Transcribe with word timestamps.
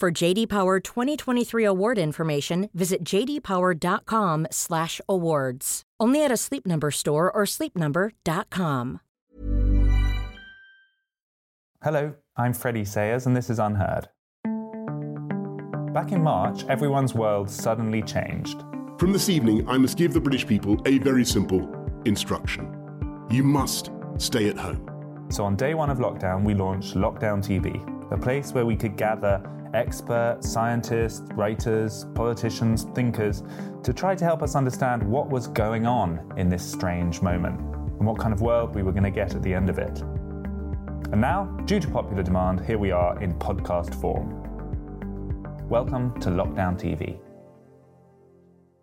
For 0.00 0.10
JD 0.10 0.48
Power 0.48 0.80
2023 0.80 1.62
award 1.62 1.98
information, 1.98 2.70
visit 2.72 3.04
jdpower.com/awards. 3.04 5.82
Only 6.00 6.24
at 6.24 6.32
a 6.32 6.38
Sleep 6.38 6.66
Number 6.66 6.90
store 6.90 7.30
or 7.30 7.44
sleepnumber.com. 7.44 9.00
Hello, 11.82 12.14
I'm 12.34 12.54
Freddie 12.54 12.86
Sayers, 12.86 13.26
and 13.26 13.36
this 13.36 13.50
is 13.50 13.58
UnHerd. 13.58 14.06
Back 15.92 16.12
in 16.12 16.22
March, 16.22 16.64
everyone's 16.64 17.14
world 17.14 17.50
suddenly 17.50 18.00
changed. 18.00 18.64
From 18.96 19.12
this 19.12 19.28
evening, 19.28 19.68
I 19.68 19.76
must 19.76 19.98
give 19.98 20.14
the 20.14 20.20
British 20.20 20.46
people 20.46 20.80
a 20.86 20.96
very 20.96 21.26
simple 21.26 21.68
instruction. 22.06 22.74
You 23.30 23.42
must 23.42 23.90
stay 24.16 24.48
at 24.48 24.56
home. 24.56 25.26
So 25.28 25.44
on 25.44 25.56
day 25.56 25.74
one 25.74 25.90
of 25.90 25.98
lockdown, 25.98 26.42
we 26.42 26.54
launched 26.54 26.94
Lockdown 26.94 27.44
TV, 27.44 27.84
a 28.10 28.16
place 28.16 28.54
where 28.54 28.64
we 28.64 28.76
could 28.76 28.96
gather 28.96 29.42
experts, 29.74 30.50
scientists, 30.50 31.22
writers, 31.34 32.06
politicians, 32.14 32.84
thinkers 32.94 33.42
to 33.82 33.92
try 33.92 34.14
to 34.14 34.24
help 34.24 34.42
us 34.42 34.54
understand 34.54 35.02
what 35.02 35.30
was 35.30 35.46
going 35.46 35.86
on 35.86 36.32
in 36.36 36.48
this 36.48 36.68
strange 36.68 37.22
moment 37.22 37.58
and 37.60 38.06
what 38.06 38.18
kind 38.18 38.32
of 38.32 38.40
world 38.40 38.74
we 38.74 38.82
were 38.82 38.92
going 38.92 39.04
to 39.04 39.10
get 39.10 39.34
at 39.34 39.42
the 39.42 39.54
end 39.54 39.70
of 39.70 39.78
it. 39.78 40.00
And 41.12 41.20
now, 41.20 41.44
due 41.66 41.80
to 41.80 41.88
popular 41.88 42.22
demand, 42.22 42.60
here 42.60 42.78
we 42.78 42.90
are 42.90 43.20
in 43.22 43.32
podcast 43.34 43.94
form. 44.00 44.36
Welcome 45.68 46.18
to 46.20 46.30
Lockdown 46.30 46.78
TV. 46.78 47.18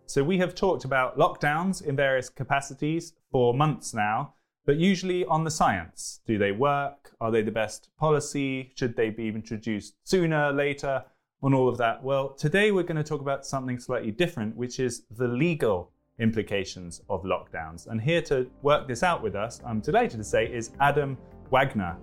So, 0.06 0.24
we 0.24 0.38
have 0.38 0.56
talked 0.56 0.86
about 0.86 1.18
lockdowns 1.18 1.82
in 1.82 1.96
various 1.96 2.30
capacities 2.30 3.14
for 3.32 3.54
months 3.54 3.94
now, 3.94 4.36
but 4.68 4.76
usually 4.76 5.24
on 5.26 5.46
the 5.46 5.50
science. 5.50 6.20
Do 6.28 6.38
they 6.38 6.52
work? 6.52 7.14
Are 7.22 7.32
they 7.32 7.42
the 7.42 7.52
best 7.52 7.90
policy? 7.98 8.74
Should 8.76 8.98
they 8.98 9.10
be 9.10 9.30
introduced 9.30 9.96
sooner, 10.04 10.52
later? 10.52 11.04
On 11.42 11.54
all 11.54 11.70
of 11.70 11.78
that. 11.78 12.04
Well, 12.04 12.30
today 12.34 12.72
we're 12.72 12.84
going 12.84 12.98
to 12.98 13.04
talk 13.04 13.22
about 13.22 13.46
something 13.46 13.80
slightly 13.80 14.12
different, 14.12 14.58
which 14.58 14.80
is 14.80 15.04
the 15.12 15.28
legal 15.28 15.92
implications 16.20 17.00
of 17.10 17.24
lockdowns. 17.24 17.88
And 17.88 18.02
here 18.02 18.24
to 18.24 18.50
work 18.64 18.88
this 18.88 19.04
out 19.04 19.22
with 19.22 19.36
us, 19.36 19.62
I'm 19.64 19.80
delighted 19.80 20.18
to 20.18 20.24
say, 20.24 20.48
is 20.52 20.72
Adam 20.80 21.16
Wagner. 21.52 21.96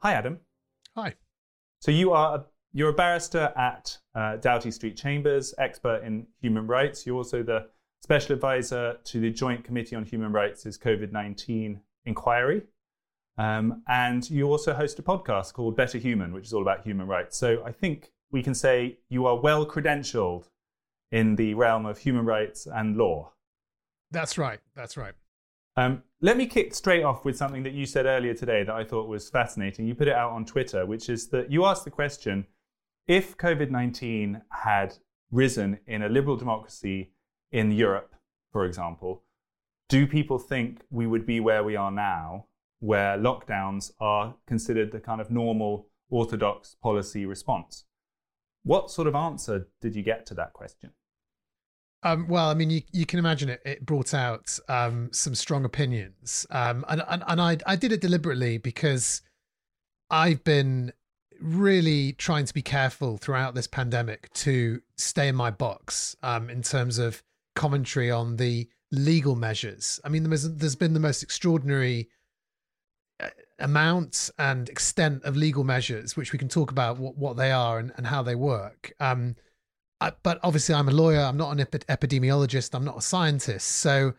Hi, 0.00 0.14
Adam. 0.14 0.40
Hi. 0.96 1.14
So 1.80 1.90
you 1.90 2.12
are 2.12 2.38
a, 2.38 2.44
you're 2.72 2.88
a 2.88 2.94
barrister 2.94 3.52
at 3.56 3.96
uh, 4.14 4.36
Doughty 4.38 4.70
Street 4.70 4.96
Chambers, 4.96 5.54
expert 5.58 6.02
in 6.02 6.26
human 6.40 6.66
rights. 6.66 7.06
You're 7.06 7.16
also 7.16 7.42
the 7.42 7.66
special 8.04 8.34
advisor 8.34 8.98
to 9.02 9.18
the 9.18 9.30
Joint 9.30 9.64
Committee 9.64 9.96
on 9.96 10.04
Human 10.04 10.30
Rights' 10.30 10.66
is 10.66 10.76
COVID 10.76 11.10
19 11.10 11.80
inquiry. 12.04 12.60
Um, 13.38 13.82
and 13.88 14.28
you 14.28 14.44
also 14.50 14.74
host 14.74 14.98
a 14.98 15.02
podcast 15.02 15.54
called 15.54 15.74
Better 15.74 15.96
Human, 15.96 16.34
which 16.34 16.44
is 16.44 16.52
all 16.52 16.60
about 16.60 16.82
human 16.82 17.06
rights. 17.06 17.38
So 17.38 17.64
I 17.64 17.72
think 17.72 18.12
we 18.30 18.42
can 18.42 18.54
say 18.54 18.98
you 19.08 19.24
are 19.24 19.40
well 19.40 19.64
credentialed 19.64 20.50
in 21.12 21.34
the 21.36 21.54
realm 21.54 21.86
of 21.86 21.96
human 21.96 22.26
rights 22.26 22.66
and 22.66 22.94
law. 22.98 23.32
That's 24.10 24.36
right. 24.36 24.60
That's 24.76 24.98
right. 24.98 25.14
Um, 25.78 26.02
let 26.20 26.36
me 26.36 26.46
kick 26.46 26.74
straight 26.74 27.04
off 27.04 27.24
with 27.24 27.38
something 27.38 27.62
that 27.62 27.72
you 27.72 27.86
said 27.86 28.04
earlier 28.04 28.34
today 28.34 28.64
that 28.64 28.74
I 28.74 28.84
thought 28.84 29.08
was 29.08 29.30
fascinating. 29.30 29.86
You 29.86 29.94
put 29.94 30.08
it 30.08 30.14
out 30.14 30.32
on 30.32 30.44
Twitter, 30.44 30.84
which 30.84 31.08
is 31.08 31.28
that 31.28 31.50
you 31.50 31.64
asked 31.64 31.86
the 31.86 31.90
question 31.90 32.46
if 33.08 33.34
COVID 33.38 33.70
19 33.70 34.42
had 34.50 34.94
risen 35.30 35.78
in 35.86 36.02
a 36.02 36.08
liberal 36.10 36.36
democracy 36.36 37.13
in 37.54 37.70
Europe, 37.70 38.16
for 38.52 38.64
example, 38.64 39.22
do 39.88 40.08
people 40.08 40.40
think 40.40 40.80
we 40.90 41.06
would 41.06 41.24
be 41.24 41.38
where 41.38 41.62
we 41.62 41.76
are 41.76 41.92
now, 41.92 42.46
where 42.80 43.16
lockdowns 43.16 43.92
are 44.00 44.34
considered 44.44 44.90
the 44.90 44.98
kind 44.98 45.20
of 45.20 45.30
normal 45.30 45.86
orthodox 46.10 46.74
policy 46.82 47.24
response? 47.24 47.84
What 48.64 48.90
sort 48.90 49.06
of 49.06 49.14
answer 49.14 49.68
did 49.80 49.94
you 49.94 50.02
get 50.02 50.26
to 50.26 50.34
that 50.34 50.52
question? 50.52 50.90
Um, 52.02 52.26
well, 52.26 52.50
I 52.50 52.54
mean, 52.54 52.70
you, 52.70 52.82
you 52.92 53.06
can 53.06 53.20
imagine 53.20 53.48
it. 53.48 53.62
It 53.64 53.86
brought 53.86 54.12
out 54.14 54.58
um, 54.68 55.10
some 55.12 55.34
strong 55.34 55.64
opinions, 55.64 56.46
um, 56.50 56.84
and 56.88 57.02
and, 57.08 57.22
and 57.26 57.40
I 57.40 57.56
I 57.66 57.76
did 57.76 57.92
it 57.92 58.00
deliberately 58.02 58.58
because 58.58 59.22
I've 60.10 60.44
been 60.44 60.92
really 61.40 62.12
trying 62.12 62.44
to 62.46 62.54
be 62.54 62.62
careful 62.62 63.16
throughout 63.16 63.54
this 63.54 63.66
pandemic 63.66 64.30
to 64.34 64.82
stay 64.96 65.28
in 65.28 65.36
my 65.36 65.50
box 65.50 66.16
um, 66.22 66.50
in 66.50 66.62
terms 66.62 66.98
of 66.98 67.22
commentary 67.54 68.10
on 68.10 68.36
the 68.36 68.68
legal 68.90 69.36
measures. 69.36 70.00
I 70.04 70.08
mean, 70.08 70.24
there's 70.28 70.76
been 70.76 70.94
the 70.94 71.00
most 71.00 71.22
extraordinary 71.22 72.08
uh, 73.20 73.28
amount 73.58 74.30
and 74.38 74.68
extent 74.68 75.24
of 75.24 75.36
legal 75.36 75.64
measures, 75.64 76.16
which 76.16 76.32
we 76.32 76.38
can 76.38 76.48
talk 76.48 76.70
about 76.70 76.98
what, 76.98 77.16
what 77.16 77.36
they 77.36 77.50
are 77.50 77.78
and, 77.78 77.92
and 77.96 78.06
how 78.06 78.22
they 78.22 78.34
work. 78.34 78.92
Um, 79.00 79.36
I, 80.00 80.12
but 80.22 80.38
obviously, 80.42 80.74
I'm 80.74 80.88
a 80.88 80.92
lawyer. 80.92 81.20
I'm 81.20 81.36
not 81.36 81.52
an 81.52 81.60
epi- 81.60 81.78
epidemiologist. 81.88 82.74
I'm 82.74 82.84
not 82.84 82.98
a 82.98 83.02
scientist. 83.02 83.68
So 83.68 84.14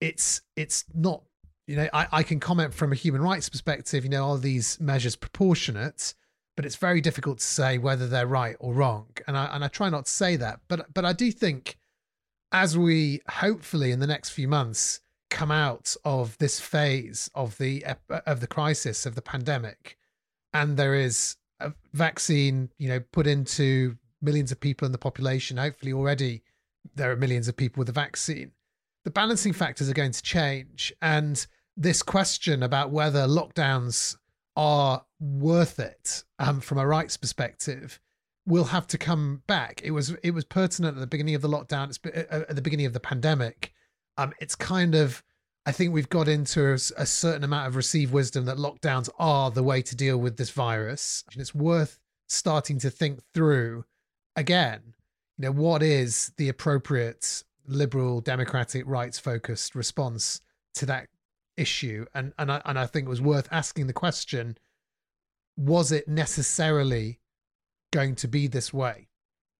it's 0.00 0.42
it's 0.54 0.84
not. 0.94 1.22
You 1.66 1.76
know, 1.76 1.88
I, 1.92 2.06
I 2.12 2.22
can 2.22 2.38
comment 2.38 2.72
from 2.72 2.92
a 2.92 2.94
human 2.94 3.20
rights 3.20 3.48
perspective. 3.48 4.04
You 4.04 4.10
know, 4.10 4.30
are 4.30 4.38
these 4.38 4.78
measures 4.80 5.16
proportionate? 5.16 6.14
But 6.56 6.64
it's 6.64 6.76
very 6.76 7.00
difficult 7.00 7.38
to 7.38 7.44
say 7.44 7.76
whether 7.76 8.06
they're 8.06 8.26
right 8.26 8.56
or 8.60 8.72
wrong. 8.72 9.08
And 9.26 9.36
I 9.36 9.46
and 9.46 9.64
I 9.64 9.68
try 9.68 9.90
not 9.90 10.06
to 10.06 10.12
say 10.12 10.36
that. 10.36 10.60
But 10.68 10.94
but 10.94 11.04
I 11.04 11.12
do 11.12 11.30
think, 11.32 11.76
as 12.52 12.76
we 12.76 13.20
hopefully 13.28 13.92
in 13.92 14.00
the 14.00 14.06
next 14.06 14.30
few 14.30 14.48
months 14.48 15.00
come 15.30 15.50
out 15.50 15.96
of 16.04 16.38
this 16.38 16.60
phase 16.60 17.30
of 17.34 17.58
the 17.58 17.84
of 18.26 18.40
the 18.40 18.46
crisis 18.46 19.06
of 19.06 19.14
the 19.14 19.22
pandemic, 19.22 19.96
and 20.52 20.76
there 20.76 20.94
is 20.94 21.36
a 21.60 21.72
vaccine, 21.92 22.70
you 22.78 22.88
know, 22.88 23.00
put 23.12 23.26
into 23.26 23.96
millions 24.22 24.52
of 24.52 24.60
people 24.60 24.86
in 24.86 24.92
the 24.92 24.98
population. 24.98 25.56
Hopefully, 25.56 25.92
already 25.92 26.42
there 26.94 27.10
are 27.10 27.16
millions 27.16 27.48
of 27.48 27.56
people 27.56 27.80
with 27.80 27.86
the 27.86 27.92
vaccine. 27.92 28.52
The 29.04 29.10
balancing 29.10 29.52
factors 29.52 29.88
are 29.88 29.94
going 29.94 30.12
to 30.12 30.22
change. 30.22 30.92
And 31.02 31.44
this 31.76 32.02
question 32.02 32.62
about 32.62 32.90
whether 32.90 33.26
lockdowns 33.26 34.16
are 34.56 35.04
worth 35.20 35.78
it 35.78 36.24
um, 36.38 36.60
from 36.60 36.78
a 36.78 36.86
rights 36.86 37.16
perspective 37.16 38.00
will 38.46 38.64
have 38.64 38.86
to 38.86 38.98
come 38.98 39.42
back. 39.46 39.80
It 39.82 39.90
was 39.90 40.14
it 40.22 40.32
was 40.32 40.44
pertinent 40.44 40.96
at 40.96 41.00
the 41.00 41.06
beginning 41.06 41.34
of 41.34 41.42
the 41.42 41.48
lockdown. 41.48 41.88
It's 41.88 41.98
uh, 42.32 42.44
at 42.48 42.56
the 42.56 42.62
beginning 42.62 42.86
of 42.86 42.92
the 42.92 43.00
pandemic. 43.00 43.72
Um, 44.16 44.32
it's 44.40 44.54
kind 44.54 44.94
of 44.94 45.22
I 45.66 45.72
think 45.72 45.92
we've 45.92 46.08
got 46.08 46.28
into 46.28 46.68
a, 46.68 46.74
a, 46.74 47.06
certain 47.06 47.42
amount 47.42 47.66
of 47.66 47.74
received 47.74 48.12
wisdom 48.12 48.44
that 48.44 48.56
lockdowns 48.56 49.08
are 49.18 49.50
the 49.50 49.64
way 49.64 49.82
to 49.82 49.96
deal 49.96 50.16
with 50.16 50.36
this 50.36 50.50
virus. 50.50 51.24
And 51.32 51.40
it's 51.40 51.56
worth 51.56 51.98
starting 52.28 52.78
to 52.78 52.88
think 52.90 53.20
through 53.34 53.84
again, 54.36 54.94
you 55.36 55.42
know, 55.42 55.50
what 55.52 55.82
is 55.82 56.32
the 56.36 56.48
appropriate 56.48 57.42
liberal, 57.66 58.20
democratic, 58.20 58.84
rights 58.86 59.18
focused 59.18 59.74
response 59.74 60.40
to 60.76 60.86
that 60.86 61.08
issue? 61.56 62.06
And 62.14 62.32
and 62.38 62.52
I 62.52 62.62
and 62.64 62.78
I 62.78 62.86
think 62.86 63.06
it 63.06 63.10
was 63.10 63.20
worth 63.20 63.48
asking 63.50 63.88
the 63.88 63.92
question: 63.92 64.56
Was 65.56 65.90
it 65.90 66.06
necessarily 66.06 67.18
going 67.96 68.14
to 68.14 68.28
be 68.28 68.46
this 68.46 68.74
way? 68.74 69.08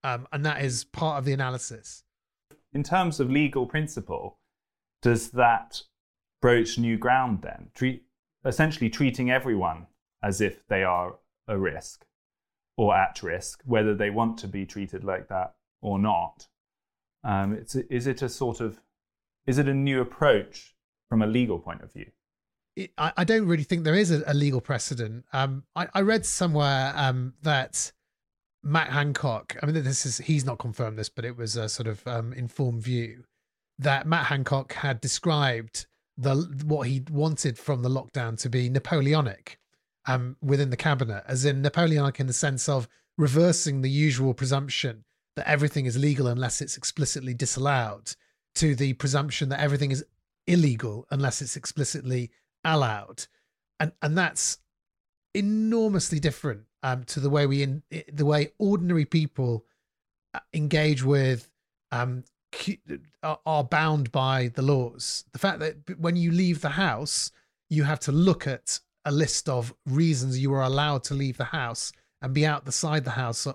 Um, 0.05 0.29
and 0.31 0.44
that 0.44 0.62
is 0.62 0.85
part 0.85 1.19
of 1.19 1.25
the 1.25 1.33
analysis. 1.33 2.05
In 2.75 2.83
terms 2.83 3.19
of 3.19 3.31
legal 3.31 3.65
principle, 3.67 4.38
does 5.00 5.31
that 5.31 5.81
broach 6.43 6.79
new 6.79 6.99
ground 6.99 7.41
then? 7.43 7.71
Treat, 7.75 8.03
essentially 8.44 8.91
treating 8.91 9.31
everyone 9.31 9.87
as 10.23 10.43
if 10.43 10.67
they 10.69 10.85
are 10.85 11.17
a 11.49 11.56
risk 11.59 12.05
or 12.77 12.94
at 12.94 13.23
risk, 13.23 13.62
whether 13.65 13.94
they 13.94 14.11
want 14.11 14.37
to 14.38 14.49
be 14.49 14.67
treated 14.67 15.03
like 15.03 15.29
that 15.29 15.55
or 15.81 15.99
not. 15.99 16.47
Um, 17.25 17.55
it's, 17.55 17.75
is 17.75 18.06
it 18.06 18.21
a 18.21 18.29
sort 18.29 18.61
of, 18.61 18.79
is 19.47 19.56
it 19.56 19.67
a 19.67 19.75
new 19.75 20.03
approach 20.03 20.75
from 21.09 21.23
a 21.23 21.27
legal 21.27 21.59
point 21.59 21.81
of 21.81 21.91
view? 21.91 22.11
It, 22.77 22.93
I, 22.99 23.12
I, 23.17 23.25
don't 23.25 23.47
really 23.47 23.65
think 23.65 23.85
there 23.85 23.94
is 23.94 24.11
a, 24.11 24.23
a 24.27 24.35
legal 24.35 24.61
precedent. 24.61 25.25
Um, 25.33 25.65
I, 25.75 25.88
I, 25.94 26.03
read 26.03 26.27
somewhere 26.27 26.93
um, 26.94 27.33
that 27.43 27.91
Matt 28.67 28.89
Hancock, 28.89 29.57
I 29.63 29.67
mean, 29.67 29.85
this 29.85 30.05
is, 30.05 30.19
he's 30.19 30.45
not 30.45 30.59
confirmed 30.59 30.99
this, 30.99 31.09
but 31.09 31.25
it 31.25 31.37
was 31.37 31.55
a 31.55 31.69
sort 31.69 31.87
of 31.87 32.05
um, 32.05 32.33
informed 32.33 32.83
view 32.83 33.23
that 33.79 34.09
Matt 34.09 34.27
Hancock 34.27 34.73
had 34.73 35.01
described 35.01 35.87
the 36.19 36.35
what 36.65 36.89
he 36.89 37.05
wanted 37.09 37.59
from 37.59 37.83
the 37.83 37.89
lockdown 37.89 38.37
to 38.41 38.49
be 38.49 38.69
Napoleonic 38.69 39.61
um, 40.07 40.37
within 40.43 40.71
the 40.71 40.77
cabinet, 40.77 41.23
as 41.29 41.45
in 41.45 41.63
Napoleonic 41.63 42.19
in 42.19 42.27
the 42.27 42.33
sense 42.33 42.69
of 42.69 42.89
reversing 43.17 43.83
the 43.83 43.91
usual 43.91 44.35
presumption 44.35 45.05
that 45.37 45.49
everything 45.49 45.87
is 45.87 45.97
legal 45.97 46.27
unless 46.27 46.61
it's 46.61 46.77
explicitly 46.77 47.35
disallowed, 47.35 48.17
to 48.57 48.75
the 48.75 48.95
presumption 48.95 49.49
that 49.51 49.61
everything 49.61 49.93
is 49.93 50.05
illegal 50.49 51.07
unless 51.12 51.41
it's 51.41 51.55
explicitly 51.55 52.33
allowed, 52.65 53.27
and 53.79 53.93
and 54.03 54.19
that's 54.19 54.59
enormously 55.35 56.19
different 56.19 56.65
um, 56.87 57.03
to 57.03 57.19
the 57.19 57.31
way 57.31 57.47
we 57.47 57.62
in 57.65 57.83
the 58.12 58.25
way 58.25 58.53
ordinary 58.59 59.05
people 59.05 59.65
uh, 60.35 60.41
engage 60.55 61.03
with 61.03 61.49
um, 61.91 62.23
are 63.23 63.65
bound 63.65 64.12
by 64.12 64.49
the 64.55 64.62
laws. 64.62 65.25
The 65.33 65.38
fact 65.41 65.59
that 65.61 65.99
when 65.99 66.15
you 66.15 66.31
leave 66.31 66.61
the 66.61 66.71
house, 66.71 67.33
you 67.69 67.83
have 67.83 67.99
to 68.00 68.12
look 68.12 68.47
at 68.47 68.79
a 69.05 69.11
list 69.11 69.49
of 69.49 69.75
reasons 69.85 70.38
you 70.38 70.53
are 70.55 70.62
allowed 70.62 71.03
to 71.05 71.15
leave 71.15 71.37
the 71.37 71.44
house 71.44 71.93
and 72.23 72.33
be 72.33 72.47
out 72.47 72.65
the 72.65 72.73
side 72.73 73.05
the 73.05 73.11
house 73.11 73.49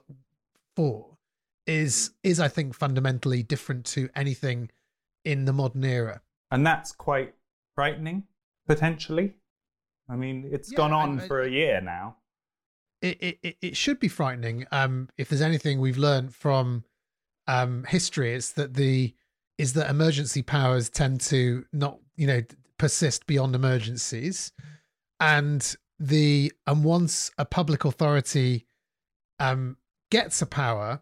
for 0.75 1.18
is 1.66 2.12
is 2.24 2.39
I 2.39 2.50
think 2.50 2.75
fundamentally 2.75 3.44
different 3.44 3.86
to 3.88 4.10
anything 4.13 4.69
in 5.24 5.45
the 5.45 5.54
modern 5.54 5.86
era. 5.86 6.22
And 6.51 6.68
that's 6.68 6.92
quite 6.92 7.33
frightening 7.75 8.24
potentially. 8.68 9.36
I 10.10 10.18
mean, 10.18 10.50
it's 10.51 10.69
yeah, 10.69 10.78
gone 10.78 10.92
on 10.92 11.22
I, 11.22 11.24
I, 11.24 11.28
for 11.28 11.42
a 11.42 11.50
year 11.50 11.80
now. 11.80 12.18
It, 13.01 13.39
it 13.42 13.57
it 13.62 13.77
should 13.77 14.00
be 14.00 14.07
frightening. 14.07 14.65
Um, 14.71 15.09
if 15.18 15.30
there's 15.30 15.42
anything 15.42 15.80
we've 15.80 15.98
learned 15.98 16.36
from 16.36 16.83
um, 17.48 17.83
history 17.86 18.33
it's 18.33 18.51
that 18.53 18.75
the 18.75 19.13
is 19.57 19.74
that 19.74 19.89
emergency 19.89 20.42
powers 20.42 20.89
tend 20.89 21.21
to 21.21 21.65
not 21.74 22.00
you 22.15 22.27
know 22.27 22.42
persist 22.77 23.25
beyond 23.27 23.56
emergencies, 23.56 24.51
and 25.19 25.75
the 26.00 26.51
and 26.68 26.83
once 26.83 27.31
a 27.38 27.45
public 27.45 27.86
authority 27.86 28.65
um, 29.39 29.77
gets 30.12 30.42
a 30.42 30.45
power, 30.45 31.01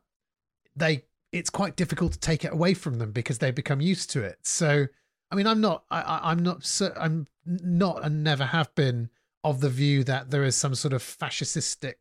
they 0.76 1.04
it's 1.32 1.50
quite 1.50 1.76
difficult 1.76 2.14
to 2.14 2.20
take 2.20 2.44
it 2.44 2.54
away 2.54 2.74
from 2.74 2.98
them 2.98 3.12
because 3.12 3.38
they 3.38 3.52
become 3.52 3.82
used 3.82 4.10
to 4.12 4.24
it. 4.24 4.40
So, 4.44 4.88
I 5.32 5.36
mean, 5.36 5.48
I'm 5.48 5.62
not, 5.62 5.84
I, 5.92 6.20
I'm 6.24 6.40
not, 6.40 6.82
I'm 7.00 7.28
not, 7.46 8.04
and 8.04 8.24
never 8.24 8.46
have 8.46 8.74
been 8.76 9.10
of 9.44 9.62
the 9.62 9.70
view 9.70 10.04
that 10.04 10.32
there 10.32 10.44
is 10.44 10.56
some 10.56 10.76
sort 10.76 10.94
of 10.94 11.02
fascistic 11.02 11.96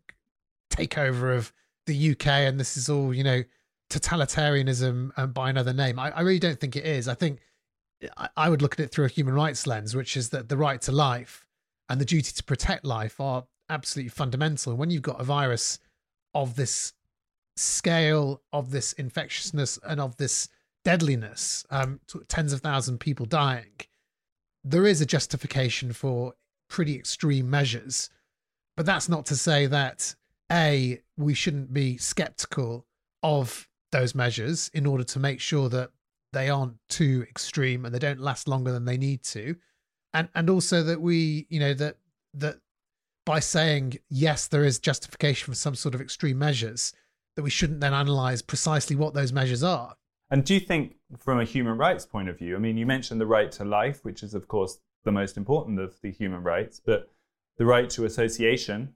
takeover 0.70 1.36
of 1.36 1.52
the 1.86 2.10
UK 2.12 2.26
and 2.26 2.58
this 2.58 2.76
is 2.76 2.88
all, 2.88 3.14
you 3.14 3.24
know, 3.24 3.42
totalitarianism 3.90 5.10
um, 5.16 5.32
by 5.32 5.50
another 5.50 5.72
name. 5.72 5.98
I, 5.98 6.10
I, 6.10 6.20
really 6.20 6.38
don't 6.38 6.60
think 6.60 6.76
it 6.76 6.84
is. 6.84 7.08
I 7.08 7.14
think 7.14 7.40
I, 8.16 8.28
I, 8.36 8.50
would 8.50 8.60
look 8.60 8.74
at 8.74 8.80
it 8.80 8.92
through 8.92 9.06
a 9.06 9.08
human 9.08 9.34
rights 9.34 9.66
lens, 9.66 9.96
which 9.96 10.16
is 10.16 10.28
that 10.30 10.48
the 10.48 10.56
right 10.56 10.80
to 10.82 10.92
life 10.92 11.46
and 11.88 12.00
the 12.00 12.04
duty 12.04 12.32
to 12.32 12.44
protect 12.44 12.84
life 12.84 13.18
are 13.18 13.44
absolutely 13.70 14.10
fundamental. 14.10 14.72
And 14.72 14.78
when 14.78 14.90
you've 14.90 15.02
got 15.02 15.20
a 15.20 15.24
virus 15.24 15.78
of 16.34 16.56
this 16.56 16.92
scale, 17.56 18.42
of 18.52 18.70
this 18.70 18.92
infectiousness, 18.94 19.78
and 19.86 20.00
of 20.00 20.16
this 20.16 20.48
deadliness, 20.84 21.64
um, 21.70 22.00
tens 22.28 22.52
of 22.52 22.60
thousands 22.60 22.96
of 22.96 23.00
people 23.00 23.26
dying, 23.26 23.72
there 24.64 24.86
is 24.86 25.00
a 25.00 25.06
justification 25.06 25.92
for 25.92 26.34
pretty 26.68 26.96
extreme 26.96 27.50
measures. 27.50 28.10
But 28.76 28.86
that's 28.86 29.08
not 29.08 29.26
to 29.26 29.36
say 29.36 29.66
that 29.66 30.14
a 30.50 31.00
we 31.16 31.34
shouldn't 31.34 31.72
be 31.72 31.96
skeptical 31.98 32.86
of 33.22 33.68
those 33.92 34.14
measures 34.14 34.70
in 34.74 34.86
order 34.86 35.04
to 35.04 35.18
make 35.18 35.40
sure 35.40 35.68
that 35.68 35.90
they 36.32 36.48
aren't 36.48 36.76
too 36.88 37.24
extreme 37.28 37.84
and 37.84 37.94
they 37.94 37.98
don't 37.98 38.20
last 38.20 38.48
longer 38.48 38.72
than 38.72 38.84
they 38.84 38.96
need 38.96 39.22
to 39.22 39.56
and 40.12 40.28
and 40.34 40.50
also 40.50 40.82
that 40.82 41.00
we 41.00 41.46
you 41.48 41.60
know 41.60 41.74
that 41.74 41.96
that 42.34 42.56
by 43.24 43.40
saying 43.40 43.98
yes 44.10 44.46
there 44.46 44.64
is 44.64 44.78
justification 44.78 45.52
for 45.52 45.56
some 45.56 45.74
sort 45.74 45.94
of 45.94 46.00
extreme 46.00 46.38
measures 46.38 46.92
that 47.36 47.42
we 47.42 47.50
shouldn't 47.50 47.80
then 47.80 47.94
analyze 47.94 48.42
precisely 48.42 48.96
what 48.96 49.14
those 49.14 49.32
measures 49.32 49.62
are 49.62 49.94
and 50.30 50.44
do 50.44 50.54
you 50.54 50.60
think 50.60 50.96
from 51.18 51.40
a 51.40 51.44
human 51.44 51.76
rights 51.78 52.04
point 52.04 52.28
of 52.28 52.38
view 52.38 52.56
i 52.56 52.58
mean 52.58 52.76
you 52.76 52.86
mentioned 52.86 53.20
the 53.20 53.26
right 53.26 53.50
to 53.52 53.64
life 53.64 54.04
which 54.04 54.22
is 54.22 54.34
of 54.34 54.48
course 54.48 54.78
the 55.04 55.12
most 55.12 55.36
important 55.36 55.78
of 55.78 56.00
the 56.02 56.10
human 56.10 56.42
rights 56.42 56.80
but 56.84 57.10
the 57.56 57.66
right 57.66 57.90
to 57.90 58.04
association 58.04 58.94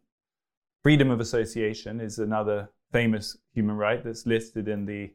freedom 0.82 1.10
of 1.10 1.20
association 1.20 2.00
is 2.00 2.18
another 2.18 2.68
famous 2.92 3.36
human 3.54 3.76
right 3.76 4.04
that's 4.04 4.26
listed 4.26 4.68
in 4.68 4.84
the 4.84 5.10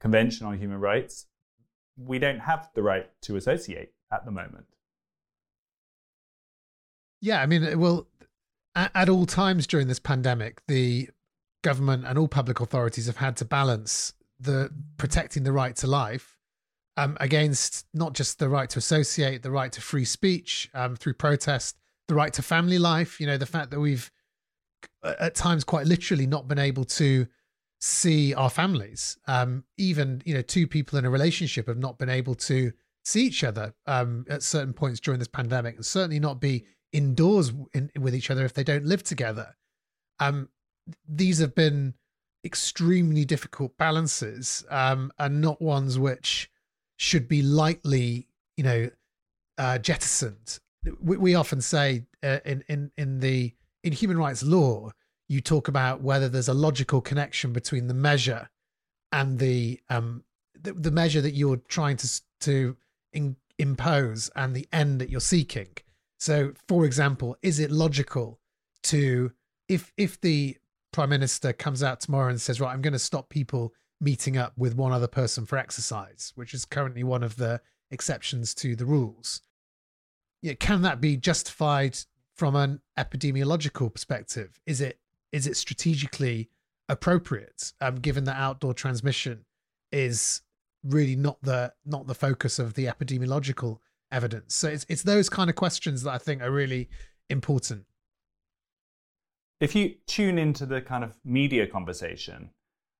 Convention 0.00 0.46
on 0.46 0.58
Human 0.58 0.80
Rights, 0.80 1.26
we 1.96 2.18
don't 2.18 2.40
have 2.40 2.68
the 2.74 2.82
right 2.82 3.08
to 3.22 3.36
associate 3.36 3.92
at 4.12 4.24
the 4.24 4.32
moment. 4.32 4.66
Yeah, 7.20 7.40
I 7.40 7.46
mean, 7.46 7.78
well, 7.78 8.08
at, 8.74 9.08
all 9.08 9.26
times 9.26 9.66
during 9.66 9.86
this 9.86 10.00
pandemic, 10.00 10.60
the 10.66 11.08
government 11.62 12.04
and 12.04 12.18
all 12.18 12.26
public 12.26 12.58
authorities 12.58 13.06
have 13.06 13.18
had 13.18 13.36
to 13.36 13.44
balance 13.44 14.14
the 14.40 14.70
protecting 14.96 15.44
the 15.44 15.52
right 15.52 15.76
to 15.76 15.86
life 15.86 16.36
um, 16.96 17.16
against 17.20 17.86
not 17.94 18.12
just 18.12 18.38
the 18.38 18.48
right 18.48 18.68
to 18.70 18.78
associate, 18.78 19.42
the 19.42 19.50
right 19.50 19.72
to 19.72 19.80
free 19.80 20.04
speech 20.04 20.70
um, 20.74 20.96
through 20.96 21.14
protest, 21.14 21.76
the 22.08 22.14
right 22.14 22.32
to 22.34 22.42
family 22.42 22.78
life. 22.78 23.20
You 23.20 23.26
know, 23.26 23.38
the 23.38 23.46
fact 23.46 23.70
that 23.70 23.80
we've 23.80 24.10
at 25.02 25.34
times 25.34 25.64
quite 25.64 25.86
literally 25.86 26.26
not 26.26 26.48
been 26.48 26.58
able 26.58 26.84
to 26.84 27.26
see 27.80 28.34
our 28.34 28.50
families. 28.50 29.16
Um, 29.26 29.64
even 29.76 30.22
you 30.24 30.34
know, 30.34 30.42
two 30.42 30.66
people 30.66 30.98
in 30.98 31.04
a 31.04 31.10
relationship 31.10 31.66
have 31.66 31.78
not 31.78 31.98
been 31.98 32.08
able 32.08 32.34
to 32.36 32.72
see 33.04 33.26
each 33.26 33.42
other 33.42 33.74
um, 33.86 34.24
at 34.28 34.42
certain 34.42 34.72
points 34.72 35.00
during 35.00 35.18
this 35.18 35.28
pandemic, 35.28 35.76
and 35.76 35.84
certainly 35.84 36.20
not 36.20 36.40
be 36.40 36.64
indoors 36.92 37.52
in, 37.74 37.90
with 37.98 38.14
each 38.14 38.30
other 38.30 38.44
if 38.44 38.54
they 38.54 38.64
don't 38.64 38.84
live 38.84 39.02
together. 39.02 39.56
Um, 40.20 40.48
these 41.08 41.38
have 41.38 41.54
been 41.54 41.94
extremely 42.44 43.24
difficult 43.24 43.76
balances, 43.78 44.64
um, 44.70 45.12
and 45.18 45.40
not 45.40 45.60
ones 45.60 45.98
which 45.98 46.50
should 46.96 47.28
be 47.28 47.42
lightly, 47.42 48.28
you 48.56 48.64
know, 48.64 48.90
uh, 49.58 49.78
jettisoned. 49.78 50.58
We, 51.00 51.16
we 51.16 51.34
often 51.34 51.60
say 51.60 52.04
uh, 52.22 52.38
in 52.44 52.64
in 52.68 52.90
in 52.96 53.20
the 53.20 53.54
in 53.84 53.92
human 53.92 54.18
rights 54.18 54.42
law, 54.42 54.90
you 55.28 55.40
talk 55.40 55.68
about 55.68 56.02
whether 56.02 56.28
there's 56.28 56.48
a 56.48 56.54
logical 56.54 57.00
connection 57.00 57.52
between 57.52 57.86
the 57.86 57.94
measure 57.94 58.50
and 59.12 59.38
the 59.38 59.80
um 59.90 60.24
the, 60.60 60.72
the 60.72 60.90
measure 60.90 61.20
that 61.20 61.32
you're 61.32 61.56
trying 61.68 61.96
to 61.98 62.20
to 62.40 62.76
in, 63.12 63.36
impose 63.58 64.30
and 64.34 64.54
the 64.54 64.68
end 64.72 65.00
that 65.00 65.10
you're 65.10 65.20
seeking. 65.20 65.68
So, 66.18 66.52
for 66.68 66.84
example, 66.84 67.36
is 67.42 67.58
it 67.58 67.70
logical 67.70 68.40
to 68.84 69.32
if 69.68 69.92
if 69.96 70.20
the 70.20 70.56
prime 70.92 71.10
minister 71.10 71.52
comes 71.52 71.82
out 71.82 72.00
tomorrow 72.00 72.30
and 72.30 72.40
says, 72.40 72.60
"Right, 72.60 72.72
I'm 72.72 72.82
going 72.82 72.92
to 72.92 72.98
stop 72.98 73.28
people 73.28 73.72
meeting 74.02 74.36
up 74.36 74.52
with 74.58 74.74
one 74.74 74.92
other 74.92 75.06
person 75.06 75.46
for 75.46 75.56
exercise," 75.56 76.32
which 76.34 76.52
is 76.52 76.64
currently 76.64 77.04
one 77.04 77.22
of 77.22 77.36
the 77.36 77.60
exceptions 77.90 78.54
to 78.56 78.74
the 78.76 78.86
rules. 78.86 79.42
Can 80.58 80.82
that 80.82 81.00
be 81.00 81.16
justified 81.16 81.98
from 82.34 82.56
an 82.56 82.80
epidemiological 82.98 83.92
perspective? 83.92 84.60
Is 84.66 84.80
it 84.80 84.98
is 85.30 85.46
it 85.46 85.56
strategically 85.56 86.50
appropriate, 86.88 87.72
um, 87.80 87.96
given 87.96 88.24
that 88.24 88.36
outdoor 88.36 88.74
transmission 88.74 89.44
is 89.90 90.42
really 90.82 91.16
not 91.16 91.40
the 91.42 91.72
not 91.84 92.06
the 92.06 92.14
focus 92.14 92.58
of 92.58 92.74
the 92.74 92.86
epidemiological 92.86 93.78
evidence? 94.10 94.54
So 94.54 94.68
it's 94.68 94.86
it's 94.88 95.02
those 95.02 95.28
kind 95.28 95.48
of 95.48 95.56
questions 95.56 96.02
that 96.02 96.12
I 96.12 96.18
think 96.18 96.42
are 96.42 96.50
really 96.50 96.88
important. 97.30 97.86
If 99.60 99.76
you 99.76 99.94
tune 100.06 100.38
into 100.38 100.66
the 100.66 100.80
kind 100.80 101.04
of 101.04 101.16
media 101.24 101.68
conversation, 101.68 102.50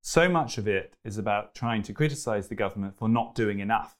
so 0.02 0.28
much 0.28 0.59
of 0.59 0.66
it 0.68 0.94
is 1.04 1.16
about 1.16 1.54
trying 1.54 1.82
to 1.85 1.92
criticize 1.92 2.49
the 2.49 2.54
government 2.54 2.99
for 2.99 3.09
not 3.09 3.35
doing 3.35 3.61
enough. 3.61 3.97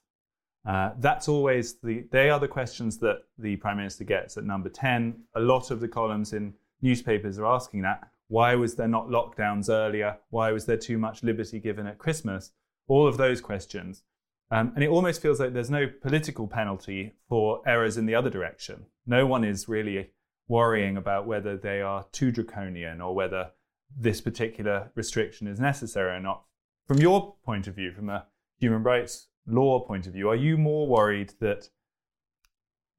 Uh, 0.65 0.91
that's 0.99 1.27
always 1.27 1.75
the, 1.79 2.05
they 2.11 2.29
are 2.29 2.39
the 2.39 2.47
questions 2.47 2.97
that 2.99 3.23
the 3.37 3.55
Prime 3.57 3.77
Minister 3.77 4.03
gets 4.03 4.37
at 4.37 4.43
number 4.43 4.69
10. 4.69 5.23
A 5.35 5.39
lot 5.39 5.71
of 5.71 5.79
the 5.79 5.87
columns 5.87 6.33
in 6.33 6.53
newspapers 6.81 7.39
are 7.39 7.45
asking 7.45 7.81
that. 7.81 8.09
Why 8.27 8.55
was 8.55 8.75
there 8.75 8.87
not 8.87 9.07
lockdowns 9.07 9.69
earlier? 9.69 10.17
Why 10.29 10.51
was 10.51 10.65
there 10.65 10.77
too 10.77 10.97
much 10.97 11.23
liberty 11.23 11.59
given 11.59 11.87
at 11.87 11.97
Christmas? 11.97 12.51
All 12.87 13.07
of 13.07 13.17
those 13.17 13.41
questions. 13.41 14.03
Um, 14.51 14.71
and 14.75 14.83
it 14.83 14.89
almost 14.89 15.21
feels 15.21 15.39
like 15.39 15.53
there's 15.53 15.69
no 15.69 15.87
political 15.87 16.47
penalty 16.47 17.13
for 17.27 17.61
errors 17.65 17.97
in 17.97 18.05
the 18.05 18.15
other 18.15 18.29
direction. 18.29 18.85
No 19.05 19.25
one 19.25 19.43
is 19.43 19.67
really 19.67 20.11
worrying 20.47 20.97
about 20.97 21.25
whether 21.25 21.57
they 21.57 21.81
are 21.81 22.05
too 22.11 22.31
draconian 22.31 23.01
or 23.01 23.15
whether 23.15 23.51
this 23.97 24.21
particular 24.21 24.91
restriction 24.95 25.47
is 25.47 25.59
necessary 25.59 26.15
or 26.15 26.19
not. 26.19 26.43
From 26.87 26.99
your 26.99 27.35
point 27.45 27.67
of 27.67 27.75
view, 27.75 27.91
from 27.91 28.09
a 28.09 28.25
human 28.59 28.83
rights 28.83 29.27
law 29.47 29.79
point 29.79 30.07
of 30.07 30.13
view, 30.13 30.29
are 30.29 30.35
you 30.35 30.57
more 30.57 30.87
worried 30.87 31.33
that 31.39 31.69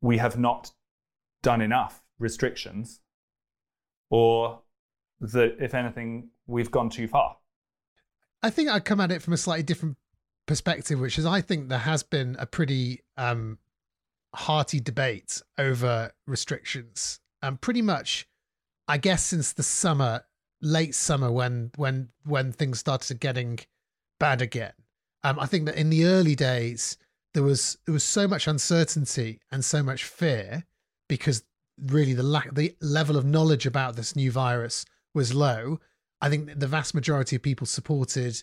we 0.00 0.18
have 0.18 0.38
not 0.38 0.72
done 1.42 1.60
enough 1.60 2.02
restrictions 2.18 3.00
or 4.10 4.60
that, 5.20 5.56
if 5.60 5.74
anything, 5.74 6.28
we've 6.46 6.70
gone 6.70 6.90
too 6.90 7.08
far? 7.08 7.36
I 8.42 8.50
think 8.50 8.68
I 8.68 8.80
come 8.80 9.00
at 9.00 9.10
it 9.10 9.22
from 9.22 9.32
a 9.32 9.38
slightly 9.38 9.62
different 9.62 9.96
perspective, 10.46 11.00
which 11.00 11.18
is 11.18 11.26
I 11.26 11.40
think 11.40 11.68
there 11.68 11.78
has 11.78 12.02
been 12.02 12.36
a 12.38 12.46
pretty 12.46 13.02
um, 13.16 13.58
hearty 14.34 14.80
debate 14.80 15.40
over 15.58 16.12
restrictions. 16.26 17.20
And 17.42 17.54
um, 17.54 17.58
pretty 17.58 17.82
much, 17.82 18.26
I 18.88 18.98
guess, 18.98 19.22
since 19.22 19.52
the 19.52 19.62
summer, 19.62 20.24
late 20.64 20.94
summer, 20.94 21.30
when 21.30 21.70
when 21.76 22.08
when 22.24 22.52
things 22.52 22.80
started 22.80 23.20
getting 23.20 23.60
bad 24.18 24.42
again. 24.42 24.72
Um, 25.22 25.38
I 25.38 25.46
think 25.46 25.66
that 25.66 25.76
in 25.76 25.90
the 25.90 26.06
early 26.06 26.34
days 26.34 26.96
there 27.34 27.42
was 27.42 27.78
there 27.84 27.92
was 27.92 28.04
so 28.04 28.26
much 28.26 28.46
uncertainty 28.46 29.40
and 29.50 29.64
so 29.64 29.82
much 29.82 30.04
fear 30.04 30.64
because 31.08 31.44
really 31.78 32.14
the 32.14 32.22
lack 32.22 32.54
the 32.54 32.76
level 32.80 33.16
of 33.16 33.24
knowledge 33.24 33.66
about 33.66 33.96
this 33.96 34.16
new 34.16 34.30
virus 34.30 34.84
was 35.14 35.34
low. 35.34 35.80
I 36.20 36.30
think 36.30 36.58
the 36.58 36.66
vast 36.66 36.94
majority 36.94 37.36
of 37.36 37.42
people 37.42 37.66
supported, 37.66 38.42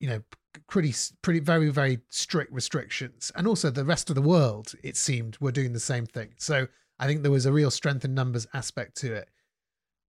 you 0.00 0.08
know, 0.08 0.22
pretty 0.68 0.94
pretty 1.22 1.40
very 1.40 1.70
very 1.70 2.00
strict 2.08 2.52
restrictions, 2.52 3.30
and 3.36 3.46
also 3.46 3.70
the 3.70 3.84
rest 3.84 4.08
of 4.08 4.16
the 4.16 4.22
world 4.22 4.72
it 4.82 4.96
seemed 4.96 5.36
were 5.40 5.52
doing 5.52 5.72
the 5.72 5.80
same 5.80 6.06
thing. 6.06 6.30
So 6.38 6.66
I 6.98 7.06
think 7.06 7.22
there 7.22 7.30
was 7.30 7.46
a 7.46 7.52
real 7.52 7.70
strength 7.70 8.04
in 8.04 8.14
numbers 8.14 8.46
aspect 8.52 8.96
to 8.98 9.14
it. 9.14 9.28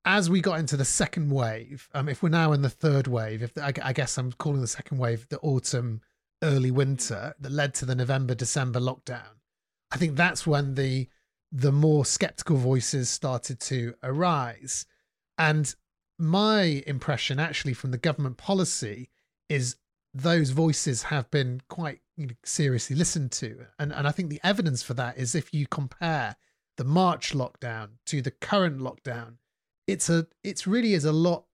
As 0.03 0.29
we 0.29 0.41
got 0.41 0.60
into 0.60 0.77
the 0.77 0.86
second 0.86 1.29
wave, 1.29 1.88
um, 1.93 2.10
if 2.10 2.24
we're 2.24 2.29
now 2.29 2.53
in 2.53 2.63
the 2.63 2.70
third 2.70 3.08
wave, 3.08 3.43
if 3.43 3.53
the, 3.53 3.63
I, 3.63 3.74
I 3.84 3.93
guess 3.93 4.17
I'm 4.17 4.31
calling 4.31 4.62
the 4.62 4.67
second 4.67 4.98
wave 4.98 5.27
the 5.29 5.39
autumn, 5.39 6.01
early 6.43 6.72
winter 6.72 7.36
that 7.39 7.51
led 7.51 7.74
to 7.75 7.86
the 7.86 7.93
November 7.93 8.34
December 8.34 8.79
lockdown, 8.79 9.38
I 9.91 9.98
think 9.98 10.15
that's 10.15 10.48
when 10.48 10.75
the 10.75 11.08
the 11.51 11.72
more 11.72 12.05
skeptical 12.05 12.55
voices 12.55 13.10
started 13.10 13.60
to 13.60 13.93
arise. 14.01 14.86
And 15.38 15.75
my 16.17 16.84
impression, 16.88 17.39
actually, 17.39 17.74
from 17.74 17.91
the 17.91 17.98
government 17.98 18.38
policy 18.38 19.10
is 19.50 19.75
those 20.13 20.51
voices 20.51 21.03
have 21.03 21.29
been 21.29 21.62
quite 21.67 22.00
seriously 22.43 22.96
listened 22.96 23.31
to. 23.34 23.65
And, 23.77 23.91
and 23.91 24.08
I 24.08 24.12
think 24.12 24.29
the 24.29 24.39
evidence 24.43 24.81
for 24.81 24.93
that 24.93 25.17
is 25.17 25.36
if 25.36 25.53
you 25.53 25.67
compare 25.67 26.38
the 26.77 26.84
March 26.84 27.34
lockdown 27.34 27.89
to 28.05 28.22
the 28.22 28.31
current 28.31 28.79
lockdown, 28.79 29.36
it's 29.91 30.10
a 30.10 30.25
it's 30.43 30.65
really 30.65 30.93
is 30.93 31.05
a 31.05 31.12
lot 31.12 31.45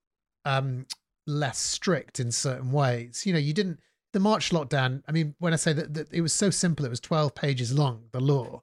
um, 0.46 0.86
less 1.26 1.58
strict 1.58 2.20
in 2.20 2.32
certain 2.32 2.72
ways. 2.72 3.26
You 3.26 3.34
know, 3.34 3.40
you 3.40 3.54
didn't 3.54 3.80
the 4.14 4.20
March 4.20 4.52
lockdown. 4.52 5.02
I 5.08 5.12
mean, 5.12 5.36
when 5.40 5.54
I 5.54 5.58
say 5.58 5.74
that, 5.74 5.94
that 5.96 6.14
it 6.14 6.22
was 6.22 6.34
so 6.34 6.50
simple, 6.50 6.86
it 6.86 6.90
was 6.90 7.00
twelve 7.00 7.36
pages 7.36 7.74
long. 7.74 8.04
The 8.12 8.20
law, 8.20 8.62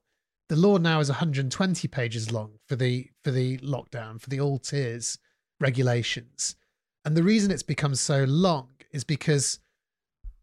the 0.49 0.57
law 0.57 0.79
now 0.79 1.01
is 1.01 1.09
120 1.09 1.89
pages 1.89 2.33
long 2.33 2.53
for 2.67 2.77
the 2.77 3.09
for 3.23 3.31
the 3.31 3.59
lockdown 3.59 4.21
for 4.21 4.31
the 4.31 4.41
all 4.41 4.59
tiers 4.59 5.19
regulations, 5.61 6.57
and 7.05 7.17
the 7.17 7.23
reason 7.23 7.51
it's 7.51 7.63
become 7.63 7.95
so 7.95 8.25
long 8.25 8.69
is 8.93 9.05
because 9.05 9.59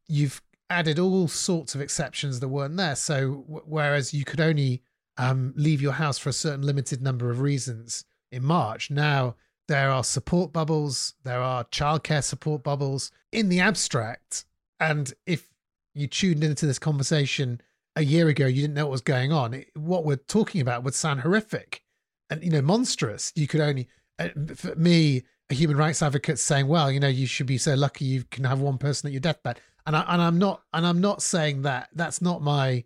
you've 0.08 0.42
added 0.70 1.00
all 1.00 1.28
sorts 1.28 1.76
of 1.76 1.82
exceptions 1.82 2.40
that 2.40 2.48
weren't 2.48 2.78
there. 2.78 2.96
So 2.96 3.44
w- 3.48 3.64
whereas 3.66 4.14
you 4.14 4.24
could 4.24 4.40
only 4.40 4.82
um, 5.18 5.54
leave 5.58 5.82
your 5.82 5.92
house 5.94 6.18
for 6.18 6.30
a 6.30 6.34
certain 6.34 6.62
limited 6.62 7.02
number 7.02 7.30
of 7.30 7.42
reasons 7.42 8.06
in 8.32 8.44
March, 8.44 8.90
now 8.90 9.36
there 9.68 9.90
are 9.90 10.04
support 10.04 10.52
bubbles, 10.52 11.14
there 11.24 11.42
are 11.42 11.64
childcare 11.66 12.24
support 12.24 12.64
bubbles 12.64 13.12
in 13.32 13.50
the 13.50 13.60
abstract. 13.60 14.46
And 14.80 15.14
if 15.26 15.50
you 15.94 16.08
tuned 16.08 16.44
into 16.44 16.66
this 16.66 16.80
conversation 16.80 17.62
a 17.96 18.04
year 18.04 18.28
ago, 18.28 18.46
you 18.46 18.62
didn't 18.62 18.74
know 18.74 18.86
what 18.86 18.92
was 18.92 19.02
going 19.02 19.32
on. 19.32 19.64
What 19.76 20.06
we're 20.06 20.16
talking 20.16 20.62
about 20.62 20.84
would 20.84 20.96
sound 20.96 21.22
horrific 21.22 21.84
and 22.30 22.44
you 22.44 22.50
know 22.50 22.62
monstrous. 22.62 23.32
You 23.36 23.48
could 23.48 23.62
only, 23.62 23.88
uh, 24.18 24.30
for 24.56 24.76
me, 24.76 25.24
a 25.50 25.54
human 25.54 25.78
rights 25.78 26.02
advocate 26.02 26.40
saying, 26.40 26.68
"Well, 26.68 26.90
you 26.92 27.00
know, 27.00 27.10
you 27.10 27.28
should 27.28 27.48
be 27.48 27.58
so 27.58 27.74
lucky 27.74 28.06
you 28.06 28.24
can 28.32 28.46
have 28.46 28.62
one 28.62 28.78
person 28.78 29.08
at 29.08 29.14
your 29.14 29.20
deathbed." 29.20 29.60
and 29.86 29.96
I, 29.96 30.06
and 30.08 30.22
I'm 30.22 30.38
not 30.38 30.64
and 30.74 30.86
I'm 30.86 31.02
not 31.02 31.22
saying 31.22 31.64
that 31.64 31.90
that's 31.94 32.22
not 32.22 32.42
my 32.42 32.84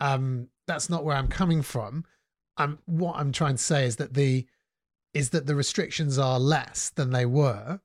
um 0.00 0.48
that's 0.66 0.90
not 0.90 1.04
where 1.04 1.16
I'm 1.16 1.28
coming 1.28 1.62
from. 1.62 2.04
I'm 2.56 2.78
what 2.86 3.16
I'm 3.16 3.32
trying 3.32 3.56
to 3.56 3.62
say 3.62 3.86
is 3.86 3.96
that 3.96 4.14
the 4.14 4.46
is 5.16 5.30
that 5.30 5.46
the 5.46 5.54
restrictions 5.54 6.18
are 6.18 6.38
less 6.38 6.90
than 6.90 7.10
they 7.10 7.24
were, 7.24 7.80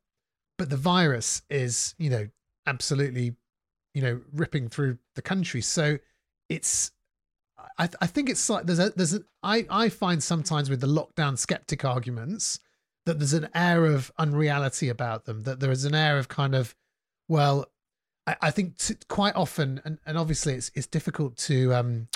but 0.57 0.69
the 0.69 0.75
virus 0.75 1.43
is 1.49 1.95
you 1.97 2.09
know 2.09 2.27
absolutely 2.67 3.35
you 3.93 4.01
know 4.01 4.19
ripping 4.33 4.67
through 4.67 4.97
the 5.15 5.21
country. 5.21 5.61
So 5.61 5.97
it's 6.49 6.91
I, 7.79 7.87
I 8.01 8.07
think 8.07 8.29
it's 8.29 8.49
like 8.49 8.65
there's 8.65 8.79
a 8.79 8.89
there's 8.89 9.13
a 9.13 9.21
I 9.41 9.65
I 9.69 9.87
find 9.87 10.21
sometimes 10.21 10.69
with 10.69 10.81
the 10.81 10.87
lockdown 10.87 11.37
skeptic 11.37 11.85
arguments 11.85 12.59
that 13.05 13.17
there's 13.17 13.33
an 13.33 13.47
air 13.55 13.85
of 13.85 14.11
unreality 14.17 14.89
about 14.89 15.23
them 15.23 15.43
that 15.43 15.61
there 15.61 15.71
is 15.71 15.85
an 15.85 15.95
air 15.95 16.17
of 16.17 16.27
kind 16.27 16.53
of 16.53 16.75
well 17.29 17.65
I, 18.27 18.35
I 18.41 18.51
think 18.51 18.77
t- 18.77 18.95
quite 19.07 19.35
often, 19.35 19.81
and, 19.85 19.99
and 20.05 20.17
obviously 20.17 20.55
it's 20.55 20.69
it's 20.75 20.87
difficult 20.87 21.37
to 21.37 21.73
um, 21.73 22.09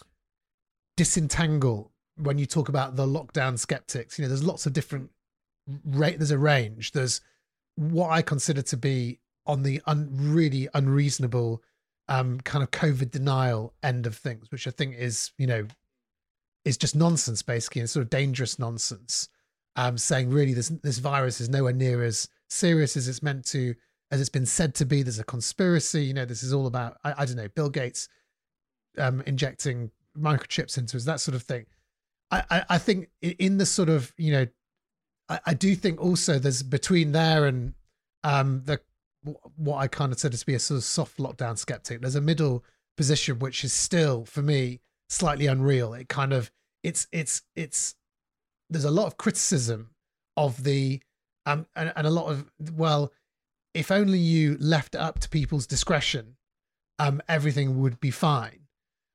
disentangle 0.98 1.94
when 2.18 2.38
you 2.38 2.46
talk 2.46 2.70
about 2.70 2.96
the 2.96 3.06
lockdown 3.06 3.58
skeptics. 3.58 4.18
You 4.18 4.24
know, 4.24 4.30
there's 4.30 4.44
lots 4.44 4.66
of 4.66 4.74
different 4.74 5.12
rate. 5.86 6.18
There's 6.18 6.32
a 6.32 6.38
range. 6.38 6.92
There's 6.92 7.22
what 7.76 8.10
I 8.10 8.22
consider 8.22 8.62
to 8.62 8.78
be 8.78 9.20
on 9.46 9.64
the 9.64 9.82
un- 9.86 10.10
really 10.12 10.68
unreasonable 10.74 11.62
um, 12.08 12.40
kind 12.42 12.64
of 12.64 12.72
COVID 12.72 13.12
denial 13.12 13.74
end 13.84 14.06
of 14.06 14.16
things, 14.16 14.52
which 14.52 14.68
I 14.68 14.72
think 14.72 14.96
is 14.98 15.32
you 15.38 15.48
know 15.48 15.68
is 16.64 16.78
just 16.78 16.96
nonsense 16.96 17.42
basically, 17.42 17.82
and 17.82 17.90
sort 17.90 18.04
of 18.04 18.10
dangerous 18.10 18.60
nonsense. 18.60 19.30
Um, 19.78 19.98
saying 19.98 20.30
really 20.30 20.54
this 20.54 20.70
this 20.84 21.00
virus 21.00 21.42
is 21.42 21.50
nowhere 21.50 21.74
near 21.74 22.04
as 22.04 22.30
serious 22.48 22.96
as 22.96 23.10
it's 23.10 23.22
meant 23.22 23.46
to 23.48 23.76
as 24.10 24.22
it's 24.22 24.30
been 24.30 24.46
said 24.46 24.74
to 24.76 24.86
be. 24.86 25.04
There's 25.04 25.20
a 25.20 25.24
conspiracy. 25.26 26.06
You 26.06 26.14
know, 26.14 26.26
this 26.26 26.44
is 26.44 26.54
all 26.54 26.68
about 26.68 26.98
I, 27.04 27.14
I 27.18 27.26
don't 27.26 27.36
know 27.36 27.50
Bill 27.50 27.70
Gates 27.70 28.08
um, 28.98 29.22
injecting 29.26 29.92
microchips 30.18 30.78
into 30.78 30.96
us, 30.98 31.06
that 31.06 31.20
sort 31.20 31.36
of 31.36 31.44
thing. 31.44 31.66
I, 32.32 32.66
I, 32.70 32.78
think 32.78 33.10
in 33.22 33.58
the 33.58 33.66
sort 33.66 33.88
of 33.88 34.14
you 34.18 34.32
know, 34.32 34.48
I, 35.30 35.40
I 35.48 35.54
do 35.54 35.76
think 35.76 36.02
also 36.02 36.40
there's 36.40 36.64
between 36.64 37.12
there 37.12 37.46
and 37.46 37.74
um, 38.24 38.64
the 38.66 38.80
what 39.56 39.78
I 39.78 39.88
kind 39.88 40.12
of 40.12 40.20
said 40.20 40.32
to 40.34 40.46
be 40.46 40.54
a 40.54 40.60
sort 40.60 40.78
of 40.78 40.84
soft 40.84 41.18
lockdown 41.18 41.58
skeptic. 41.58 42.02
There's 42.02 42.16
a 42.16 42.22
middle 42.22 42.64
position 42.98 43.40
which 43.40 43.64
is 43.64 43.74
still 43.74 44.26
for 44.26 44.42
me 44.42 44.82
slightly 45.10 45.48
unreal. 45.48 45.94
It 45.94 46.10
kind 46.10 46.34
of 46.34 46.52
it's 46.84 47.08
it's 47.12 47.44
it's 47.56 47.96
there's 48.70 48.86
a 48.86 48.92
lot 48.92 49.08
of 49.08 49.18
criticism 49.18 49.92
of 50.36 50.64
the 50.64 51.02
um 51.46 51.68
and, 51.76 51.94
and 51.96 52.08
a 52.08 52.12
lot 52.12 52.28
of 52.28 52.52
well 52.74 53.12
if 53.76 53.92
only 53.92 54.18
you 54.18 54.58
left 54.60 54.96
it 54.96 55.02
up 55.02 55.20
to 55.20 55.30
people's 55.30 55.68
discretion, 55.68 56.38
um, 56.98 57.22
everything 57.28 57.82
would 57.82 58.00
be 58.00 58.10
fine. 58.10 58.62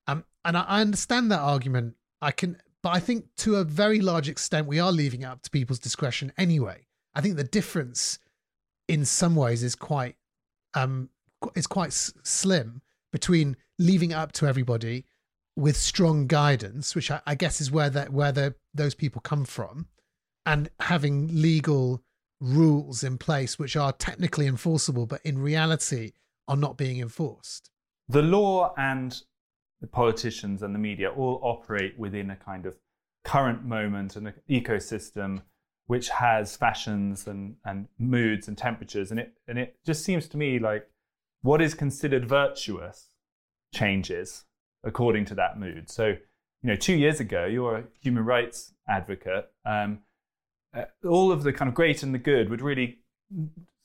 Um, 0.06 0.24
and 0.44 0.56
I, 0.56 0.62
I 0.62 0.80
understand 0.82 1.32
that 1.32 1.40
argument. 1.40 1.94
I 2.20 2.30
can, 2.30 2.58
but 2.82 2.90
I 2.90 3.00
think 3.00 3.26
to 3.38 3.56
a 3.56 3.64
very 3.64 4.00
large 4.00 4.28
extent, 4.28 4.66
we 4.66 4.78
are 4.78 4.92
leaving 4.92 5.22
it 5.22 5.26
up 5.26 5.42
to 5.42 5.50
people's 5.50 5.78
discretion 5.78 6.32
anyway. 6.38 6.86
I 7.14 7.20
think 7.20 7.36
the 7.36 7.44
difference, 7.44 8.18
in 8.88 9.04
some 9.04 9.36
ways, 9.36 9.62
is 9.62 9.74
quite, 9.74 10.16
um, 10.74 11.10
quite 11.68 11.88
s- 11.88 12.12
slim 12.22 12.82
between 13.12 13.56
leaving 13.78 14.12
it 14.12 14.14
up 14.14 14.32
to 14.32 14.46
everybody 14.46 15.04
with 15.56 15.76
strong 15.76 16.26
guidance, 16.26 16.94
which 16.94 17.10
I, 17.10 17.20
I 17.26 17.34
guess 17.34 17.60
is 17.60 17.70
where 17.70 17.90
that 17.90 18.12
where 18.12 18.32
the, 18.32 18.54
those 18.72 18.94
people 18.94 19.20
come 19.20 19.44
from, 19.44 19.88
and 20.46 20.70
having 20.80 21.28
legal 21.42 22.02
rules 22.40 23.04
in 23.04 23.18
place 23.18 23.58
which 23.58 23.76
are 23.76 23.92
technically 23.92 24.46
enforceable, 24.46 25.06
but 25.06 25.20
in 25.24 25.38
reality 25.38 26.12
are 26.48 26.56
not 26.56 26.78
being 26.78 27.00
enforced. 27.00 27.70
The 28.08 28.22
law 28.22 28.72
and 28.78 29.20
the 29.80 29.86
politicians 29.86 30.62
and 30.62 30.74
the 30.74 30.78
media 30.78 31.10
all 31.10 31.40
operate 31.42 31.98
within 31.98 32.30
a 32.30 32.36
kind 32.36 32.66
of 32.66 32.76
current 33.24 33.64
moment 33.64 34.16
and 34.16 34.28
an 34.28 34.34
ecosystem 34.48 35.42
which 35.86 36.08
has 36.08 36.56
fashions 36.56 37.26
and, 37.26 37.56
and 37.64 37.88
moods 37.98 38.46
and 38.46 38.56
temperatures. 38.56 39.10
And 39.10 39.18
it, 39.18 39.32
and 39.48 39.58
it 39.58 39.76
just 39.84 40.04
seems 40.04 40.28
to 40.28 40.36
me 40.36 40.60
like 40.60 40.88
what 41.42 41.60
is 41.60 41.74
considered 41.74 42.28
virtuous 42.28 43.08
changes 43.74 44.44
according 44.84 45.24
to 45.26 45.34
that 45.34 45.58
mood. 45.58 45.90
So, 45.90 46.06
you 46.62 46.68
know, 46.68 46.76
two 46.76 46.94
years 46.94 47.18
ago, 47.18 47.44
you're 47.46 47.76
a 47.76 47.84
human 48.00 48.24
rights 48.24 48.72
advocate. 48.88 49.50
Um, 49.64 50.00
uh, 50.72 50.84
all 51.04 51.32
of 51.32 51.42
the 51.42 51.52
kind 51.52 51.68
of 51.68 51.74
great 51.74 52.02
and 52.02 52.14
the 52.14 52.18
good 52.18 52.50
would 52.50 52.62
really 52.62 52.98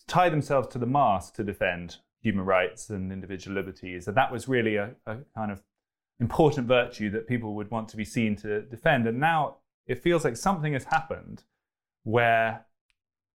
tie 0.08 0.30
themselves 0.30 0.68
to 0.70 0.78
the 0.78 0.86
mast 0.86 1.36
to 1.36 1.44
defend 1.44 1.98
human 2.22 2.46
rights 2.46 2.90
and 2.90 3.12
individual 3.12 3.56
liberties. 3.56 4.08
And 4.08 4.16
that 4.16 4.32
was 4.32 4.48
really 4.48 4.76
a, 4.76 4.92
a, 5.06 5.18
kind 5.36 5.52
of 5.52 5.64
important 6.20 6.68
virtue 6.68 7.10
that 7.12 7.28
people 7.28 7.56
would 7.56 7.72
want 7.72 7.90
to 7.90 7.98
be 7.98 8.06
seen 8.06 8.36
to 8.38 8.62
defend. 8.62 9.08
And 9.08 9.20
now 9.20 9.58
it 9.86 10.02
feels 10.02 10.24
like 10.24 10.38
something 10.38 10.74
has 10.74 10.86
happened 10.86 11.44
where 12.04 12.66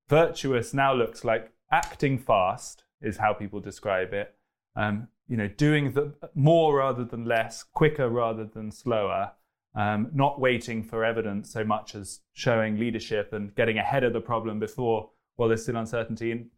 virtuous 0.09 0.73
now 0.73 0.93
looks 0.95 1.25
like 1.25 1.53
acting 1.71 2.19
fast 2.19 2.85
is 3.01 3.17
how 3.17 3.33
people 3.33 3.61
describe 3.61 4.13
it. 4.13 4.35
Um, 4.77 5.09
you 5.29 5.37
know, 5.37 5.49
doing 5.49 5.93
the 5.93 6.13
more 6.35 6.77
rather 6.77 7.05
than 7.05 7.25
less, 7.25 7.63
quicker 7.63 8.09
rather 8.09 8.45
than 8.45 8.73
slower, 8.73 9.33
um, 9.75 10.11
not 10.13 10.41
waiting 10.41 10.83
for 10.83 11.05
evidence 11.05 11.53
so 11.53 11.63
much 11.63 11.95
as 11.95 12.21
showing 12.33 12.79
leadership 12.79 13.33
and 13.33 13.55
getting 13.55 13.79
ahead 13.79 14.03
of 14.03 14.13
the 14.13 14.21
problem 14.21 14.59
before 14.59 15.11
while 15.37 15.49
there's 15.49 15.63
still 15.63 15.77
uncertainty. 15.77 16.33
And 16.33 16.51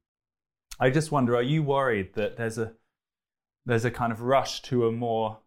I 0.80 0.88
just 0.88 1.12
wonder, 1.12 1.36
are 1.36 1.42
you 1.42 1.62
worried 1.62 2.14
that 2.14 2.36
there's 2.36 2.58
a 2.58 2.72
there's 3.64 3.84
a 3.84 3.90
kind 3.90 4.12
of 4.12 4.22
rush 4.22 4.62
to 4.62 4.86
a 4.86 4.92
more 4.92 5.38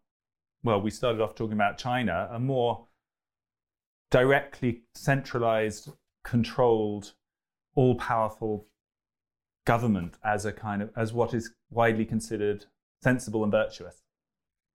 well, 0.65 0.81
we 0.81 0.89
started 0.89 1.21
off 1.21 1.35
talking 1.35 1.53
about 1.53 1.77
China, 1.77 2.27
a 2.31 2.39
more 2.39 2.87
directly 4.09 4.81
centralized, 4.95 5.89
controlled, 6.23 7.13
all 7.75 7.95
powerful 7.95 8.65
government 9.67 10.15
as 10.23 10.45
a 10.45 10.51
kind 10.51 10.81
of 10.81 10.89
as 10.97 11.13
what 11.13 11.33
is 11.33 11.53
widely 11.69 12.03
considered 12.03 12.65
sensible 13.03 13.43
and 13.43 13.51
virtuous. 13.51 14.01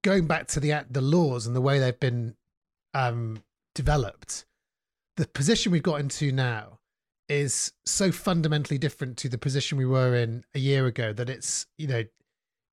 Going 0.03 0.27
back 0.27 0.47
to 0.49 0.61
the 0.61 0.87
the 0.89 1.01
laws 1.01 1.47
and 1.47 1.57
the 1.57 1.61
way 1.61 1.81
they've 1.81 1.99
been 1.99 2.37
um, 2.95 3.43
developed, 3.75 4.45
the 5.17 5.27
position 5.27 5.73
we've 5.73 5.83
got 5.83 6.01
into 6.01 6.31
now 6.31 6.79
is 7.29 7.73
so 7.85 8.13
fundamentally 8.13 8.79
different 8.79 9.17
to 9.17 9.29
the 9.29 9.39
position 9.39 9.77
we 9.77 9.87
were 9.87 10.15
in 10.15 10.45
a 10.55 10.59
year 10.59 10.87
ago 10.87 11.13
that 11.13 11.29
it's 11.29 11.67
you 11.79 11.89
know 11.89 12.05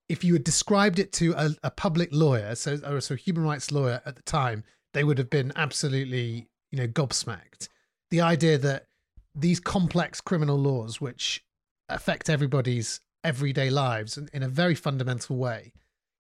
if 0.10 0.24
you 0.24 0.34
had 0.34 0.44
described 0.44 1.00
it 1.00 1.12
to 1.14 1.34
a, 1.34 1.50
a 1.64 1.72
public 1.72 2.10
lawyer 2.12 2.56
so 2.56 2.80
or 2.86 3.02
so 3.02 3.16
human 3.16 3.44
rights 3.44 3.72
lawyer 3.72 4.02
at 4.06 4.16
the 4.16 4.22
time 4.24 4.64
they 4.94 5.04
would 5.04 5.18
have 5.18 5.30
been 5.30 5.52
absolutely 5.56 6.48
you 6.72 6.78
know 6.78 6.88
gobsmacked. 6.88 7.70
The 8.10 8.22
idea 8.22 8.58
that 8.58 8.88
these 9.36 9.60
complex 9.60 10.22
criminal 10.22 10.58
laws 10.58 11.00
which 11.02 11.44
affect 11.90 12.30
everybody's 12.30 13.02
everyday 13.24 13.70
lives 13.70 14.18
in, 14.18 14.30
in 14.34 14.44
a 14.44 14.48
very 14.48 14.76
fundamental 14.76 15.38
way 15.38 15.74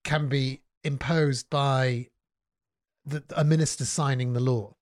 can 0.03 0.27
be 0.27 0.62
imposed 0.84 1.50
by 1.50 2.08
the, 3.06 3.24
a 3.36 3.44
minister 3.44 3.86
signing 3.86 4.34
the 4.34 4.39
law 4.39 4.75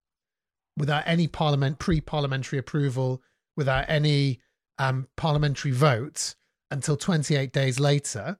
without 0.77 1.03
any 1.05 1.27
parliament 1.27 1.79
pre-parliamentary 1.79 2.59
approval, 2.59 3.21
without 3.55 3.85
any 3.87 4.39
um, 4.77 5.07
parliamentary 5.15 5.71
vote 5.71 6.35
until 6.69 6.97
28 6.97 7.53
days 7.53 7.79
later, 7.79 8.37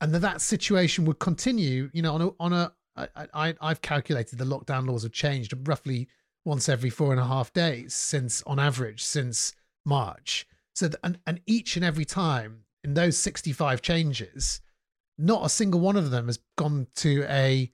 and 0.00 0.12
that 0.14 0.20
that 0.20 0.40
situation 0.40 1.04
would 1.04 1.18
continue. 1.18 1.90
You 1.92 2.02
know, 2.02 2.14
on 2.14 2.22
a 2.22 2.30
on 2.40 2.52
a 2.52 2.72
I, 2.96 3.26
I 3.34 3.54
I've 3.60 3.82
calculated 3.82 4.38
the 4.38 4.44
lockdown 4.44 4.88
laws 4.88 5.02
have 5.02 5.12
changed 5.12 5.54
roughly 5.66 6.08
once 6.46 6.68
every 6.68 6.88
four 6.88 7.10
and 7.10 7.20
a 7.20 7.26
half 7.26 7.52
days 7.52 7.92
since, 7.92 8.42
on 8.46 8.58
average, 8.58 9.02
since 9.02 9.52
March. 9.84 10.46
So, 10.74 10.88
and, 11.02 11.18
and 11.26 11.40
each 11.46 11.76
and 11.76 11.84
every 11.84 12.04
time 12.04 12.60
in 12.84 12.94
those 12.94 13.18
65 13.18 13.82
changes, 13.82 14.60
not 15.18 15.44
a 15.44 15.48
single 15.48 15.80
one 15.80 15.96
of 15.96 16.10
them 16.10 16.26
has 16.26 16.38
gone 16.56 16.86
to 16.96 17.24
a 17.28 17.70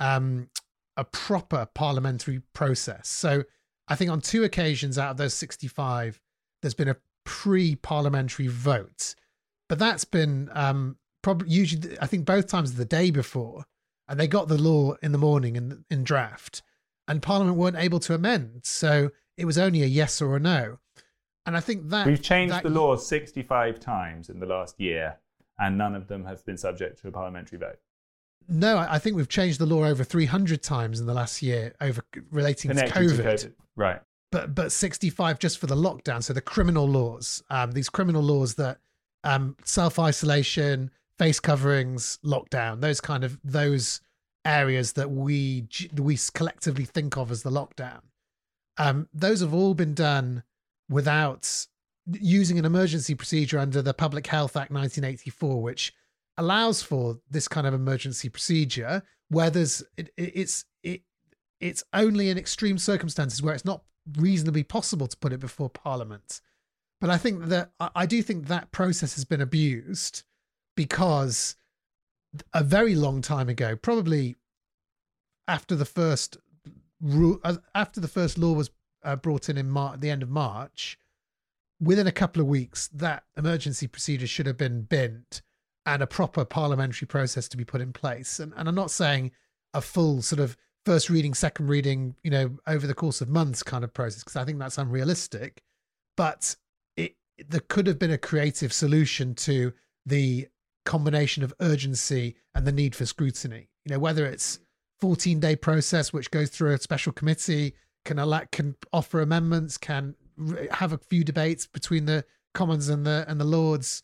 um, 0.00 0.48
a 0.96 1.04
proper 1.04 1.66
parliamentary 1.74 2.40
process. 2.54 3.08
So 3.08 3.44
I 3.86 3.94
think 3.94 4.10
on 4.10 4.20
two 4.20 4.44
occasions 4.44 4.98
out 4.98 5.12
of 5.12 5.16
those 5.16 5.34
65, 5.34 6.20
there's 6.60 6.74
been 6.74 6.88
a 6.88 6.96
pre-parliamentary 7.24 8.48
vote, 8.48 9.14
but 9.68 9.78
that's 9.78 10.04
been 10.04 10.50
um, 10.52 10.96
probably 11.22 11.48
usually 11.48 11.98
I 12.00 12.06
think 12.06 12.24
both 12.24 12.46
times 12.46 12.74
the 12.74 12.84
day 12.84 13.10
before, 13.10 13.64
and 14.08 14.18
they 14.18 14.26
got 14.26 14.48
the 14.48 14.58
law 14.58 14.94
in 15.02 15.12
the 15.12 15.18
morning 15.18 15.56
in 15.56 15.84
in 15.90 16.04
draft, 16.04 16.62
and 17.06 17.22
Parliament 17.22 17.56
weren't 17.56 17.76
able 17.76 18.00
to 18.00 18.14
amend, 18.14 18.60
so 18.64 19.10
it 19.36 19.44
was 19.44 19.58
only 19.58 19.82
a 19.82 19.86
yes 19.86 20.20
or 20.20 20.36
a 20.36 20.40
no. 20.40 20.78
And 21.46 21.56
I 21.56 21.60
think 21.60 21.88
that 21.88 22.06
we've 22.06 22.20
changed 22.20 22.54
that, 22.54 22.62
the 22.62 22.70
law 22.70 22.96
65 22.96 23.80
times 23.80 24.28
in 24.28 24.38
the 24.38 24.46
last 24.46 24.78
year, 24.78 25.18
and 25.58 25.78
none 25.78 25.94
of 25.94 26.06
them 26.06 26.24
have 26.24 26.44
been 26.44 26.58
subject 26.58 27.00
to 27.00 27.08
a 27.08 27.10
parliamentary 27.10 27.58
vote. 27.58 27.78
No, 28.48 28.78
I 28.78 28.98
think 28.98 29.16
we've 29.16 29.28
changed 29.28 29.58
the 29.58 29.66
law 29.66 29.84
over 29.84 30.04
300 30.04 30.62
times 30.62 31.00
in 31.00 31.06
the 31.06 31.12
last 31.12 31.42
year 31.42 31.74
over 31.80 32.02
relating 32.30 32.74
to 32.74 32.76
COVID. 32.76 33.16
to 33.16 33.22
COVID. 33.22 33.52
Right. 33.76 34.00
But 34.30 34.54
but 34.54 34.72
65 34.72 35.38
just 35.38 35.58
for 35.58 35.66
the 35.66 35.76
lockdown. 35.76 36.22
So 36.22 36.32
the 36.32 36.40
criminal 36.40 36.86
laws, 36.86 37.42
um, 37.50 37.72
these 37.72 37.88
criminal 37.88 38.22
laws 38.22 38.54
that 38.54 38.78
um, 39.24 39.56
self 39.64 39.98
isolation, 39.98 40.90
face 41.18 41.40
coverings, 41.40 42.18
lockdown, 42.24 42.80
those 42.80 43.00
kind 43.00 43.24
of 43.24 43.38
those 43.42 44.00
areas 44.44 44.92
that 44.94 45.10
we 45.10 45.68
we 45.96 46.18
collectively 46.34 46.84
think 46.84 47.16
of 47.16 47.30
as 47.30 47.42
the 47.42 47.50
lockdown. 47.50 48.00
Um, 48.78 49.08
those 49.12 49.40
have 49.40 49.52
all 49.52 49.74
been 49.74 49.94
done 49.94 50.44
without 50.88 51.66
using 52.06 52.58
an 52.58 52.64
emergency 52.64 53.14
procedure 53.14 53.58
under 53.58 53.82
the 53.82 53.92
Public 53.92 54.26
Health 54.26 54.56
Act 54.56 54.70
1984, 54.70 55.60
which 55.60 55.92
allows 56.38 56.80
for 56.82 57.18
this 57.28 57.48
kind 57.48 57.66
of 57.66 57.74
emergency 57.74 58.28
procedure 58.28 59.02
where 59.28 59.50
there's 59.50 59.82
it, 59.96 60.10
it's 60.16 60.64
it 60.82 61.02
it's 61.60 61.82
only 61.92 62.30
in 62.30 62.38
extreme 62.38 62.78
circumstances 62.78 63.42
where 63.42 63.54
it's 63.54 63.64
not 63.64 63.82
reasonably 64.16 64.62
possible 64.62 65.06
to 65.06 65.16
put 65.18 65.32
it 65.32 65.40
before 65.40 65.68
parliament 65.68 66.40
but 67.00 67.10
i 67.10 67.18
think 67.18 67.46
that 67.46 67.72
i 67.94 68.06
do 68.06 68.22
think 68.22 68.46
that 68.46 68.70
process 68.70 69.16
has 69.16 69.24
been 69.24 69.40
abused 69.40 70.22
because 70.78 71.56
a 72.54 72.62
very 72.62 72.94
long 72.94 73.20
time 73.20 73.48
ago 73.48 73.74
probably 73.74 74.36
after 75.48 75.74
the 75.74 75.84
first 75.84 76.36
rule 77.00 77.40
uh, 77.42 77.56
after 77.74 78.00
the 78.00 78.06
first 78.06 78.38
law 78.38 78.52
was 78.52 78.70
uh, 79.02 79.16
brought 79.16 79.48
in 79.48 79.58
in 79.58 79.68
Mar- 79.68 79.96
the 79.96 80.08
end 80.08 80.22
of 80.22 80.30
march 80.30 80.96
within 81.80 82.06
a 82.06 82.12
couple 82.12 82.40
of 82.40 82.46
weeks 82.46 82.86
that 82.94 83.24
emergency 83.36 83.88
procedure 83.88 84.28
should 84.28 84.46
have 84.46 84.56
been 84.56 84.82
bent 84.82 85.42
and 85.84 86.00
a 86.00 86.06
proper 86.06 86.44
parliamentary 86.44 87.06
process 87.06 87.48
to 87.48 87.56
be 87.56 87.64
put 87.64 87.80
in 87.80 87.92
place. 87.92 88.38
And, 88.38 88.52
and 88.56 88.68
I'm 88.68 88.74
not 88.76 88.92
saying 88.92 89.32
a 89.74 89.80
full 89.80 90.22
sort 90.22 90.38
of 90.38 90.56
first 90.84 91.10
reading, 91.10 91.34
second 91.34 91.66
reading, 91.66 92.14
you 92.22 92.30
know, 92.30 92.56
over 92.68 92.86
the 92.86 92.94
course 92.94 93.20
of 93.20 93.28
months 93.28 93.64
kind 93.64 93.82
of 93.82 93.92
process, 93.92 94.22
because 94.22 94.36
I 94.36 94.44
think 94.44 94.60
that's 94.60 94.78
unrealistic. 94.78 95.62
But 96.16 96.54
it 96.96 97.16
there 97.48 97.62
could 97.68 97.88
have 97.88 97.98
been 97.98 98.12
a 98.12 98.18
creative 98.18 98.72
solution 98.72 99.34
to 99.36 99.72
the 100.04 100.48
combination 100.88 101.44
of 101.44 101.54
urgency 101.60 102.34
and 102.54 102.66
the 102.66 102.72
need 102.72 102.96
for 102.96 103.06
scrutiny. 103.06 103.68
You 103.84 103.92
know, 103.92 103.98
whether 103.98 104.26
it's 104.26 104.58
14 105.00 105.38
day 105.38 105.54
process 105.54 106.12
which 106.12 106.30
goes 106.30 106.50
through 106.50 106.72
a 106.72 106.78
special 106.78 107.12
committee, 107.12 107.74
can 108.04 108.18
elect, 108.18 108.52
can 108.52 108.74
offer 108.92 109.20
amendments, 109.20 109.78
can 109.78 110.14
have 110.72 110.92
a 110.92 110.98
few 110.98 111.22
debates 111.22 111.66
between 111.66 112.06
the 112.06 112.24
Commons 112.54 112.88
and 112.88 113.06
the 113.06 113.24
and 113.28 113.38
the 113.38 113.44
Lords 113.44 114.02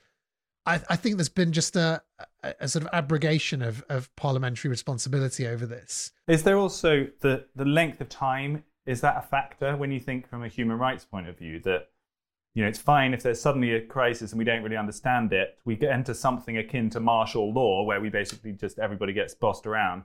I, 0.66 0.80
I 0.88 0.96
think 0.96 1.16
there's 1.16 1.28
been 1.28 1.52
just 1.52 1.76
a, 1.76 2.02
a, 2.42 2.68
sort 2.68 2.84
of 2.84 2.90
abrogation 2.92 3.62
of, 3.62 3.84
of 3.88 4.14
parliamentary 4.16 4.70
responsibility 4.70 5.46
over 5.46 5.66
this. 5.66 6.12
Is 6.26 6.42
there 6.42 6.56
also 6.56 7.06
the, 7.20 7.46
the 7.54 7.64
length 7.64 8.00
of 8.00 8.08
time? 8.08 8.64
Is 8.86 9.00
that 9.02 9.16
a 9.16 9.22
factor 9.22 9.76
when 9.76 9.90
you 9.90 10.00
think 10.00 10.28
from 10.28 10.42
a 10.42 10.48
human 10.48 10.78
rights 10.78 11.04
point 11.04 11.28
of 11.28 11.38
view 11.38 11.60
that 11.60 11.88
you 12.54 12.62
know 12.62 12.68
it's 12.68 12.78
fine 12.78 13.12
if 13.12 13.22
there's 13.22 13.40
suddenly 13.40 13.74
a 13.74 13.80
crisis 13.80 14.32
and 14.32 14.38
we 14.38 14.44
don't 14.44 14.62
really 14.62 14.76
understand 14.76 15.32
it, 15.32 15.58
we 15.64 15.78
into 15.80 16.14
something 16.14 16.56
akin 16.56 16.90
to 16.90 17.00
martial 17.00 17.52
law 17.52 17.84
where 17.84 18.00
we 18.00 18.08
basically 18.08 18.52
just 18.52 18.78
everybody 18.78 19.12
gets 19.12 19.34
bossed 19.34 19.66
around. 19.66 20.04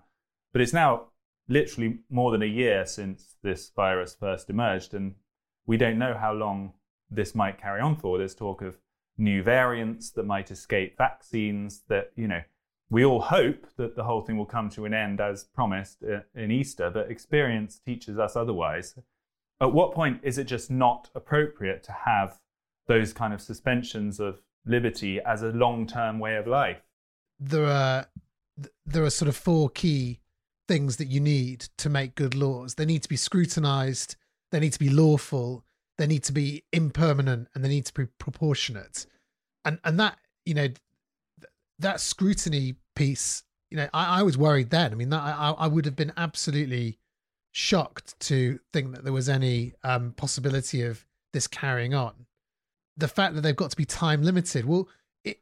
But 0.52 0.62
it's 0.62 0.74
now 0.74 1.08
literally 1.48 2.00
more 2.10 2.32
than 2.32 2.42
a 2.42 2.48
year 2.48 2.86
since 2.86 3.36
this 3.44 3.72
virus 3.76 4.16
first 4.20 4.50
emerged, 4.50 4.94
and 4.94 5.16
we 5.66 5.78
don't 5.78 6.00
know 6.00 6.16
how 6.20 6.34
long 6.34 6.74
this 7.10 7.36
might 7.36 7.60
carry 7.60 7.82
on 7.82 7.96
for. 7.96 8.18
There's 8.18 8.36
talk 8.36 8.62
of 8.62 8.78
new 9.18 9.44
variants 9.44 10.12
that 10.12 10.26
might 10.26 10.50
escape 10.50 10.98
vaccines 10.98 11.84
that, 11.90 12.12
you 12.16 12.28
know, 12.28 12.42
we 12.90 13.06
all 13.06 13.22
hope 13.22 13.68
that 13.78 13.96
the 13.96 14.04
whole 14.04 14.22
thing 14.22 14.38
will 14.38 14.46
come 14.46 14.70
to 14.72 14.86
an 14.86 14.94
end 14.94 15.22
as 15.22 15.44
promised 15.44 16.04
uh, 16.04 16.22
in 16.34 16.50
Easter, 16.50 16.90
but 16.90 17.12
experience 17.12 17.80
teaches 17.86 18.18
us 18.18 18.36
otherwise. 18.36 18.96
At 19.62 19.74
what 19.74 19.94
point 19.94 20.22
is 20.24 20.38
it 20.38 20.46
just 20.46 20.72
not 20.72 21.10
appropriate 21.16 21.84
to 21.84 21.92
have 21.92 22.40
those 22.88 23.14
kind 23.14 23.34
of 23.34 23.42
suspensions 23.42 24.20
of 24.20 24.42
liberty 24.66 25.20
as 25.22 25.44
a 25.44 25.50
long 25.50 25.86
term 25.86 26.20
way 26.20 26.36
of 26.36 26.48
life? 26.48 26.82
There 27.40 27.66
are 27.66 28.06
there 28.86 29.04
are 29.04 29.10
sort 29.10 29.30
of 29.30 29.36
four 29.36 29.70
key 29.70 30.20
things 30.68 30.98
that 30.98 31.08
you 31.08 31.20
need 31.20 31.68
to 31.78 31.90
make 31.90 32.16
good 32.16 32.36
laws. 32.36 32.76
They 32.76 32.86
need 32.86 33.04
to 33.04 33.10
be 33.10 33.16
scrutinized, 33.16 34.16
they 34.52 34.60
need 34.60 34.74
to 34.74 34.80
be 34.80 34.90
lawful, 34.90 35.64
they 36.00 36.08
need 36.08 36.24
to 36.24 36.32
be 36.32 36.64
impermanent 36.72 37.50
and 37.54 37.64
they 37.64 37.70
need 37.70 37.86
to 37.86 37.94
be 37.94 38.06
proportionate 38.18 39.06
and 39.66 39.80
and 39.84 40.00
that 40.00 40.18
you 40.46 40.54
know 40.54 40.68
that 41.78 42.00
scrutiny 42.00 42.76
piece 42.96 43.44
you 43.70 43.78
know 43.78 43.88
i, 43.94 44.20
I 44.20 44.24
was 44.24 44.38
worried 44.38 44.70
then 44.70 44.92
i 44.92 44.96
mean 44.96 45.10
that 45.10 45.22
I, 45.22 45.54
I 45.58 45.68
would 45.68 45.86
have 45.86 45.96
been 45.96 46.14
absolutely 46.18 46.98
shocked 47.52 48.20
to 48.20 48.60
think 48.72 48.94
that 48.94 49.04
there 49.04 49.14
was 49.14 49.30
any 49.30 49.74
um, 49.84 50.14
possibility 50.14 50.82
of 50.82 51.06
this 51.34 51.48
carrying 51.48 51.94
on 51.94 52.26
the 52.98 53.08
fact 53.08 53.36
that 53.36 53.42
they've 53.42 53.56
got 53.56 53.72
to 53.72 53.78
be 53.78 53.86
time 53.86 54.22
limited 54.22 54.66
well 54.66 54.88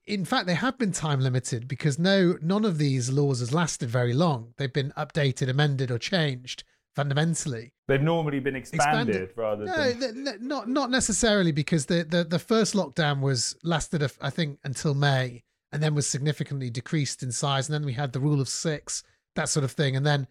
in 0.05 0.25
fact 0.25 0.47
they 0.47 0.55
have 0.55 0.77
been 0.77 0.91
time 0.91 1.19
limited 1.19 1.67
because 1.67 1.99
no 1.99 2.35
none 2.41 2.65
of 2.65 2.77
these 2.77 3.09
laws 3.09 3.39
has 3.39 3.53
lasted 3.53 3.89
very 3.89 4.13
long 4.13 4.53
they've 4.57 4.73
been 4.73 4.91
updated 4.97 5.49
amended 5.49 5.91
or 5.91 5.99
changed 5.99 6.63
fundamentally. 6.97 7.73
They've 7.87 8.01
normally 8.01 8.39
been 8.39 8.55
expanded, 8.55 9.15
expanded. 9.15 9.37
rather 9.37 9.65
no, 9.65 9.91
than 9.91 10.47
not 10.47 10.67
not 10.67 10.89
necessarily 10.89 11.51
because 11.51 11.85
the, 11.85 12.03
the 12.03 12.23
the 12.23 12.39
first 12.39 12.73
lockdown 12.73 13.21
was 13.21 13.55
lasted 13.63 14.01
I 14.19 14.31
think 14.31 14.57
until 14.63 14.95
May 14.95 15.43
and 15.71 15.83
then 15.83 15.93
was 15.93 16.07
significantly 16.07 16.71
decreased 16.71 17.21
in 17.21 17.31
size 17.31 17.69
and 17.69 17.75
then 17.75 17.85
we 17.85 17.93
had 17.93 18.13
the 18.13 18.19
rule 18.19 18.41
of 18.41 18.49
6 18.49 19.03
that 19.35 19.47
sort 19.47 19.63
of 19.63 19.71
thing 19.71 19.95
and 19.95 20.05
then 20.05 20.27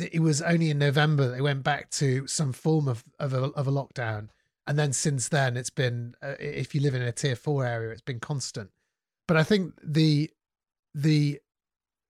it 0.00 0.20
was 0.20 0.42
only 0.42 0.70
in 0.70 0.78
November 0.78 1.28
they 1.28 1.40
went 1.40 1.62
back 1.62 1.90
to 1.90 2.26
some 2.26 2.52
form 2.52 2.88
of 2.88 3.04
of 3.18 3.32
a, 3.32 3.44
of 3.52 3.66
a 3.66 3.72
lockdown 3.72 4.28
and 4.66 4.78
then 4.78 4.92
since 4.92 5.28
then 5.28 5.56
it's 5.56 5.70
been 5.70 6.14
uh, 6.22 6.34
if 6.38 6.74
you 6.74 6.80
live 6.80 6.94
in 6.94 7.02
a 7.02 7.12
tier 7.12 7.36
4 7.36 7.64
area 7.64 7.90
it's 7.90 8.02
been 8.02 8.20
constant 8.20 8.70
but 9.26 9.36
I 9.36 9.44
think 9.44 9.74
the 9.82 10.30
the 10.94 11.40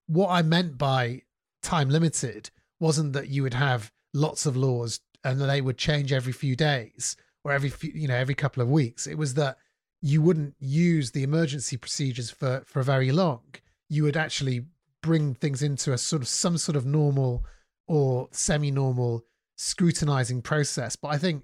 what 0.06 0.28
I 0.28 0.42
meant 0.42 0.78
by 0.78 1.22
time 1.62 1.90
limited 1.90 2.50
wasn't 2.80 3.12
that 3.12 3.28
you 3.28 3.42
would 3.42 3.54
have 3.54 3.92
lots 4.14 4.46
of 4.46 4.56
laws 4.56 5.00
and 5.22 5.40
they 5.40 5.60
would 5.60 5.78
change 5.78 6.12
every 6.12 6.32
few 6.32 6.56
days 6.56 7.16
or 7.44 7.52
every 7.52 7.68
few, 7.68 7.92
you 7.94 8.08
know 8.08 8.16
every 8.16 8.34
couple 8.34 8.62
of 8.62 8.70
weeks. 8.70 9.06
It 9.06 9.18
was 9.18 9.34
that 9.34 9.58
you 10.02 10.22
wouldn't 10.22 10.54
use 10.58 11.10
the 11.10 11.22
emergency 11.22 11.76
procedures 11.76 12.30
for 12.30 12.62
for 12.66 12.82
very 12.82 13.12
long. 13.12 13.42
You 13.88 14.04
would 14.04 14.16
actually 14.16 14.64
bring 15.02 15.34
things 15.34 15.62
into 15.62 15.92
a 15.92 15.98
sort 15.98 16.22
of 16.22 16.28
some 16.28 16.58
sort 16.58 16.76
of 16.76 16.86
normal 16.86 17.44
or 17.90 18.28
semi-normal 18.30 19.24
scrutinizing 19.56 20.40
process. 20.42 20.94
But 20.94 21.08
I 21.08 21.18
think 21.18 21.42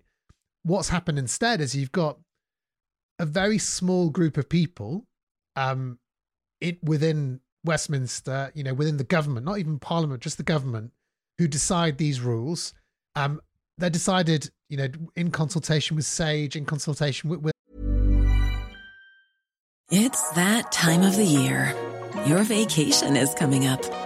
what's 0.63 0.89
happened 0.89 1.19
instead 1.19 1.61
is 1.61 1.75
you've 1.75 1.91
got 1.91 2.19
a 3.19 3.27
very 3.27 3.59
small 3.59 4.11
group 4.11 4.37
of 4.37 4.49
people 4.49 5.07
um 5.57 5.99
it 6.61 6.83
within 6.85 7.41
Westminster, 7.65 8.53
you 8.55 8.63
know, 8.63 8.75
within 8.75 8.97
the 8.97 9.05
government, 9.05 9.45
not 9.45 9.59
even 9.59 9.81
Parliament, 9.81 10.23
just 10.23 10.37
the 10.37 10.45
government, 10.45 10.93
who 11.39 11.49
decide 11.49 11.99
these 11.99 12.21
rules. 12.21 12.73
Um, 13.17 13.41
they're 13.77 13.91
decided, 13.91 14.51
you 14.69 14.77
know, 14.77 14.89
in 15.17 15.33
consultation 15.33 15.97
with 15.97 16.07
Sage, 16.07 16.55
in 16.55 16.65
consultation 16.65 17.29
with, 17.29 17.41
with. 17.41 17.53
It's 19.91 20.31
that 20.31 20.71
time 20.71 21.03
of 21.03 21.17
the 21.17 21.25
year. 21.25 21.75
Your 22.27 22.43
vacation 22.45 23.17
is 23.17 23.35
coming 23.35 23.67
up. 23.67 24.06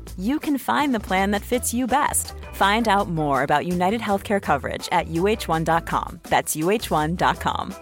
you 0.17 0.39
can 0.39 0.57
find 0.57 0.93
the 0.93 0.99
plan 0.99 1.31
that 1.31 1.41
fits 1.41 1.73
you 1.73 1.87
best. 1.87 2.33
Find 2.53 2.87
out 2.87 3.07
more 3.07 3.43
about 3.43 3.65
United 3.65 4.01
Healthcare 4.01 4.41
coverage 4.41 4.89
at 4.91 5.07
uh1.com. 5.07 6.19
That's 6.23 6.55
uh1.com. 6.55 7.75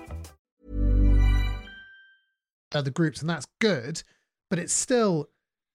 Other 2.71 2.91
groups, 2.91 3.21
and 3.21 3.29
that's 3.29 3.47
good, 3.59 4.03
but 4.49 4.59
it's 4.59 4.73
still 4.73 5.29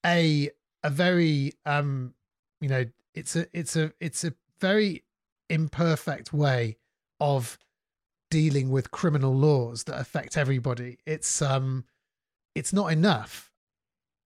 a 0.07 0.51
a 0.85 0.91
very 0.91 1.53
um 1.65 2.15
you 2.61 2.69
know 2.69 2.85
it's 3.15 3.35
a 3.35 3.47
it's 3.53 3.75
a 3.75 3.93
it's 4.01 4.23
a 4.23 4.35
very 4.61 5.03
imperfect 5.49 6.33
way 6.33 6.77
of 7.21 7.59
dealing 8.31 8.71
with 8.71 8.91
criminal 8.91 9.35
laws 9.35 9.85
that 9.85 9.99
affect 9.99 10.37
everybody 10.37 10.99
it's 11.07 11.41
um 11.41 11.85
it's 12.55 12.73
not 12.73 12.93
enough 12.93 13.51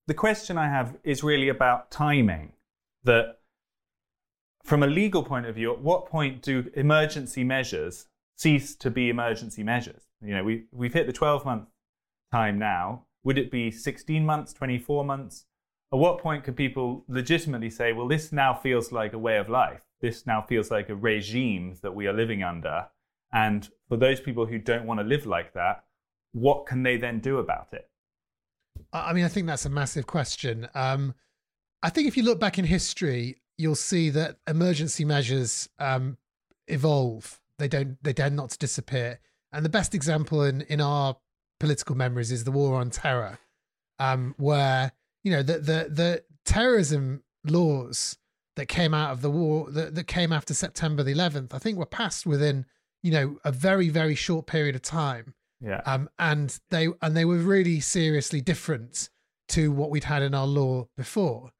the 0.08 0.14
question 0.14 0.58
i 0.58 0.68
have 0.68 0.96
is 1.04 1.22
really 1.22 1.48
about 1.48 1.90
timing 1.90 2.52
that 3.04 3.38
from 4.64 4.82
a 4.82 4.86
legal 4.86 5.22
point 5.22 5.46
of 5.46 5.54
view 5.54 5.72
at 5.72 5.80
what 5.80 6.06
point 6.06 6.42
do 6.42 6.68
emergency 6.74 7.44
measures 7.44 8.08
cease 8.36 8.74
to 8.74 8.90
be 8.90 9.08
emergency 9.08 9.62
measures 9.62 10.02
you 10.20 10.34
know 10.34 10.42
we 10.42 10.64
we've 10.72 10.94
hit 10.94 11.06
the 11.06 11.12
12 11.12 11.44
month 11.44 11.68
time 12.32 12.58
now 12.58 13.04
would 13.22 13.38
it 13.38 13.50
be 13.50 13.70
16 13.70 14.26
months 14.26 14.52
24 14.52 15.04
months 15.04 15.44
at 15.92 15.98
what 15.98 16.18
point 16.18 16.44
can 16.44 16.54
people 16.54 17.04
legitimately 17.08 17.70
say, 17.70 17.92
well, 17.92 18.08
this 18.08 18.30
now 18.30 18.52
feels 18.52 18.92
like 18.92 19.14
a 19.14 19.18
way 19.18 19.38
of 19.38 19.48
life? 19.48 19.80
This 20.00 20.26
now 20.26 20.42
feels 20.42 20.70
like 20.70 20.90
a 20.90 20.94
regime 20.94 21.76
that 21.82 21.94
we 21.94 22.06
are 22.06 22.12
living 22.12 22.42
under. 22.42 22.88
And 23.32 23.68
for 23.88 23.96
those 23.96 24.20
people 24.20 24.46
who 24.46 24.58
don't 24.58 24.86
want 24.86 25.00
to 25.00 25.04
live 25.04 25.24
like 25.24 25.54
that, 25.54 25.84
what 26.32 26.66
can 26.66 26.82
they 26.82 26.98
then 26.98 27.20
do 27.20 27.38
about 27.38 27.68
it? 27.72 27.90
I 28.92 29.12
mean, 29.12 29.24
I 29.24 29.28
think 29.28 29.46
that's 29.46 29.66
a 29.66 29.70
massive 29.70 30.06
question. 30.06 30.68
Um, 30.74 31.14
I 31.82 31.90
think 31.90 32.08
if 32.08 32.16
you 32.16 32.22
look 32.22 32.40
back 32.40 32.58
in 32.58 32.64
history, 32.64 33.40
you'll 33.56 33.74
see 33.74 34.10
that 34.10 34.38
emergency 34.46 35.04
measures 35.04 35.68
um, 35.78 36.16
evolve. 36.66 37.40
They 37.58 37.68
don't. 37.68 38.02
They 38.02 38.12
tend 38.12 38.36
not 38.36 38.50
to 38.50 38.58
disappear. 38.58 39.20
And 39.52 39.64
the 39.64 39.70
best 39.70 39.94
example 39.94 40.42
in 40.42 40.62
in 40.62 40.80
our 40.80 41.16
political 41.60 41.96
memories 41.96 42.30
is 42.30 42.44
the 42.44 42.50
war 42.50 42.76
on 42.80 42.90
terror, 42.90 43.38
um, 43.98 44.34
where 44.38 44.92
you 45.24 45.32
know 45.32 45.42
the 45.42 45.54
the 45.54 45.88
the 45.90 46.24
terrorism 46.44 47.22
laws 47.44 48.16
that 48.56 48.66
came 48.66 48.92
out 48.92 49.12
of 49.12 49.22
the 49.22 49.30
war 49.30 49.70
that, 49.70 49.94
that 49.94 50.06
came 50.08 50.32
after 50.32 50.52
September 50.52 51.04
the 51.04 51.14
11th, 51.14 51.54
I 51.54 51.58
think 51.58 51.78
were 51.78 51.86
passed 51.86 52.26
within 52.26 52.66
you 53.02 53.10
know 53.10 53.38
a 53.44 53.52
very 53.52 53.88
very 53.88 54.14
short 54.14 54.46
period 54.46 54.74
of 54.74 54.82
time. 54.82 55.34
Yeah. 55.60 55.80
Um, 55.84 56.08
and 56.18 56.58
they 56.70 56.88
and 57.02 57.16
they 57.16 57.24
were 57.24 57.38
really 57.38 57.80
seriously 57.80 58.40
different 58.40 59.10
to 59.48 59.72
what 59.72 59.90
we'd 59.90 60.04
had 60.04 60.22
in 60.22 60.34
our 60.34 60.46
law 60.46 60.88
before. 60.96 61.50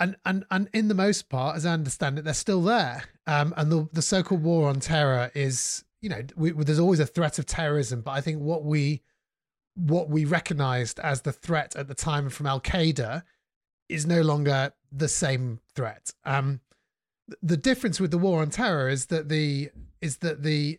And 0.00 0.16
and 0.24 0.44
and 0.50 0.68
in 0.72 0.88
the 0.88 0.94
most 0.94 1.28
part, 1.28 1.56
as 1.56 1.66
I 1.66 1.72
understand 1.72 2.18
it, 2.18 2.24
they're 2.24 2.34
still 2.34 2.62
there. 2.62 3.04
Um, 3.26 3.54
and 3.56 3.70
the 3.70 3.88
the 3.92 4.02
so-called 4.02 4.42
war 4.42 4.68
on 4.68 4.80
terror 4.80 5.30
is, 5.34 5.84
you 6.00 6.08
know, 6.08 6.22
we, 6.36 6.52
there's 6.52 6.78
always 6.78 7.00
a 7.00 7.06
threat 7.06 7.38
of 7.38 7.46
terrorism, 7.46 8.02
but 8.02 8.12
I 8.12 8.20
think 8.20 8.40
what 8.40 8.64
we 8.64 9.02
what 9.74 10.08
we 10.08 10.24
recognized 10.24 10.98
as 11.00 11.22
the 11.22 11.32
threat 11.32 11.76
at 11.76 11.86
the 11.86 11.94
time 11.94 12.28
from 12.30 12.46
Al 12.46 12.60
Qaeda 12.60 13.22
is 13.88 14.06
no 14.06 14.22
longer 14.22 14.72
the 14.90 15.08
same 15.08 15.60
threat. 15.74 16.12
Um, 16.24 16.60
the 17.42 17.56
difference 17.56 18.00
with 18.00 18.10
the 18.10 18.18
war 18.18 18.40
on 18.40 18.50
terror 18.50 18.88
is 18.88 19.06
that 19.06 19.28
the 19.28 19.70
is 20.00 20.18
that 20.18 20.42
the 20.42 20.78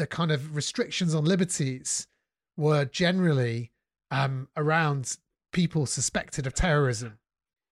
the 0.00 0.06
kind 0.06 0.32
of 0.32 0.56
restrictions 0.56 1.14
on 1.14 1.26
liberties 1.26 2.08
were 2.56 2.86
generally 2.86 3.70
um, 4.10 4.48
around 4.56 5.18
people 5.52 5.84
suspected 5.84 6.46
of 6.46 6.54
terrorism. 6.54 7.18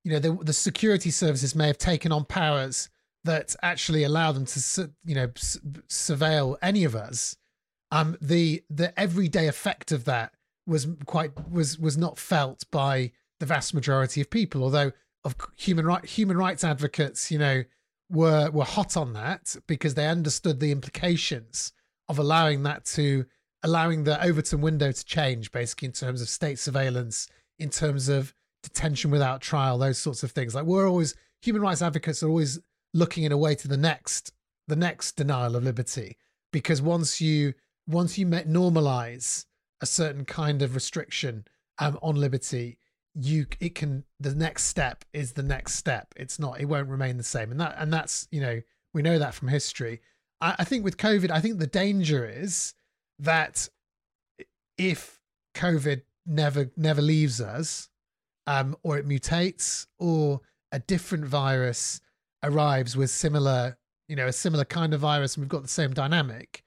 you 0.04 0.12
know, 0.12 0.18
the, 0.18 0.44
the 0.44 0.52
security 0.52 1.10
services 1.10 1.54
may 1.54 1.66
have 1.66 1.78
taken 1.78 2.12
on 2.12 2.26
powers 2.26 2.90
that 3.24 3.56
actually 3.62 4.04
allow 4.04 4.30
them 4.30 4.44
to, 4.44 4.90
you 5.04 5.14
know, 5.14 5.28
surveil 5.88 6.56
any 6.60 6.84
of 6.84 6.94
us. 6.94 7.34
Um, 7.90 8.18
the 8.20 8.62
the 8.68 8.98
everyday 9.00 9.48
effect 9.48 9.90
of 9.90 10.04
that 10.04 10.34
was 10.66 10.86
quite 11.06 11.32
was 11.50 11.78
was 11.78 11.96
not 11.96 12.18
felt 12.18 12.64
by 12.70 13.12
the 13.40 13.46
vast 13.46 13.72
majority 13.72 14.20
of 14.20 14.28
people. 14.28 14.62
Although 14.62 14.92
of 15.24 15.34
human 15.56 15.86
right 15.86 16.04
human 16.04 16.36
rights 16.36 16.62
advocates, 16.62 17.30
you 17.30 17.38
know, 17.38 17.64
were 18.10 18.50
were 18.50 18.64
hot 18.64 18.96
on 18.98 19.14
that 19.14 19.56
because 19.66 19.94
they 19.94 20.06
understood 20.06 20.60
the 20.60 20.70
implications 20.70 21.72
of 22.08 22.18
allowing 22.18 22.62
that 22.64 22.84
to 22.84 23.26
allowing 23.62 24.04
the 24.04 24.22
Overton 24.24 24.60
window 24.60 24.92
to 24.92 25.04
change, 25.04 25.50
basically 25.50 25.86
in 25.86 25.92
terms 25.92 26.22
of 26.22 26.28
state 26.28 26.58
surveillance, 26.58 27.28
in 27.58 27.70
terms 27.70 28.08
of 28.08 28.32
detention 28.62 29.10
without 29.10 29.40
trial, 29.40 29.78
those 29.78 29.98
sorts 29.98 30.22
of 30.22 30.30
things. 30.32 30.54
Like 30.54 30.64
we're 30.64 30.88
always 30.88 31.14
human 31.42 31.62
rights 31.62 31.82
advocates 31.82 32.22
are 32.22 32.28
always 32.28 32.58
looking 32.94 33.24
in 33.24 33.32
a 33.32 33.38
way 33.38 33.54
to 33.54 33.68
the 33.68 33.76
next 33.76 34.32
the 34.66 34.76
next 34.76 35.16
denial 35.16 35.56
of 35.56 35.64
liberty. 35.64 36.16
Because 36.52 36.80
once 36.80 37.20
you 37.20 37.54
once 37.86 38.18
you 38.18 38.26
normalize 38.26 39.46
a 39.80 39.86
certain 39.86 40.24
kind 40.24 40.62
of 40.62 40.74
restriction 40.74 41.44
um, 41.78 41.98
on 42.02 42.16
liberty 42.16 42.78
you 43.14 43.46
it 43.60 43.74
can 43.74 44.04
the 44.20 44.34
next 44.34 44.64
step 44.64 45.04
is 45.12 45.32
the 45.32 45.42
next 45.42 45.74
step. 45.74 46.14
It's 46.16 46.38
not 46.38 46.60
it 46.60 46.66
won't 46.66 46.88
remain 46.88 47.16
the 47.16 47.22
same. 47.22 47.50
And 47.50 47.60
that 47.60 47.74
and 47.78 47.92
that's 47.92 48.28
you 48.30 48.40
know 48.40 48.60
we 48.94 49.02
know 49.02 49.18
that 49.18 49.34
from 49.34 49.48
history 49.48 50.00
I, 50.40 50.56
I 50.60 50.64
think 50.64 50.84
with 50.84 50.96
covid 50.96 51.30
i 51.30 51.40
think 51.40 51.58
the 51.58 51.66
danger 51.66 52.26
is 52.26 52.74
that 53.18 53.68
if 54.76 55.20
covid 55.54 56.02
never 56.26 56.70
never 56.76 57.02
leaves 57.02 57.40
us 57.40 57.88
um 58.46 58.76
or 58.82 58.98
it 58.98 59.08
mutates 59.08 59.86
or 59.98 60.40
a 60.72 60.78
different 60.78 61.24
virus 61.24 62.00
arrives 62.42 62.96
with 62.96 63.10
similar 63.10 63.76
you 64.08 64.16
know 64.16 64.26
a 64.26 64.32
similar 64.32 64.64
kind 64.64 64.94
of 64.94 65.00
virus 65.00 65.36
and 65.36 65.42
we've 65.42 65.48
got 65.48 65.62
the 65.62 65.68
same 65.68 65.92
dynamic 65.92 66.62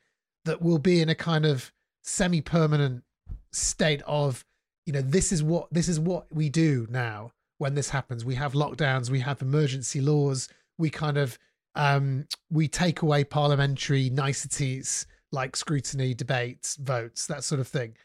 that 0.45 0.61
will 0.61 0.79
be 0.79 1.01
in 1.01 1.09
a 1.09 1.15
kind 1.15 1.45
of 1.45 1.71
semi-permanent 2.03 3.03
state 3.51 4.01
of 4.07 4.45
you 4.85 4.93
know 4.93 5.01
this 5.01 5.31
is 5.31 5.43
what 5.43 5.67
this 5.71 5.87
is 5.87 5.99
what 5.99 6.25
we 6.33 6.49
do 6.49 6.87
now 6.89 7.31
when 7.57 7.75
this 7.75 7.91
happens. 7.91 8.25
We 8.25 8.35
have 8.35 8.53
lockdowns 8.53 9.09
we 9.09 9.19
have 9.19 9.41
emergency 9.41 10.01
laws 10.01 10.49
we 10.77 10.89
kind 10.89 11.17
of 11.17 11.37
um 11.75 12.25
we 12.49 12.67
take 12.67 13.01
away 13.01 13.23
parliamentary 13.23 14.09
niceties 14.09 15.05
like 15.31 15.55
scrutiny 15.55 16.13
debates 16.13 16.75
votes 16.75 17.27
that 17.27 17.43
sort 17.43 17.61
of 17.61 17.67
thing. 17.67 17.95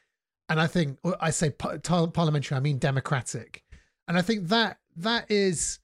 And 0.49 0.61
i 0.61 0.67
think 0.67 0.99
i 1.21 1.31
say 1.31 1.51
parliamentary 1.51 2.57
i 2.57 2.61
mean 2.61 2.79
democratic. 2.79 3.65
And 4.09 4.17
i 4.17 4.23
think 4.23 4.49
that 4.49 4.79
that 4.97 5.31
is 5.31 5.81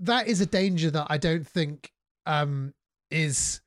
that 0.00 0.26
is 0.28 0.40
a 0.40 0.46
danger 0.46 0.90
that 0.90 1.06
i 1.08 1.16
don't 1.16 1.46
think 1.46 1.92
um 2.26 2.74
is 3.10 3.60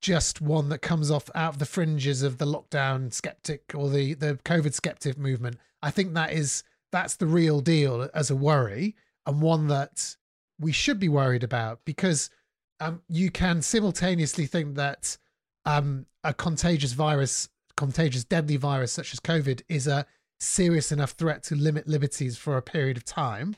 just 0.00 0.40
one 0.40 0.68
that 0.68 0.78
comes 0.78 1.10
off 1.10 1.28
out 1.34 1.54
of 1.54 1.58
the 1.58 1.66
fringes 1.66 2.22
of 2.22 2.38
the 2.38 2.44
lockdown 2.44 3.12
skeptic 3.12 3.72
or 3.74 3.88
the 3.88 4.14
the 4.14 4.38
covid 4.44 4.72
skeptic 4.72 5.18
movement. 5.18 5.56
I 5.82 5.90
think 5.90 6.14
that 6.14 6.32
is 6.32 6.62
that's 6.92 7.16
the 7.16 7.26
real 7.26 7.60
deal 7.60 8.08
as 8.14 8.30
a 8.30 8.36
worry 8.36 8.94
and 9.26 9.42
one 9.42 9.66
that 9.68 10.16
we 10.60 10.72
should 10.72 11.00
be 11.00 11.08
worried 11.08 11.42
about 11.42 11.80
because 11.84 12.30
um, 12.80 13.02
you 13.08 13.30
can 13.30 13.62
simultaneously 13.62 14.46
think 14.46 14.76
that 14.76 15.16
um, 15.64 16.06
a 16.24 16.34
contagious 16.34 16.92
virus, 16.92 17.48
contagious 17.76 18.24
deadly 18.24 18.56
virus 18.56 18.92
such 18.92 19.12
as 19.12 19.20
COVID, 19.20 19.62
is 19.68 19.86
a 19.86 20.06
serious 20.38 20.92
enough 20.92 21.12
threat 21.12 21.42
to 21.44 21.54
limit 21.54 21.88
liberties 21.88 22.36
for 22.36 22.56
a 22.56 22.62
period 22.62 22.96
of 22.96 23.04
time. 23.04 23.56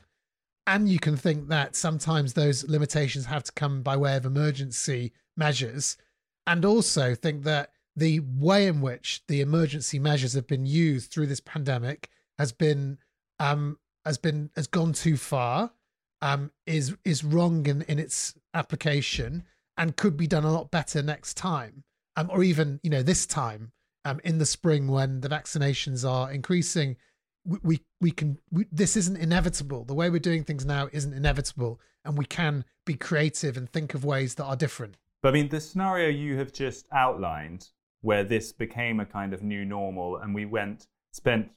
And 0.66 0.88
you 0.88 0.98
can 0.98 1.16
think 1.16 1.48
that 1.48 1.74
sometimes 1.74 2.34
those 2.34 2.68
limitations 2.68 3.26
have 3.26 3.42
to 3.44 3.52
come 3.52 3.82
by 3.82 3.96
way 3.96 4.16
of 4.16 4.26
emergency 4.26 5.12
measures. 5.36 5.96
And 6.46 6.64
also 6.64 7.14
think 7.14 7.44
that 7.44 7.72
the 7.96 8.20
way 8.20 8.66
in 8.66 8.80
which 8.80 9.22
the 9.28 9.40
emergency 9.40 9.98
measures 9.98 10.34
have 10.34 10.46
been 10.46 10.66
used 10.66 11.10
through 11.10 11.26
this 11.26 11.40
pandemic 11.40 12.10
has 12.38 12.52
been 12.52 12.98
um 13.40 13.78
has 14.04 14.18
been 14.18 14.50
has 14.54 14.68
gone 14.68 14.92
too 14.92 15.16
far 15.16 15.72
um 16.22 16.50
is 16.66 16.96
is 17.04 17.24
wrong 17.24 17.66
in 17.66 17.82
in 17.82 17.98
its 17.98 18.34
application 18.54 19.44
and 19.76 19.96
could 19.96 20.16
be 20.16 20.26
done 20.26 20.44
a 20.44 20.52
lot 20.52 20.70
better 20.70 21.02
next 21.02 21.34
time. 21.36 21.84
Um 22.16 22.30
or 22.32 22.42
even 22.42 22.80
you 22.82 22.90
know 22.90 23.02
this 23.02 23.26
time 23.26 23.72
um 24.04 24.20
in 24.24 24.38
the 24.38 24.46
spring 24.46 24.88
when 24.88 25.20
the 25.20 25.28
vaccinations 25.28 26.08
are 26.08 26.32
increasing 26.32 26.96
we 27.44 27.58
we, 27.62 27.80
we 28.00 28.10
can 28.10 28.38
we, 28.50 28.66
this 28.70 28.96
isn't 28.96 29.16
inevitable. 29.16 29.84
The 29.84 29.94
way 29.94 30.10
we're 30.10 30.18
doing 30.18 30.44
things 30.44 30.64
now 30.64 30.88
isn't 30.92 31.12
inevitable 31.12 31.80
and 32.04 32.16
we 32.16 32.24
can 32.24 32.64
be 32.84 32.94
creative 32.94 33.56
and 33.56 33.70
think 33.70 33.94
of 33.94 34.04
ways 34.04 34.34
that 34.36 34.44
are 34.44 34.56
different. 34.56 34.96
But 35.22 35.30
i 35.30 35.32
mean 35.32 35.48
the 35.48 35.60
scenario 35.60 36.08
you 36.08 36.36
have 36.38 36.52
just 36.52 36.86
outlined 36.92 37.68
where 38.00 38.24
this 38.24 38.52
became 38.52 39.00
a 39.00 39.06
kind 39.06 39.32
of 39.34 39.42
new 39.42 39.64
normal 39.64 40.18
and 40.18 40.34
we 40.34 40.44
went 40.44 40.86
spent 41.12 41.50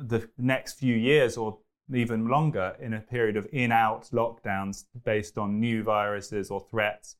the 0.00 0.28
next 0.38 0.74
few 0.74 0.94
years 0.94 1.36
or 1.36 1.58
even 1.94 2.28
longer 2.28 2.76
in 2.80 2.92
a 2.92 3.00
period 3.00 3.36
of 3.36 3.46
in 3.52 3.72
out 3.72 4.08
lockdowns 4.12 4.84
based 5.04 5.38
on 5.38 5.60
new 5.60 5.82
viruses 5.82 6.50
or 6.50 6.60
threats 6.60 7.16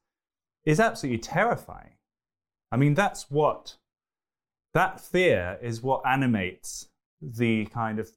is 0.64 0.80
absolutely 0.80 1.18
terrifying. 1.18 1.94
I 2.70 2.76
mean, 2.76 2.94
that's 2.94 3.30
what, 3.30 3.76
that 4.74 5.00
fear 5.00 5.58
is 5.62 5.82
what 5.82 6.02
animates 6.06 6.88
the 7.20 7.66
kind 7.66 7.98
of 7.98 8.10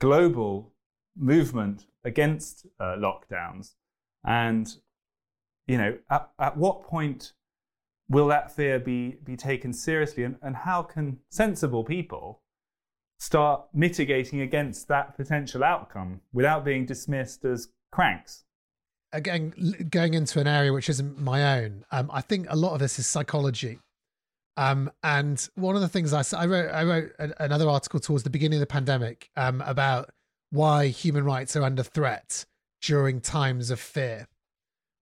global 0.00 0.72
movement 1.16 1.86
against 2.04 2.66
uh, 2.80 2.96
lockdowns. 2.96 3.74
And, 4.24 4.74
you 5.66 5.76
know, 5.76 5.98
at, 6.10 6.30
at 6.38 6.56
what 6.56 6.82
point 6.82 7.34
will 8.08 8.28
that 8.28 8.50
fear 8.50 8.78
be, 8.78 9.16
be 9.22 9.36
taken 9.36 9.72
seriously? 9.72 10.24
And, 10.24 10.36
and 10.40 10.56
how 10.56 10.82
can 10.82 11.18
sensible 11.28 11.84
people 11.84 12.40
start 13.18 13.66
mitigating 13.74 14.40
against 14.40 14.88
that 14.88 15.16
potential 15.16 15.64
outcome 15.64 16.20
without 16.32 16.64
being 16.64 16.86
dismissed 16.86 17.44
as 17.44 17.68
cranks. 17.90 18.44
Again, 19.12 19.88
going 19.90 20.14
into 20.14 20.38
an 20.40 20.46
area 20.46 20.72
which 20.72 20.88
isn't 20.88 21.18
my 21.18 21.58
own, 21.58 21.84
um, 21.90 22.10
I 22.12 22.20
think 22.20 22.46
a 22.48 22.56
lot 22.56 22.74
of 22.74 22.78
this 22.78 22.98
is 22.98 23.06
psychology. 23.06 23.80
Um, 24.56 24.90
and 25.02 25.48
one 25.54 25.76
of 25.76 25.82
the 25.82 25.88
things 25.88 26.12
I, 26.12 26.24
I 26.36 26.46
wrote, 26.46 26.70
I 26.70 26.84
wrote 26.84 27.12
another 27.38 27.68
article 27.68 28.00
towards 28.00 28.24
the 28.24 28.30
beginning 28.30 28.56
of 28.56 28.60
the 28.60 28.66
pandemic 28.66 29.30
um, 29.36 29.62
about 29.62 30.10
why 30.50 30.88
human 30.88 31.24
rights 31.24 31.56
are 31.56 31.62
under 31.62 31.82
threat 31.82 32.44
during 32.82 33.20
times 33.20 33.70
of 33.70 33.80
fear. 33.80 34.26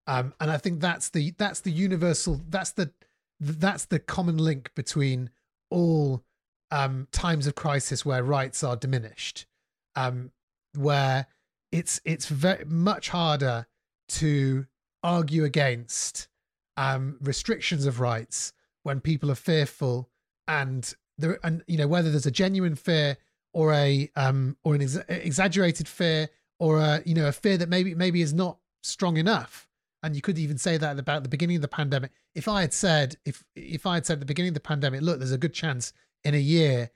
Um, 0.07 0.35
and 0.40 0.50
I 0.50 0.59
think 0.59 0.81
that's 0.81 1.09
the 1.09 1.35
that's 1.37 1.61
the 1.61 1.72
universal 1.72 2.40
that's 2.48 2.72
the 2.72 2.92
that's 3.40 3.87
the 3.87 3.98
common 3.98 4.38
link 4.38 4.70
between 4.74 5.31
all 5.70 6.22
um, 6.70 7.09
times 7.12 7.46
of 7.46 7.55
crisis 7.55 8.05
where 8.05 8.22
rights 8.22 8.62
are 8.64 8.76
diminished, 8.76 9.46
um, 9.94 10.31
where 10.74 11.26
it's 11.72 12.00
it's 12.05 12.26
very 12.26 12.64
much 12.64 13.11
harder 13.11 13.66
to 14.09 14.66
argue 15.02 15.44
against 15.44 16.29
um, 16.76 17.16
restrictions 17.20 17.87
of 17.87 18.00
rights 18.00 18.52
when 18.83 19.00
people 19.00 19.31
are 19.31 19.37
fearful 19.37 20.09
and 20.48 20.94
there 21.18 21.38
and 21.42 21.62
you 21.66 21.76
know 21.76 21.88
whether 21.88 22.11
there's 22.11 22.26
a 22.26 22.31
genuine 22.31 22.74
fear 22.74 23.16
or 23.52 23.72
a 23.72 24.11
um 24.16 24.57
or 24.64 24.74
an 24.74 24.83
ex- 24.83 24.98
exaggerated 25.09 25.88
fear 25.88 26.29
or 26.59 26.79
a 26.79 27.02
you 27.05 27.14
know 27.14 27.26
a 27.26 27.33
fear 27.33 27.57
that 27.57 27.68
maybe 27.68 27.94
maybe 27.94 28.22
is 28.22 28.35
not 28.35 28.59
strong 28.83 29.16
enough. 29.16 29.68
And 30.02 30.14
you 30.14 30.22
could 30.22 30.38
even 30.38 30.57
say 30.59 30.76
that 30.76 30.98
about 30.98 31.24
the 31.24 31.29
beginning 31.29 31.57
of 31.57 31.62
the 31.62 31.68
pandemic. 31.68 32.12
If 32.35 32.48
i 32.48 32.61
had 32.61 32.72
said 32.72 33.16
if 33.24 33.42
if 33.55 33.87
i 33.87 33.94
had 33.94 34.07
said 34.07 34.14
at 34.14 34.20
the 34.20 34.26
beginning 34.26 34.50
of 34.50 34.55
the 34.55 34.61
pandemic 34.61 35.00
look 35.00 35.18
there's 35.18 35.33
a 35.33 35.38
good 35.38 35.55
chance 35.55 35.92
in 36.27 36.35
a 36.35 36.39
year 36.39 36.91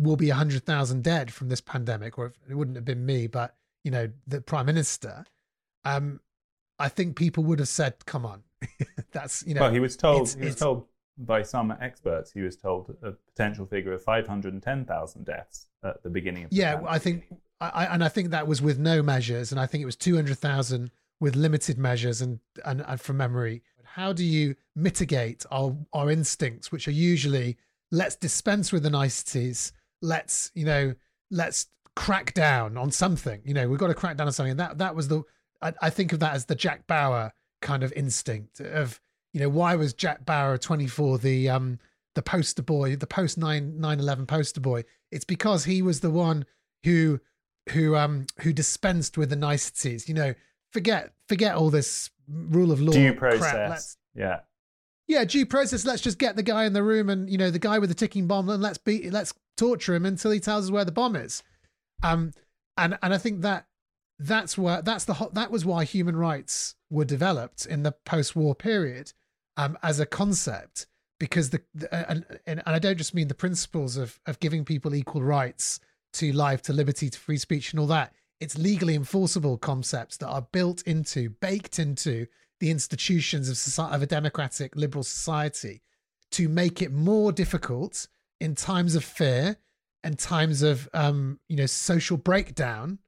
will 0.00 0.16
be 0.16 0.28
100,000 0.28 1.02
dead 1.04 1.32
from 1.32 1.48
this 1.48 1.60
pandemic, 1.60 2.18
or 2.18 2.32
it 2.50 2.54
wouldn't 2.54 2.76
have 2.76 2.84
been 2.84 3.06
me, 3.06 3.28
but, 3.28 3.54
you 3.84 3.90
know, 3.90 4.10
the 4.26 4.40
prime 4.40 4.66
minister, 4.66 5.24
um, 5.84 6.20
I 6.80 6.88
think 6.88 7.16
people 7.16 7.44
would 7.44 7.60
have 7.60 7.68
said, 7.68 8.04
come 8.06 8.26
on. 8.26 8.42
That's, 9.12 9.46
you 9.46 9.54
know. 9.54 9.60
Well, 9.60 9.70
he 9.70 9.78
was 9.78 9.96
told, 9.96 10.34
he 10.36 10.46
was 10.46 10.56
told 10.56 10.86
by 11.16 11.42
some 11.42 11.72
experts, 11.80 12.32
he 12.32 12.40
was 12.40 12.56
told 12.56 12.96
a 13.02 13.12
potential 13.12 13.66
figure 13.66 13.92
of 13.92 14.02
510,000 14.02 15.24
deaths 15.24 15.68
at 15.84 16.02
the 16.02 16.10
beginning 16.10 16.44
of 16.44 16.50
the 16.50 16.56
Yeah, 16.56 16.72
pandemic. 16.74 16.90
I 16.90 16.98
think, 16.98 17.24
I, 17.60 17.84
and 17.86 18.02
I 18.02 18.08
think 18.08 18.30
that 18.30 18.48
was 18.48 18.60
with 18.60 18.80
no 18.80 19.00
measures. 19.00 19.52
And 19.52 19.60
I 19.60 19.66
think 19.66 19.82
it 19.82 19.86
was 19.86 19.96
200,000 19.96 20.90
with 21.20 21.36
limited 21.36 21.78
measures 21.78 22.20
and, 22.20 22.40
and, 22.64 22.82
and 22.84 23.00
from 23.00 23.18
memory. 23.18 23.62
How 23.84 24.12
do 24.12 24.24
you 24.24 24.56
mitigate 24.74 25.46
our, 25.52 25.76
our 25.92 26.10
instincts, 26.10 26.72
which 26.72 26.88
are 26.88 26.92
usually 26.92 27.58
let's 27.92 28.16
dispense 28.16 28.72
with 28.72 28.82
the 28.82 28.90
niceties. 28.90 29.72
Let's, 30.00 30.50
you 30.54 30.64
know, 30.64 30.94
let's 31.30 31.66
crack 31.94 32.34
down 32.34 32.76
on 32.76 32.90
something. 32.90 33.40
You 33.44 33.54
know, 33.54 33.68
we've 33.68 33.78
got 33.78 33.86
to 33.88 33.94
crack 33.94 34.16
down 34.16 34.26
on 34.26 34.32
something. 34.32 34.56
that 34.56 34.78
that 34.78 34.96
was 34.96 35.06
the 35.06 35.22
I, 35.60 35.72
I 35.80 35.90
think 35.90 36.12
of 36.12 36.18
that 36.20 36.34
as 36.34 36.46
the 36.46 36.56
Jack 36.56 36.88
Bauer 36.88 37.32
kind 37.60 37.84
of 37.84 37.92
instinct 37.92 38.58
of, 38.60 39.00
you 39.32 39.40
know, 39.40 39.48
why 39.48 39.76
was 39.76 39.92
Jack 39.94 40.26
Bauer 40.26 40.58
24 40.58 41.18
the 41.18 41.48
um 41.48 41.78
the 42.14 42.22
poster 42.22 42.62
boy, 42.62 42.96
the 42.96 43.06
post 43.06 43.38
9 43.38 43.78
9/11 43.78 44.26
poster 44.26 44.60
boy? 44.60 44.82
It's 45.12 45.24
because 45.24 45.64
he 45.64 45.82
was 45.82 46.00
the 46.00 46.10
one 46.10 46.46
who 46.84 47.20
who 47.70 47.94
um 47.94 48.26
who 48.40 48.52
dispensed 48.52 49.16
with 49.16 49.30
the 49.30 49.36
niceties. 49.36 50.08
You 50.08 50.14
know, 50.14 50.34
forget 50.72 51.12
forget 51.28 51.54
all 51.54 51.70
this 51.70 52.10
rule 52.28 52.72
of 52.72 52.80
law 52.80 52.92
Due 52.92 53.14
crap. 53.14 53.38
process. 53.38 53.70
Let's, 53.70 53.96
Yeah. 54.14 54.40
Yeah, 55.06 55.24
due 55.24 55.46
process. 55.46 55.84
Let's 55.84 56.02
just 56.02 56.18
get 56.18 56.36
the 56.36 56.42
guy 56.42 56.64
in 56.64 56.72
the 56.72 56.82
room 56.82 57.08
and 57.08 57.28
you 57.28 57.38
know 57.38 57.50
the 57.50 57.58
guy 57.58 57.78
with 57.78 57.88
the 57.88 57.94
ticking 57.94 58.26
bomb, 58.26 58.48
and 58.48 58.62
let's 58.62 58.78
beat, 58.78 59.12
let's 59.12 59.34
torture 59.56 59.94
him 59.94 60.06
until 60.06 60.30
he 60.30 60.40
tells 60.40 60.66
us 60.66 60.70
where 60.70 60.84
the 60.84 60.92
bomb 60.92 61.16
is. 61.16 61.42
Um, 62.02 62.32
and 62.76 62.98
and 63.02 63.12
I 63.12 63.18
think 63.18 63.42
that 63.42 63.66
that's 64.18 64.56
where 64.56 64.82
that's 64.82 65.04
the 65.04 65.30
that 65.32 65.50
was 65.50 65.64
why 65.64 65.84
human 65.84 66.16
rights 66.16 66.74
were 66.90 67.04
developed 67.04 67.66
in 67.66 67.82
the 67.82 67.92
post-war 67.92 68.54
period, 68.54 69.12
um, 69.56 69.78
as 69.82 70.00
a 70.00 70.06
concept 70.06 70.86
because 71.22 71.50
the, 71.50 71.62
the 71.72 72.10
and, 72.10 72.26
and 72.46 72.62
and 72.66 72.76
I 72.76 72.80
don't 72.80 72.98
just 72.98 73.14
mean 73.14 73.28
the 73.28 73.34
principles 73.34 73.96
of 73.96 74.18
of 74.26 74.40
giving 74.40 74.64
people 74.64 74.94
equal 74.94 75.22
rights 75.22 75.78
to 76.14 76.32
life, 76.32 76.62
to 76.62 76.72
liberty, 76.72 77.08
to 77.10 77.18
free 77.18 77.38
speech, 77.38 77.72
and 77.72 77.78
all 77.78 77.86
that. 77.86 78.12
It's 78.40 78.58
legally 78.58 78.96
enforceable 78.96 79.56
concepts 79.56 80.16
that 80.16 80.26
are 80.26 80.48
built 80.50 80.82
into, 80.82 81.30
baked 81.30 81.78
into 81.78 82.26
the 82.62 82.70
institutions 82.70 83.48
of 83.48 83.56
society, 83.56 83.92
of 83.92 84.02
a 84.02 84.06
democratic 84.06 84.76
liberal 84.76 85.02
society 85.02 85.82
to 86.30 86.48
make 86.48 86.80
it 86.80 86.92
more 86.92 87.32
difficult 87.32 88.06
in 88.40 88.54
times 88.54 88.94
of 88.94 89.02
fear 89.02 89.56
and 90.04 90.16
times 90.16 90.62
of 90.62 90.88
um, 90.94 91.40
you 91.48 91.56
know 91.56 91.66
social 91.66 92.16
breakdown 92.16 93.00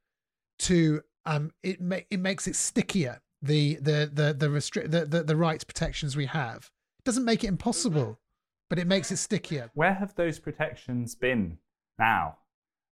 to 0.59 1.03
um, 1.25 1.53
it 1.62 1.81
ma- 1.81 2.05
it 2.11 2.19
makes 2.19 2.49
it 2.49 2.57
stickier 2.57 3.23
the 3.43 3.77
the 3.77 4.11
the 4.12 4.35
the 4.37 4.51
restrict 4.51 4.90
the, 4.90 5.07
the 5.07 5.23
the 5.23 5.37
rights 5.37 5.62
protections 5.62 6.17
we 6.17 6.27
have 6.27 6.69
it 6.99 7.05
doesn't 7.05 7.25
make 7.25 7.45
it 7.45 7.47
impossible 7.47 8.19
but 8.69 8.81
it 8.81 8.88
makes 8.88 9.12
it 9.12 9.19
stickier 9.19 9.71
Where 9.75 9.95
have 9.95 10.17
those 10.17 10.40
protections 10.40 11.14
been 11.14 11.59
now? 11.97 12.38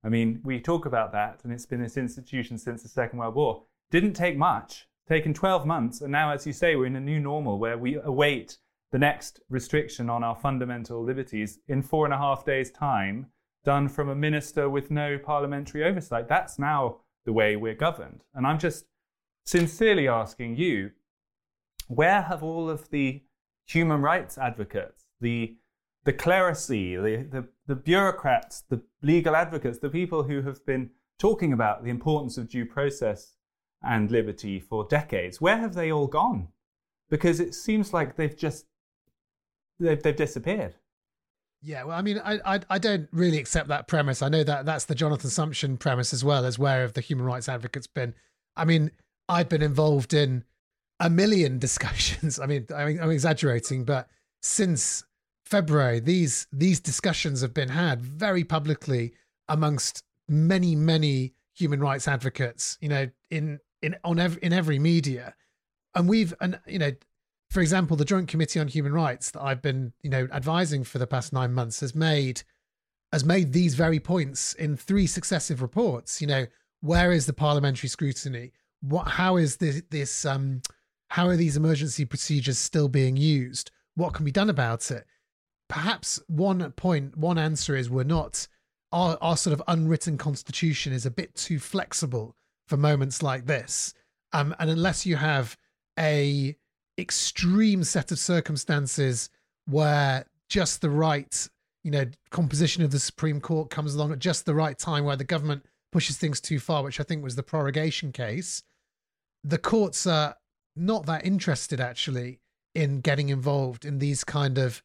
I 0.05 0.09
mean, 0.11 0.41
we 0.45 0.61
talk 0.61 0.87
about 0.87 1.11
that, 1.11 1.41
and 1.43 1.53
it's 1.53 1.67
been 1.67 1.83
this 1.83 1.97
institution 1.97 2.57
since 2.57 2.85
the 2.85 2.89
Second 2.89 3.19
World 3.19 3.35
War. 3.35 3.65
Didn't 3.91 4.15
take 4.15 4.37
much, 4.37 4.89
taken 5.09 5.35
12 5.35 5.67
months, 5.67 6.01
and 6.01 6.13
now, 6.13 6.33
as 6.33 6.47
you 6.47 6.53
say, 6.53 6.77
we're 6.77 6.87
in 6.87 6.97
a 6.97 7.01
new 7.01 7.21
normal 7.21 7.59
where 7.59 7.79
we 7.79 7.97
await 7.97 8.59
the 8.93 8.99
next 8.99 9.41
restriction 9.49 10.09
on 10.11 10.23
our 10.23 10.37
fundamental 10.37 11.03
liberties 11.03 11.59
in 11.69 11.83
four 11.83 12.05
and 12.05 12.15
a 12.15 12.19
half 12.19 12.45
days' 12.45 12.71
time, 12.71 13.27
done 13.65 13.89
from 13.89 14.09
a 14.09 14.15
minister 14.15 14.69
with 14.69 14.91
no 14.91 15.19
parliamentary 15.19 15.83
oversight. 15.83 16.29
That's 16.29 16.59
now 16.59 16.99
the 17.25 17.33
way 17.33 17.57
we're 17.57 17.75
governed. 17.75 18.23
And 18.35 18.47
I'm 18.47 18.59
just 18.59 18.85
sincerely 19.45 20.09
asking 20.09 20.57
you 20.57 20.91
where 21.89 22.23
have 22.23 22.43
all 22.43 22.71
of 22.71 22.91
the 22.91 23.23
human 23.67 24.03
rights 24.03 24.39
advocates, 24.39 25.05
the 25.21 25.57
the 26.05 26.13
clerisy, 26.13 27.01
the, 27.01 27.23
the, 27.31 27.49
the 27.69 27.77
bureaucrats, 27.77 28.65
the 28.69 28.83
legal 29.03 29.37
advocates, 29.37 29.79
the 29.79 29.89
people 29.89 30.25
who 30.25 30.43
have 30.43 30.67
been 30.67 30.91
talking 31.17 31.53
about 31.53 31.85
the 31.85 31.91
importance 31.91 32.37
of 32.37 32.49
due 32.49 32.67
process 32.67 33.37
and 33.85 34.11
liberty 34.11 34.61
for 34.61 34.85
decades, 34.85 35.41
where 35.41 35.59
have 35.59 35.75
they 35.75 35.91
all 35.93 36.07
gone? 36.07 36.49
Because 37.11 37.41
it 37.41 37.55
seems 37.55 37.93
like 37.93 38.17
they've 38.17 38.37
just 38.37 38.67
they've, 39.79 40.03
they've 40.03 40.17
disappeared. 40.17 40.75
Yeah, 41.61 41.85
well, 41.85 41.97
I 41.97 42.03
mean, 42.03 42.21
I, 42.25 42.41
I 42.45 42.61
I 42.71 42.79
don't 42.79 43.09
really 43.13 43.39
accept 43.39 43.69
that 43.69 43.87
premise. 43.87 44.21
I 44.21 44.29
know 44.29 44.43
that 44.43 44.67
that's 44.67 44.87
the 44.87 44.95
Jonathan 44.95 45.31
Sumption 45.31 45.79
premise 45.79 46.13
as 46.13 46.25
well 46.25 46.45
as 46.45 46.59
where 46.59 46.83
have 46.83 46.95
the 46.95 47.01
human 47.01 47.25
rights 47.25 47.49
advocates 47.49 47.87
been. 47.87 48.15
I 48.57 48.65
mean, 48.65 48.91
I've 49.29 49.49
been 49.49 49.63
involved 49.63 50.13
in 50.13 50.45
a 50.99 51.09
million 51.09 51.59
discussions. 51.61 52.41
I 52.41 52.47
mean, 52.47 52.67
I 52.75 52.85
mean, 52.87 53.01
I'm 53.01 53.11
exaggerating, 53.11 53.85
but 53.85 54.09
since 54.43 55.05
February, 55.45 56.01
these 56.01 56.47
these 56.53 56.81
discussions 56.81 57.43
have 57.43 57.55
been 57.55 57.69
had 57.69 58.01
very 58.01 58.43
publicly 58.43 59.13
amongst 59.49 60.03
many 60.29 60.75
many 60.75 61.35
human 61.55 61.81
rights 61.81 62.09
advocates. 62.09 62.77
You 62.81 62.89
know, 62.89 63.11
in 63.31 63.61
in 63.83 63.97
on 64.05 64.19
every 64.19 64.43
in 64.43 64.53
every 64.53 64.79
media, 64.79 65.35
and 65.95 66.09
we've 66.09 66.33
and 66.41 66.59
you 66.67 66.79
know 66.79 66.93
for 67.53 67.61
example, 67.61 67.99
the 67.99 68.07
Joint 68.07 68.29
Committee 68.29 68.59
on 68.59 68.69
Human 68.69 68.95
Rights 68.95 69.31
that 69.33 69.43
I've 69.43 69.61
been, 69.61 69.93
you 70.03 70.09
know, 70.09 70.27
advising 70.33 70.85
for 70.85 70.99
the 70.99 71.07
past 71.07 71.35
nine 71.35 71.53
months 71.53 71.81
has 71.81 71.95
made 71.95 72.45
has 73.13 73.27
made 73.27 73.53
these 73.53 73.75
very 73.75 74.01
points 74.01 74.55
in 74.55 74.75
three 74.75 75.07
successive 75.07 75.61
reports. 75.61 76.23
You 76.23 76.29
know, 76.29 76.47
where 76.81 77.13
is 77.13 77.27
the 77.27 77.35
parliamentary 77.35 77.91
scrutiny? 77.91 78.53
What? 78.81 79.07
How 79.07 79.37
is 79.37 79.59
this? 79.59 79.83
This? 79.91 80.25
Um, 80.25 80.63
how 81.09 81.29
are 81.29 81.37
these 81.37 81.59
emergency 81.59 82.07
procedures 82.07 82.57
still 82.57 82.89
being 82.89 83.19
used? 83.19 83.71
What 83.97 84.15
can 84.15 84.25
be 84.25 84.33
done 84.33 84.49
about 84.49 84.91
it? 84.91 85.05
Perhaps 85.69 86.23
one 86.29 86.73
point, 86.73 87.19
one 87.19 87.37
answer 87.37 87.77
is 87.77 87.91
we're 87.91 88.05
not. 88.05 88.49
Our 88.93 89.19
our 89.21 89.37
sort 89.37 89.53
of 89.53 89.63
unwritten 89.69 90.17
constitution 90.17 90.95
is 90.95 91.05
a 91.05 91.11
bit 91.11 91.35
too 91.35 91.59
flexible 91.59 92.35
for 92.73 92.79
moments 92.79 93.23
like 93.23 93.45
this. 93.45 93.93
Um, 94.33 94.55
and 94.59 94.71
unless 94.71 95.05
you 95.05 95.17
have 95.17 95.59
a 95.99 96.57
extreme 96.97 97.85
set 97.85 98.11
of 98.11 98.19
circumstances 98.19 99.29
where 99.67 100.25
just 100.49 100.81
the 100.81 100.89
right, 100.89 101.51
you 101.85 101.91
know, 101.91 102.07
composition 102.31 102.83
of 102.83 102.91
the 102.91 102.99
Supreme 102.99 103.43
Court 103.43 103.69
comes 103.69 103.95
along 103.95 104.11
at 104.13 104.21
just 104.21 104.47
the 104.47 104.55
right 104.55 104.79
time 104.79 105.05
where 105.05 105.17
the 105.17 105.23
government 105.23 105.67
pushes 105.93 106.17
things 106.17 106.41
too 106.41 106.59
far, 106.59 106.83
which 106.83 106.99
I 106.99 107.03
think 107.03 107.23
was 107.23 107.37
the 107.37 107.43
prorogation 107.43 108.11
case. 108.11 108.63
The 109.45 109.59
courts 109.59 110.07
are 110.07 110.37
not 110.75 111.05
that 111.05 111.27
interested 111.27 111.79
actually 111.79 112.41
in 112.75 113.03
getting 113.03 113.29
involved 113.29 113.85
in 113.85 113.99
these 113.99 114.25
kind 114.25 114.57
of 114.57 114.83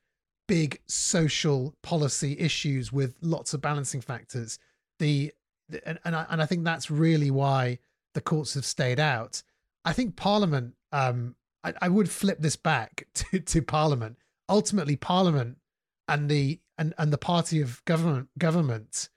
big 0.50 0.82
social 0.88 1.73
policy 1.84 2.38
issues 2.38 2.91
with 2.91 3.15
lots 3.21 3.54
of 3.54 3.62
balancing 3.62 4.02
factors. 4.02 4.60
The 5.00 5.32
and 5.86 6.00
and 6.04 6.16
I, 6.16 6.26
and 6.30 6.42
I 6.42 6.46
think 6.46 6.64
that's 6.64 6.90
really 6.90 7.32
why 7.32 7.80
the 8.14 8.22
courts 8.22 8.54
have 8.56 8.66
stayed 8.66 9.00
out. 9.00 9.44
I 9.86 9.94
think 9.94 10.16
Parliament 10.16 10.74
um, 10.92 11.36
I, 11.64 11.74
I 11.84 11.90
would 11.90 12.10
flip 12.10 12.40
this 12.40 12.56
back 12.56 13.08
to, 13.14 13.40
to 13.40 13.62
Parliament. 13.62 14.18
Ultimately, 14.50 14.96
Parliament 14.96 15.58
and 16.08 16.30
the 16.30 16.60
and, 16.78 16.94
and 16.98 17.12
the 17.12 17.18
party 17.18 17.62
of 17.62 17.84
government 17.86 18.30
government 18.38 19.10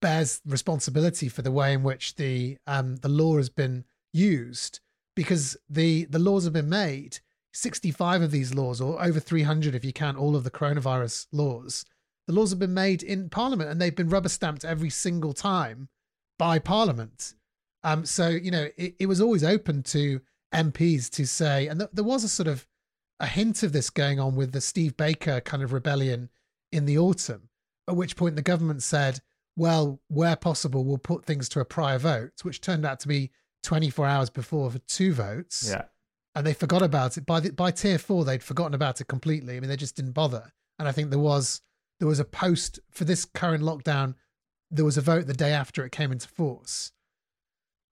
bears 0.00 0.40
responsibility 0.46 1.28
for 1.28 1.42
the 1.42 1.52
way 1.52 1.72
in 1.72 1.82
which 1.82 2.16
the 2.16 2.58
um, 2.66 2.96
the 2.96 3.08
law 3.08 3.36
has 3.36 3.48
been 3.48 3.84
used 4.12 4.80
because 5.16 5.56
the 5.68 6.04
the 6.06 6.18
laws 6.18 6.44
have 6.44 6.52
been 6.52 6.68
made. 6.68 7.18
Sixty 7.52 7.90
five 7.90 8.22
of 8.22 8.30
these 8.30 8.54
laws, 8.54 8.80
or 8.80 9.02
over 9.02 9.18
three 9.18 9.42
hundred 9.42 9.74
if 9.74 9.84
you 9.84 9.92
count 9.92 10.16
all 10.16 10.36
of 10.36 10.44
the 10.44 10.52
coronavirus 10.52 11.26
laws, 11.32 11.84
the 12.30 12.36
laws 12.36 12.50
have 12.50 12.60
been 12.60 12.74
made 12.74 13.02
in 13.02 13.28
Parliament 13.28 13.70
and 13.70 13.80
they've 13.80 13.96
been 13.96 14.08
rubber 14.08 14.28
stamped 14.28 14.64
every 14.64 14.88
single 14.88 15.32
time 15.32 15.88
by 16.38 16.60
Parliament. 16.60 17.34
Um, 17.82 18.06
so 18.06 18.28
you 18.28 18.52
know 18.52 18.68
it, 18.76 18.94
it 19.00 19.06
was 19.06 19.20
always 19.20 19.42
open 19.42 19.82
to 19.84 20.20
MPs 20.54 21.10
to 21.10 21.26
say, 21.26 21.66
and 21.66 21.80
th- 21.80 21.90
there 21.92 22.04
was 22.04 22.22
a 22.22 22.28
sort 22.28 22.46
of 22.46 22.68
a 23.18 23.26
hint 23.26 23.64
of 23.64 23.72
this 23.72 23.90
going 23.90 24.20
on 24.20 24.36
with 24.36 24.52
the 24.52 24.60
Steve 24.60 24.96
Baker 24.96 25.40
kind 25.40 25.62
of 25.64 25.72
rebellion 25.72 26.28
in 26.70 26.86
the 26.86 26.98
autumn, 26.98 27.48
at 27.88 27.96
which 27.96 28.14
point 28.14 28.36
the 28.36 28.42
government 28.42 28.84
said, 28.84 29.20
well, 29.56 30.00
where 30.06 30.36
possible, 30.36 30.84
we'll 30.84 30.98
put 30.98 31.24
things 31.24 31.48
to 31.48 31.60
a 31.60 31.64
prior 31.64 31.98
vote, 31.98 32.32
which 32.42 32.60
turned 32.60 32.86
out 32.86 33.00
to 33.00 33.08
be 33.08 33.32
24 33.64 34.06
hours 34.06 34.30
before 34.30 34.70
for 34.70 34.78
two 34.78 35.12
votes. 35.12 35.68
Yeah. 35.68 35.82
And 36.36 36.46
they 36.46 36.54
forgot 36.54 36.82
about 36.82 37.18
it. 37.18 37.26
By 37.26 37.40
the, 37.40 37.50
by 37.50 37.72
tier 37.72 37.98
four, 37.98 38.24
they'd 38.24 38.42
forgotten 38.42 38.74
about 38.74 39.00
it 39.00 39.08
completely. 39.08 39.56
I 39.56 39.60
mean, 39.60 39.68
they 39.68 39.76
just 39.76 39.96
didn't 39.96 40.12
bother. 40.12 40.52
And 40.78 40.86
I 40.86 40.92
think 40.92 41.10
there 41.10 41.18
was 41.18 41.60
there 42.00 42.08
was 42.08 42.18
a 42.18 42.24
post 42.24 42.80
for 42.90 43.04
this 43.04 43.24
current 43.24 43.62
lockdown. 43.62 44.14
There 44.70 44.84
was 44.84 44.96
a 44.96 45.02
vote 45.02 45.26
the 45.26 45.34
day 45.34 45.52
after 45.52 45.84
it 45.84 45.92
came 45.92 46.10
into 46.10 46.26
force. 46.26 46.90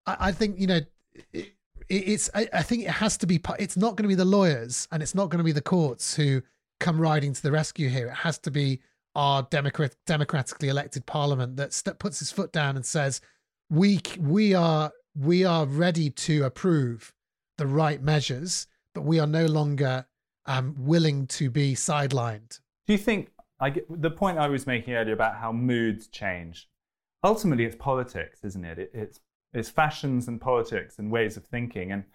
I, 0.06 0.18
I 0.20 0.32
think 0.34 0.60
you 0.60 0.68
know 0.68 0.82
it, 1.32 1.54
it's 1.88 2.30
I, 2.34 2.48
I, 2.54 2.64
think 2.64 2.84
it 2.84 2.90
has 2.90 3.18
to 3.18 3.28
be 3.28 3.40
it's 3.60 3.78
not 3.78 3.96
going 3.96 4.04
to 4.04 4.10
be 4.10 4.16
the 4.16 4.26
lawyers 4.26 4.88
and 4.92 5.04
it's 5.04 5.16
not 5.16 5.30
going 5.30 5.40
to 5.40 5.44
be 5.44 5.52
the 5.52 5.62
courts 5.62 6.16
who 6.16 6.42
come 6.80 7.00
riding 7.00 7.34
to 7.34 7.42
the 7.42 7.52
rescue 7.52 7.90
here 7.90 8.08
it 8.08 8.16
has 8.16 8.38
to 8.40 8.52
be 8.52 8.80
our 9.14 9.44
democrat 9.52 9.96
democratically 10.08 10.70
elected 10.70 11.06
parliament 11.06 11.58
that 11.58 11.96
puts 12.00 12.20
his 12.20 12.32
foot 12.32 12.54
down 12.54 12.76
and 12.76 12.86
says 12.86 13.20
we 13.70 14.00
we 14.20 14.54
are 14.54 14.92
we 15.16 15.44
are 15.44 15.66
ready 15.66 16.10
to 16.10 16.46
approve 16.46 17.14
the 17.58 17.68
right 17.68 18.02
measures 18.02 18.68
but 18.96 19.02
we 19.02 19.20
are 19.20 19.28
no 19.28 19.46
longer 19.46 20.06
um, 20.46 20.74
willing 20.78 21.28
to 21.28 21.50
be 21.52 21.76
sidelined 21.76 22.60
do 22.88 22.94
you 22.94 23.00
think 23.00 23.30
I 23.62 23.70
get, 23.70 23.86
the 23.90 24.12
point 24.12 24.38
I 24.38 24.50
was 24.50 24.68
making 24.68 24.96
earlier 24.96 25.14
about 25.14 25.38
how 25.38 25.54
moods 25.54 26.08
change 26.08 26.68
ultimately 27.24 27.66
it's 27.66 27.76
politics 27.76 28.44
isn't 28.44 28.66
it, 28.66 28.80
it 28.80 28.92
it's 28.94 29.20
it's 29.54 29.70
fashions 29.70 30.28
and 30.28 30.40
politics 30.40 31.00
and 31.00 31.12
ways 31.12 31.38
of 31.38 31.46
thinking. 31.46 31.92
And 31.92 32.06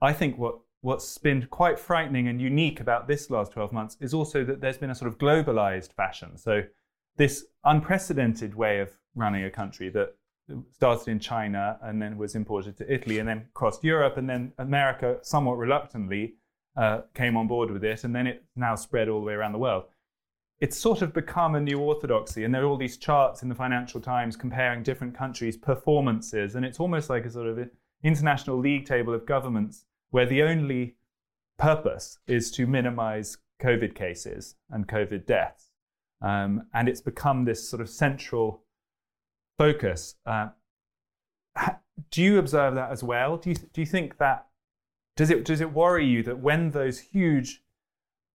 I 0.00 0.12
think 0.12 0.38
what 0.38 0.60
what's 0.80 1.18
been 1.18 1.46
quite 1.50 1.78
frightening 1.78 2.28
and 2.28 2.40
unique 2.40 2.80
about 2.80 3.08
this 3.08 3.30
last 3.30 3.52
12 3.52 3.72
months 3.72 3.96
is 4.00 4.14
also 4.14 4.44
that 4.44 4.60
there's 4.60 4.78
been 4.78 4.90
a 4.90 4.94
sort 4.94 5.10
of 5.10 5.18
globalized 5.18 5.92
fashion. 5.92 6.36
So 6.36 6.62
this 7.16 7.46
unprecedented 7.64 8.54
way 8.54 8.78
of 8.78 8.92
running 9.16 9.42
a 9.44 9.50
country 9.50 9.88
that 9.90 10.14
started 10.70 11.08
in 11.08 11.18
China 11.18 11.78
and 11.82 12.00
then 12.00 12.16
was 12.16 12.36
imported 12.36 12.76
to 12.76 12.92
Italy 12.92 13.18
and 13.18 13.28
then 13.28 13.46
crossed 13.54 13.82
Europe 13.82 14.16
and 14.16 14.30
then 14.30 14.52
America 14.58 15.18
somewhat 15.22 15.58
reluctantly 15.58 16.34
uh, 16.76 17.00
came 17.12 17.36
on 17.36 17.48
board 17.48 17.72
with 17.72 17.82
it 17.82 18.04
and 18.04 18.14
then 18.14 18.28
it 18.28 18.44
now 18.54 18.76
spread 18.76 19.08
all 19.08 19.18
the 19.20 19.26
way 19.26 19.34
around 19.34 19.52
the 19.52 19.58
world 19.58 19.84
it's 20.60 20.76
sort 20.76 21.02
of 21.02 21.14
become 21.14 21.54
a 21.54 21.60
new 21.60 21.78
orthodoxy. 21.78 22.44
And 22.44 22.52
there 22.52 22.62
are 22.62 22.66
all 22.66 22.76
these 22.76 22.96
charts 22.96 23.42
in 23.42 23.48
the 23.48 23.54
Financial 23.54 24.00
Times 24.00 24.36
comparing 24.36 24.82
different 24.82 25.16
countries' 25.16 25.56
performances. 25.56 26.56
And 26.56 26.64
it's 26.64 26.80
almost 26.80 27.08
like 27.08 27.24
a 27.24 27.30
sort 27.30 27.46
of 27.46 27.68
international 28.02 28.58
league 28.58 28.84
table 28.84 29.14
of 29.14 29.24
governments 29.24 29.84
where 30.10 30.26
the 30.26 30.42
only 30.42 30.96
purpose 31.58 32.18
is 32.26 32.50
to 32.52 32.66
minimize 32.66 33.38
COVID 33.60 33.94
cases 33.94 34.56
and 34.70 34.88
COVID 34.88 35.26
deaths. 35.26 35.70
Um, 36.20 36.66
and 36.74 36.88
it's 36.88 37.00
become 37.00 37.44
this 37.44 37.68
sort 37.68 37.80
of 37.80 37.88
central 37.88 38.64
focus. 39.58 40.16
Uh, 40.26 40.48
do 42.10 42.22
you 42.22 42.38
observe 42.38 42.74
that 42.74 42.90
as 42.90 43.04
well? 43.04 43.36
Do 43.36 43.50
you, 43.50 43.56
do 43.56 43.80
you 43.80 43.86
think 43.86 44.18
that, 44.18 44.46
does 45.16 45.30
it, 45.30 45.44
does 45.44 45.60
it 45.60 45.72
worry 45.72 46.06
you 46.06 46.24
that 46.24 46.40
when 46.40 46.70
those 46.70 46.98
huge, 46.98 47.62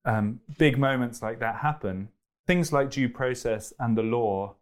um, 0.05 0.39
big 0.57 0.77
moments 0.77 1.21
like 1.21 1.39
that 1.39 1.57
happen, 1.57 2.09
things 2.47 2.71
like 2.73 2.91
due 2.91 3.09
process 3.09 3.73
and 3.79 3.97
the 3.97 4.03
law 4.03 4.55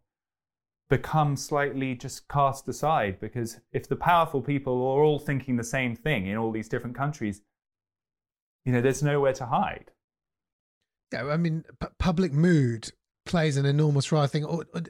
become 0.90 1.38
slightly 1.38 1.96
just 1.96 2.28
cast 2.28 2.68
aside 2.68 3.18
because 3.20 3.60
if 3.72 3.88
the 3.88 3.96
powerful 3.96 4.42
people 4.42 4.74
are 4.74 5.04
all 5.04 5.20
thinking 5.20 5.56
the 5.56 5.64
same 5.64 5.96
thing 5.96 6.28
in 6.28 6.38
all 6.38 6.52
these 6.52 6.68
different 6.68 6.96
countries, 6.96 7.42
you 8.66 8.74
know, 8.74 8.82
there's 8.82 9.02
nowhere 9.02 9.34
to 9.34 9.46
hide. 9.46 9.92
Yeah, 11.14 11.28
I 11.28 11.38
mean, 11.38 11.64
p- 11.80 11.88
public 11.98 12.34
mood 12.34 12.92
plays 13.26 13.58
an 13.58 13.66
enormous 13.66 14.12
role. 14.12 14.22
I 14.22 14.28
think 14.28 14.46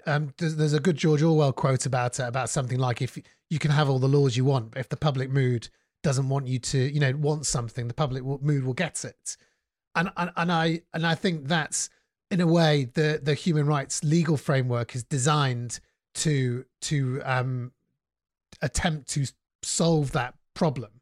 um, 0.07 0.33
there's, 0.37 0.73
a 0.73 0.79
good 0.79 0.97
George 0.97 1.21
Orwell 1.21 1.53
quote 1.53 1.85
about 1.85 2.19
it, 2.19 2.27
about 2.27 2.49
something 2.49 2.79
like 2.79 3.01
if 3.01 3.17
you 3.49 3.59
can 3.59 3.71
have 3.71 3.89
all 3.89 3.99
the 3.99 4.07
laws 4.07 4.35
you 4.35 4.43
want, 4.43 4.71
but 4.71 4.79
if 4.79 4.89
the 4.89 4.97
public 4.97 5.29
mood 5.29 5.69
doesn't 6.03 6.29
want 6.29 6.47
you 6.47 6.57
to, 6.57 6.79
you 6.79 6.99
know, 6.99 7.11
want 7.15 7.45
something, 7.45 7.87
the 7.87 7.93
public 7.93 8.23
mood 8.23 8.63
will 8.63 8.73
get 8.73 9.05
it. 9.05 9.37
And, 9.93 10.09
and 10.17 10.31
and 10.37 10.51
I 10.51 10.81
and 10.93 11.05
I 11.05 11.15
think 11.15 11.47
that's 11.47 11.89
in 12.31 12.41
a 12.41 12.47
way 12.47 12.89
the 12.93 13.19
the 13.21 13.33
human 13.33 13.67
rights 13.67 14.03
legal 14.03 14.37
framework 14.37 14.95
is 14.95 15.03
designed 15.03 15.79
to 16.15 16.65
to 16.81 17.21
um, 17.23 17.71
attempt 18.61 19.09
to 19.09 19.25
solve 19.61 20.13
that 20.13 20.33
problem. 20.53 21.01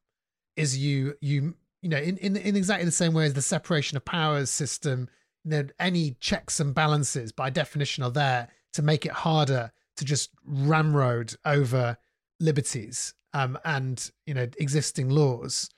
Is 0.57 0.77
you 0.77 1.15
you 1.21 1.55
you 1.81 1.89
know 1.89 1.97
in, 1.97 2.17
in 2.17 2.35
in 2.35 2.55
exactly 2.55 2.85
the 2.85 2.91
same 2.91 3.13
way 3.13 3.25
as 3.25 3.33
the 3.33 3.41
separation 3.41 3.95
of 3.95 4.03
powers 4.03 4.49
system 4.49 5.07
you 5.45 5.51
know, 5.51 5.63
any 5.79 6.15
checks 6.19 6.59
and 6.59 6.75
balances 6.75 7.31
by 7.31 7.49
definition 7.49 8.03
are 8.03 8.11
there 8.11 8.49
to 8.73 8.81
make 8.81 9.05
it 9.05 9.11
harder 9.11 9.71
to 9.95 10.05
just 10.05 10.31
ramrod 10.45 11.33
over 11.45 11.97
liberties 12.39 13.13
um, 13.33 13.57
and 13.65 14.11
you 14.25 14.33
know 14.33 14.47
existing 14.57 15.09
laws. 15.09 15.69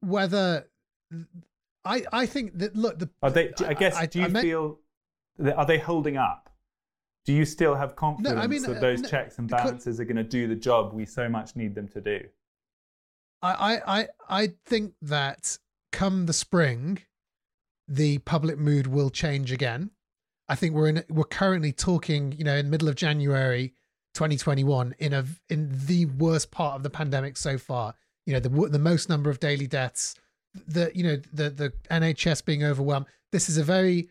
Whether 0.00 0.66
I 1.84 2.04
I 2.12 2.26
think 2.26 2.58
that 2.58 2.76
look 2.76 2.98
the 2.98 3.10
are 3.22 3.30
they 3.30 3.52
I 3.64 3.74
guess 3.74 3.96
I, 3.96 4.06
do 4.06 4.20
you 4.20 4.26
I 4.26 4.42
feel 4.42 4.78
are 5.56 5.66
they 5.66 5.78
holding 5.78 6.16
up? 6.16 6.50
Do 7.26 7.32
you 7.32 7.44
still 7.44 7.74
have 7.74 7.96
confidence 7.96 8.34
no, 8.34 8.40
I 8.40 8.46
mean, 8.46 8.62
that 8.62 8.80
those 8.80 9.04
uh, 9.04 9.08
checks 9.08 9.38
and 9.38 9.48
balances 9.48 10.00
are 10.00 10.04
going 10.04 10.16
to 10.16 10.24
do 10.24 10.48
the 10.48 10.56
job 10.56 10.92
we 10.92 11.04
so 11.04 11.28
much 11.28 11.54
need 11.54 11.74
them 11.74 11.88
to 11.88 12.00
do? 12.00 12.20
I 13.42 13.80
I 13.86 14.08
I 14.28 14.52
think 14.66 14.94
that 15.02 15.58
come 15.92 16.26
the 16.26 16.32
spring, 16.32 16.98
the 17.88 18.18
public 18.18 18.58
mood 18.58 18.86
will 18.86 19.10
change 19.10 19.52
again. 19.52 19.90
I 20.48 20.54
think 20.56 20.74
we're 20.74 20.88
in 20.88 21.04
we're 21.08 21.24
currently 21.24 21.72
talking, 21.72 22.32
you 22.32 22.44
know, 22.44 22.56
in 22.56 22.66
the 22.66 22.70
middle 22.70 22.88
of 22.88 22.96
January 22.96 23.74
2021 24.14 24.94
in 24.98 25.12
a 25.12 25.24
in 25.48 25.70
the 25.86 26.06
worst 26.06 26.50
part 26.50 26.74
of 26.76 26.82
the 26.82 26.90
pandemic 26.90 27.36
so 27.36 27.56
far. 27.56 27.94
You 28.26 28.34
know, 28.34 28.40
the 28.40 28.68
the 28.68 28.78
most 28.78 29.08
number 29.08 29.30
of 29.30 29.40
daily 29.40 29.66
deaths, 29.66 30.14
the 30.54 30.90
you 30.94 31.04
know, 31.04 31.16
the 31.32 31.50
the 31.50 31.72
NHS 31.90 32.44
being 32.44 32.64
overwhelmed. 32.64 33.06
This 33.32 33.48
is 33.48 33.56
a 33.56 33.64
very 33.64 34.10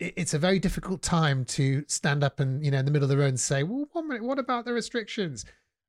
it's 0.00 0.34
a 0.34 0.38
very 0.38 0.58
difficult 0.58 1.02
time 1.02 1.44
to 1.44 1.84
stand 1.88 2.22
up 2.22 2.38
and 2.38 2.64
you 2.64 2.70
know 2.70 2.78
in 2.78 2.84
the 2.84 2.90
middle 2.90 3.04
of 3.04 3.10
the 3.10 3.16
road 3.16 3.28
and 3.28 3.40
say, 3.40 3.62
"Well, 3.62 3.88
one 3.92 4.08
minute, 4.08 4.24
what 4.24 4.38
about 4.38 4.64
the 4.64 4.72
restrictions?" 4.72 5.44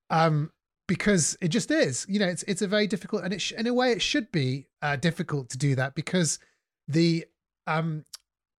Um, 0.10 0.52
because 0.88 1.38
it 1.42 1.50
just 1.50 1.70
is. 1.72 2.06
You 2.10 2.20
know, 2.20 2.28
it's 2.28 2.44
it's 2.44 2.62
a 2.62 2.68
very 2.68 2.88
difficult, 2.88 3.24
and 3.24 3.34
it 3.34 3.42
sh- 3.42 3.54
in 3.54 3.68
a 3.68 3.74
way 3.74 3.92
it 3.92 4.02
should 4.02 4.32
be 4.32 4.68
uh, 4.82 4.96
difficult 4.96 5.50
to 5.50 5.58
do 5.58 5.76
that 5.76 5.96
because 5.96 6.40
the 6.88 7.26
um 7.68 8.04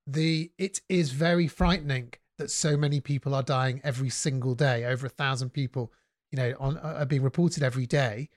the 0.06 0.50
it 0.58 0.80
is 0.88 1.10
very 1.10 1.48
frightening 1.48 2.12
that 2.38 2.50
so 2.50 2.76
many 2.76 3.00
people 3.00 3.34
are 3.34 3.42
dying 3.42 3.80
every 3.84 4.08
single 4.08 4.54
day 4.54 4.84
over 4.84 5.06
a 5.06 5.10
thousand 5.10 5.50
people 5.50 5.92
you 6.30 6.36
know 6.36 6.54
on 6.58 6.78
are 6.78 7.04
being 7.04 7.22
reported 7.22 7.62
every 7.62 7.86
day 7.86 8.28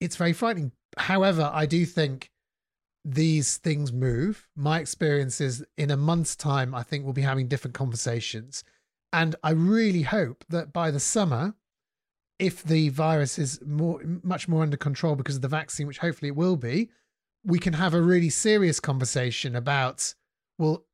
it's 0.00 0.16
very 0.16 0.32
frightening 0.32 0.72
however 0.98 1.50
i 1.54 1.64
do 1.64 1.86
think 1.86 2.30
these 3.08 3.58
things 3.58 3.92
move. 3.92 4.48
My 4.56 4.80
experience 4.80 5.40
is 5.40 5.64
in 5.78 5.92
a 5.92 5.96
month's 5.96 6.34
time 6.34 6.74
i 6.74 6.82
think 6.82 7.04
we'll 7.04 7.12
be 7.12 7.22
having 7.22 7.46
different 7.46 7.74
conversations. 7.74 8.64
And 9.12 9.36
i 9.44 9.50
really 9.50 10.02
hope 10.02 10.44
that 10.48 10.72
by 10.72 10.90
the 10.90 11.00
summer 11.00 11.54
if 12.38 12.62
the 12.64 12.88
virus 12.88 13.38
is 13.38 13.60
more 13.64 14.02
much 14.22 14.48
more 14.48 14.62
under 14.62 14.76
control 14.76 15.14
because 15.14 15.36
of 15.36 15.42
the 15.42 15.48
vaccine 15.48 15.86
which 15.86 15.98
hopefully 15.98 16.28
it 16.28 16.36
will 16.36 16.56
be 16.56 16.90
we 17.44 17.58
can 17.58 17.72
have 17.72 17.94
a 17.94 18.02
really 18.02 18.28
serious 18.28 18.80
conversation 18.80 19.54
about 19.54 20.12
well 20.58 20.84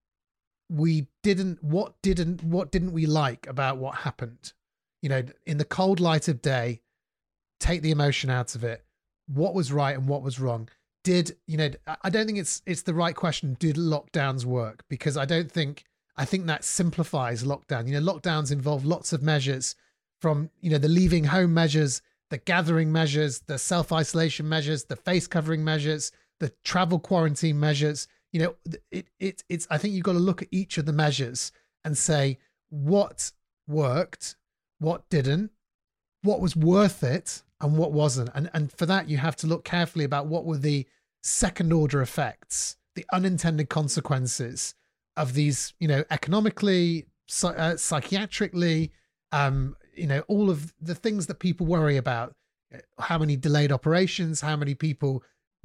we 0.68 1.06
didn't 1.22 1.64
what 1.64 1.94
didn't 2.02 2.44
what 2.44 2.70
didn't 2.70 2.92
we 2.92 3.06
like 3.06 3.46
about 3.46 3.78
what 3.78 3.96
happened? 3.96 4.52
You 5.00 5.08
know 5.08 5.22
in 5.46 5.56
the 5.56 5.64
cold 5.64 5.98
light 5.98 6.28
of 6.28 6.42
day 6.42 6.82
take 7.58 7.80
the 7.80 7.90
emotion 7.90 8.28
out 8.28 8.54
of 8.54 8.64
it. 8.64 8.84
What 9.26 9.54
was 9.54 9.72
right 9.72 9.96
and 9.96 10.06
what 10.06 10.22
was 10.22 10.38
wrong 10.38 10.68
did 11.04 11.36
you 11.46 11.56
know 11.56 11.70
i 12.02 12.10
don't 12.10 12.26
think 12.26 12.38
it's 12.38 12.62
it's 12.66 12.82
the 12.82 12.94
right 12.94 13.16
question 13.16 13.56
did 13.58 13.76
lockdowns 13.76 14.44
work 14.44 14.84
because 14.88 15.16
i 15.16 15.24
don't 15.24 15.50
think 15.50 15.84
i 16.16 16.24
think 16.24 16.46
that 16.46 16.64
simplifies 16.64 17.42
lockdown 17.44 17.88
you 17.88 17.98
know 17.98 18.12
lockdowns 18.12 18.52
involve 18.52 18.84
lots 18.84 19.12
of 19.12 19.22
measures 19.22 19.74
from 20.20 20.50
you 20.60 20.70
know 20.70 20.78
the 20.78 20.88
leaving 20.88 21.24
home 21.24 21.52
measures 21.52 22.02
the 22.30 22.38
gathering 22.38 22.92
measures 22.92 23.40
the 23.40 23.58
self 23.58 23.92
isolation 23.92 24.48
measures 24.48 24.84
the 24.84 24.96
face 24.96 25.26
covering 25.26 25.64
measures 25.64 26.12
the 26.42 26.52
travel 26.64 26.98
quarantine 26.98 27.58
measures. 27.58 28.08
You 28.32 28.40
know, 28.40 28.54
it, 28.90 29.06
it 29.20 29.44
it's 29.48 29.66
I 29.70 29.78
think 29.78 29.94
you've 29.94 30.02
got 30.02 30.14
to 30.14 30.18
look 30.18 30.42
at 30.42 30.48
each 30.50 30.76
of 30.76 30.86
the 30.86 30.92
measures 30.92 31.52
and 31.84 31.96
say 31.96 32.38
what 32.68 33.30
worked, 33.68 34.34
what 34.80 35.08
didn't, 35.08 35.52
what 36.22 36.40
was 36.40 36.56
worth 36.56 37.04
it, 37.04 37.44
and 37.62 37.78
what 37.78 37.92
wasn't. 37.92 38.30
And 38.34 38.50
and 38.52 38.72
for 38.72 38.86
that 38.86 39.08
you 39.08 39.16
have 39.18 39.36
to 39.36 39.46
look 39.46 39.64
carefully 39.64 40.04
about 40.04 40.26
what 40.26 40.44
were 40.44 40.58
the 40.58 40.86
second 41.22 41.72
order 41.72 42.02
effects, 42.02 42.76
the 42.94 43.06
unintended 43.12 43.68
consequences 43.68 44.74
of 45.16 45.34
these, 45.34 45.72
you 45.78 45.88
know, 45.88 46.04
economically, 46.10 47.06
uh, 47.44 47.76
psychiatrically, 47.76 48.90
um, 49.30 49.76
you 49.94 50.06
know, 50.06 50.20
all 50.28 50.50
of 50.50 50.74
the 50.80 50.94
things 50.94 51.26
that 51.26 51.38
people 51.38 51.66
worry 51.66 51.96
about. 51.96 52.34
How 52.98 53.18
many 53.18 53.36
delayed 53.36 53.70
operations? 53.70 54.40
How 54.40 54.56
many 54.56 54.74
people 54.74 55.22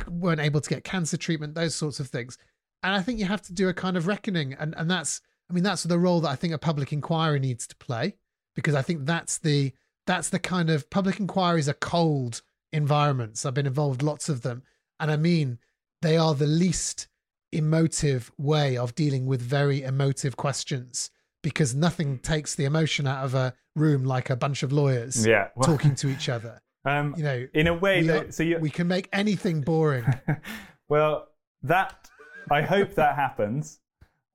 weren't 0.07 0.41
able 0.41 0.61
to 0.61 0.69
get 0.69 0.83
cancer 0.83 1.17
treatment, 1.17 1.55
those 1.55 1.75
sorts 1.75 1.99
of 1.99 2.07
things. 2.07 2.37
And 2.83 2.93
I 2.93 3.01
think 3.01 3.19
you 3.19 3.25
have 3.25 3.41
to 3.43 3.53
do 3.53 3.69
a 3.69 3.73
kind 3.73 3.97
of 3.97 4.07
reckoning, 4.07 4.53
and 4.53 4.75
and 4.77 4.89
that's 4.89 5.21
I 5.49 5.53
mean 5.53 5.63
that's 5.63 5.83
the 5.83 5.99
role 5.99 6.21
that 6.21 6.29
I 6.29 6.35
think 6.35 6.53
a 6.53 6.57
public 6.57 6.93
inquiry 6.93 7.39
needs 7.39 7.65
to 7.67 7.75
play 7.77 8.15
because 8.55 8.75
I 8.75 8.81
think 8.81 9.05
that's 9.05 9.39
the 9.39 9.73
that's 10.07 10.29
the 10.29 10.39
kind 10.39 10.69
of 10.69 10.89
public 10.89 11.19
inquiries 11.19 11.69
are 11.69 11.73
cold 11.73 12.41
environments. 12.73 13.45
I've 13.45 13.53
been 13.53 13.67
involved 13.67 14.01
lots 14.01 14.29
of 14.29 14.41
them, 14.41 14.63
and 14.99 15.11
I 15.11 15.17
mean 15.17 15.59
they 16.01 16.17
are 16.17 16.33
the 16.33 16.47
least 16.47 17.07
emotive 17.51 18.31
way 18.37 18.77
of 18.77 18.95
dealing 18.95 19.25
with 19.25 19.41
very 19.41 19.83
emotive 19.83 20.35
questions 20.35 21.09
because 21.41 21.73
nothing 21.73 22.19
takes 22.19 22.55
the 22.55 22.65
emotion 22.65 23.07
out 23.07 23.23
of 23.23 23.33
a 23.33 23.53
room 23.75 24.03
like 24.03 24.29
a 24.29 24.35
bunch 24.35 24.63
of 24.63 24.73
lawyers 24.73 25.25
yeah. 25.25 25.47
well, 25.55 25.67
talking 25.67 25.95
to 25.95 26.09
each 26.09 26.29
other. 26.29 26.61
Um, 26.85 27.15
you 27.17 27.23
know, 27.23 27.45
in 27.53 27.67
a 27.67 27.73
way 27.73 28.01
that 28.03 28.33
so 28.33 28.43
you, 28.43 28.59
we 28.59 28.69
can 28.69 28.87
make 28.87 29.09
anything 29.11 29.59
boring. 29.59 30.05
well, 30.87 31.27
that 31.63 32.09
I 32.49 32.61
hope 32.61 32.93
that 32.93 33.15
happens. 33.15 33.81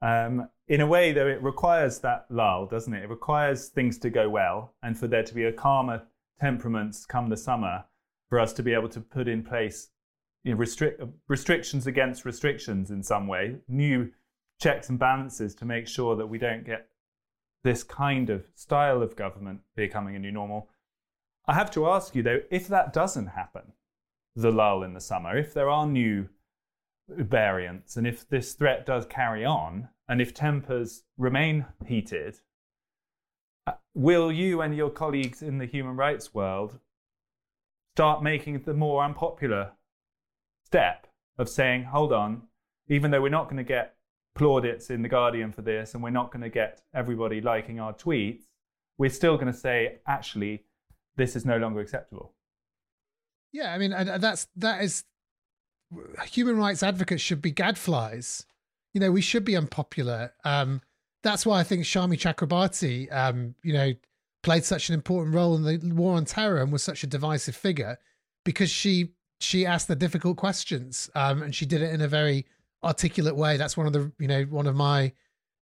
Um, 0.02 0.50
in 0.72 0.80
a 0.80 0.86
way, 0.86 1.12
though, 1.12 1.26
it 1.26 1.42
requires 1.42 1.98
that 1.98 2.24
lull, 2.30 2.64
doesn't 2.64 2.94
it? 2.94 3.04
It 3.04 3.10
requires 3.10 3.68
things 3.68 3.98
to 3.98 4.08
go 4.08 4.30
well, 4.30 4.72
and 4.82 4.98
for 4.98 5.06
there 5.06 5.22
to 5.22 5.34
be 5.34 5.44
a 5.44 5.52
calmer 5.52 6.04
temperaments 6.40 7.04
come 7.04 7.28
the 7.28 7.36
summer, 7.36 7.84
for 8.30 8.40
us 8.40 8.54
to 8.54 8.62
be 8.62 8.72
able 8.72 8.88
to 8.88 9.00
put 9.02 9.28
in 9.28 9.42
place 9.42 9.90
you 10.44 10.52
know, 10.52 10.56
restrict, 10.56 11.02
restrictions 11.28 11.86
against 11.86 12.24
restrictions 12.24 12.90
in 12.90 13.02
some 13.02 13.26
way, 13.26 13.56
new 13.68 14.10
checks 14.62 14.88
and 14.88 14.98
balances 14.98 15.54
to 15.56 15.66
make 15.66 15.86
sure 15.86 16.16
that 16.16 16.26
we 16.26 16.38
don't 16.38 16.64
get 16.64 16.88
this 17.62 17.84
kind 17.84 18.30
of 18.30 18.46
style 18.54 19.02
of 19.02 19.14
government 19.14 19.60
becoming 19.76 20.16
a 20.16 20.18
new 20.18 20.32
normal. 20.32 20.70
I 21.46 21.52
have 21.52 21.70
to 21.72 21.86
ask 21.86 22.14
you 22.14 22.22
though, 22.22 22.40
if 22.50 22.66
that 22.68 22.94
doesn't 22.94 23.26
happen, 23.26 23.74
the 24.34 24.50
lull 24.50 24.84
in 24.84 24.94
the 24.94 25.02
summer, 25.02 25.36
if 25.36 25.52
there 25.52 25.68
are 25.68 25.86
new 25.86 26.30
variants, 27.16 27.96
and 27.96 28.06
if 28.06 28.28
this 28.28 28.54
threat 28.54 28.86
does 28.86 29.06
carry 29.06 29.44
on, 29.44 29.88
and 30.08 30.20
if 30.20 30.34
tempers 30.34 31.04
remain 31.16 31.66
heated, 31.86 32.40
uh, 33.66 33.72
will 33.94 34.32
you 34.32 34.60
and 34.60 34.76
your 34.76 34.90
colleagues 34.90 35.42
in 35.42 35.58
the 35.58 35.66
human 35.66 35.96
rights 35.96 36.34
world 36.34 36.78
start 37.94 38.22
making 38.22 38.60
the 38.62 38.74
more 38.74 39.04
unpopular 39.04 39.72
step 40.64 41.06
of 41.38 41.48
saying, 41.48 41.84
hold 41.84 42.12
on, 42.12 42.42
even 42.88 43.10
though 43.10 43.20
we're 43.20 43.28
not 43.28 43.44
going 43.44 43.56
to 43.56 43.62
get 43.62 43.96
plaudits 44.34 44.90
in 44.90 45.02
The 45.02 45.08
Guardian 45.08 45.52
for 45.52 45.62
this, 45.62 45.94
and 45.94 46.02
we're 46.02 46.10
not 46.10 46.32
going 46.32 46.42
to 46.42 46.48
get 46.48 46.82
everybody 46.94 47.40
liking 47.40 47.80
our 47.80 47.92
tweets, 47.92 48.42
we're 48.98 49.10
still 49.10 49.36
going 49.36 49.52
to 49.52 49.58
say, 49.58 49.98
actually, 50.06 50.64
this 51.16 51.36
is 51.36 51.44
no 51.44 51.58
longer 51.58 51.80
acceptable. 51.80 52.32
Yeah, 53.52 53.74
I 53.74 53.78
mean, 53.78 53.92
and 53.92 54.22
that's 54.22 54.48
that 54.56 54.82
is 54.82 55.04
human 56.24 56.56
rights 56.56 56.82
advocates 56.82 57.22
should 57.22 57.42
be 57.42 57.52
gadflies. 57.52 58.44
You 58.94 59.00
know, 59.00 59.10
we 59.10 59.22
should 59.22 59.44
be 59.44 59.56
unpopular. 59.56 60.32
Um, 60.44 60.80
that's 61.22 61.46
why 61.46 61.60
I 61.60 61.64
think 61.64 61.84
Shami 61.84 62.18
Chakrabarti, 62.18 63.12
um, 63.14 63.54
you 63.62 63.72
know, 63.72 63.92
played 64.42 64.64
such 64.64 64.88
an 64.88 64.94
important 64.94 65.34
role 65.34 65.54
in 65.54 65.62
the 65.62 65.94
war 65.94 66.16
on 66.16 66.24
terror 66.24 66.60
and 66.60 66.72
was 66.72 66.82
such 66.82 67.04
a 67.04 67.06
divisive 67.06 67.56
figure 67.56 67.98
because 68.44 68.70
she 68.70 69.12
she 69.40 69.66
asked 69.66 69.88
the 69.88 69.96
difficult 69.96 70.36
questions 70.36 71.10
um, 71.14 71.42
and 71.42 71.54
she 71.54 71.66
did 71.66 71.82
it 71.82 71.92
in 71.92 72.00
a 72.00 72.08
very 72.08 72.46
articulate 72.84 73.36
way. 73.36 73.56
That's 73.56 73.76
one 73.76 73.86
of 73.86 73.92
the 73.92 74.12
you 74.18 74.28
know 74.28 74.42
one 74.44 74.66
of 74.66 74.74
my 74.74 75.12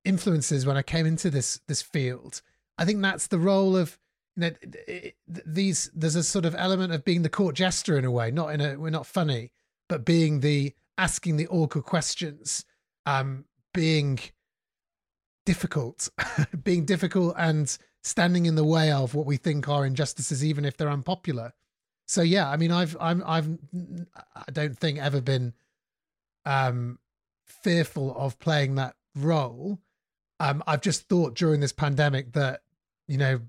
influences 0.05 0.67
when 0.67 0.77
I 0.77 0.83
came 0.83 1.07
into 1.07 1.31
this 1.31 1.61
this 1.69 1.83
field. 1.83 2.43
I 2.79 2.85
think 2.85 3.03
that's 3.03 3.27
the 3.27 3.39
role 3.39 3.77
of 3.77 3.99
you 4.37 4.43
know 4.43 5.11
these. 5.47 5.91
There's 5.95 6.17
a 6.17 6.25
sort 6.25 6.47
of 6.47 6.55
element 6.57 6.93
of 6.93 7.05
being 7.05 7.23
the 7.23 7.29
court 7.29 7.55
jester 7.55 7.99
in 7.99 8.05
a 8.05 8.11
way, 8.11 8.31
not 8.31 8.55
in 8.55 8.61
a 8.61 8.77
we're 8.77 8.91
not 8.91 9.07
funny, 9.07 9.53
but 9.91 10.05
being 10.05 10.39
the 10.39 10.73
asking 10.97 11.37
the 11.37 11.49
awkward 11.49 11.85
questions, 11.85 12.65
um, 13.07 13.45
being 13.75 14.21
difficult, 15.45 16.09
being 16.63 16.85
difficult 16.85 17.35
and 17.37 17.77
standing 18.05 18.47
in 18.47 18.55
the 18.55 18.65
way 18.65 18.93
of 18.93 19.15
what 19.15 19.27
we 19.27 19.37
think 19.37 19.69
are 19.69 19.85
injustices, 19.85 20.45
even 20.45 20.65
if 20.65 20.77
they're 20.77 20.89
unpopular. 20.89 21.53
So 22.07 22.23
yeah, 22.23 22.49
I 22.49 22.57
mean, 22.57 22.71
I've 22.71 22.97
I'm 23.01 23.23
I've 23.27 23.49
I 24.37 24.51
don't 24.53 24.79
think 24.79 25.01
ever 25.01 25.21
been 25.21 25.55
um 26.47 27.01
fearful 27.45 28.17
of 28.17 28.39
playing 28.39 28.77
that 28.77 28.95
role. 29.17 29.81
Um, 30.39 30.63
I've 30.69 30.83
just 30.83 31.09
thought 31.09 31.35
during 31.35 31.59
this 31.59 31.73
pandemic 31.73 32.33
that 32.35 32.63
you 33.09 33.19
know 33.19 33.41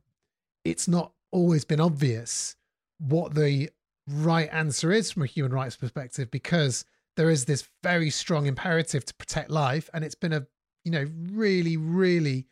it's 0.65 0.87
not 0.87 1.13
always 1.31 1.65
been 1.65 1.79
obvious 1.79 2.55
what 2.97 3.35
the 3.35 3.69
right 4.07 4.49
answer 4.51 4.91
is 4.91 5.11
from 5.11 5.23
a 5.23 5.27
human 5.27 5.53
rights 5.53 5.75
perspective 5.75 6.31
because 6.31 6.85
there 7.17 7.29
is 7.29 7.45
this 7.45 7.67
very 7.83 8.09
strong 8.09 8.45
imperative 8.45 9.05
to 9.05 9.13
protect 9.15 9.49
life 9.49 9.89
and 9.93 10.03
it's 10.03 10.15
been 10.15 10.33
a 10.33 10.45
you 10.83 10.91
know 10.91 11.07
really 11.31 11.77
really 11.77 12.45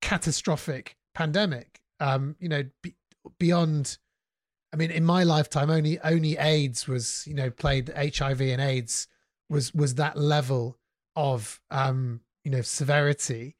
catastrophic 0.00 0.96
pandemic. 1.14 1.80
Um 2.00 2.36
you 2.40 2.48
know 2.48 2.64
be, 2.82 2.94
beyond 3.38 3.98
i 4.72 4.76
mean 4.76 4.90
in 4.90 5.04
my 5.04 5.22
lifetime 5.22 5.70
only 5.70 6.00
only 6.00 6.36
aids 6.36 6.88
was 6.88 7.24
you 7.26 7.34
know 7.34 7.50
played 7.50 7.88
hiv 7.88 8.40
and 8.40 8.60
aids 8.60 9.06
was 9.48 9.72
was 9.72 9.94
that 9.94 10.16
level 10.18 10.78
of 11.14 11.60
um 11.70 12.20
you 12.44 12.50
know 12.50 12.62
severity. 12.62 13.56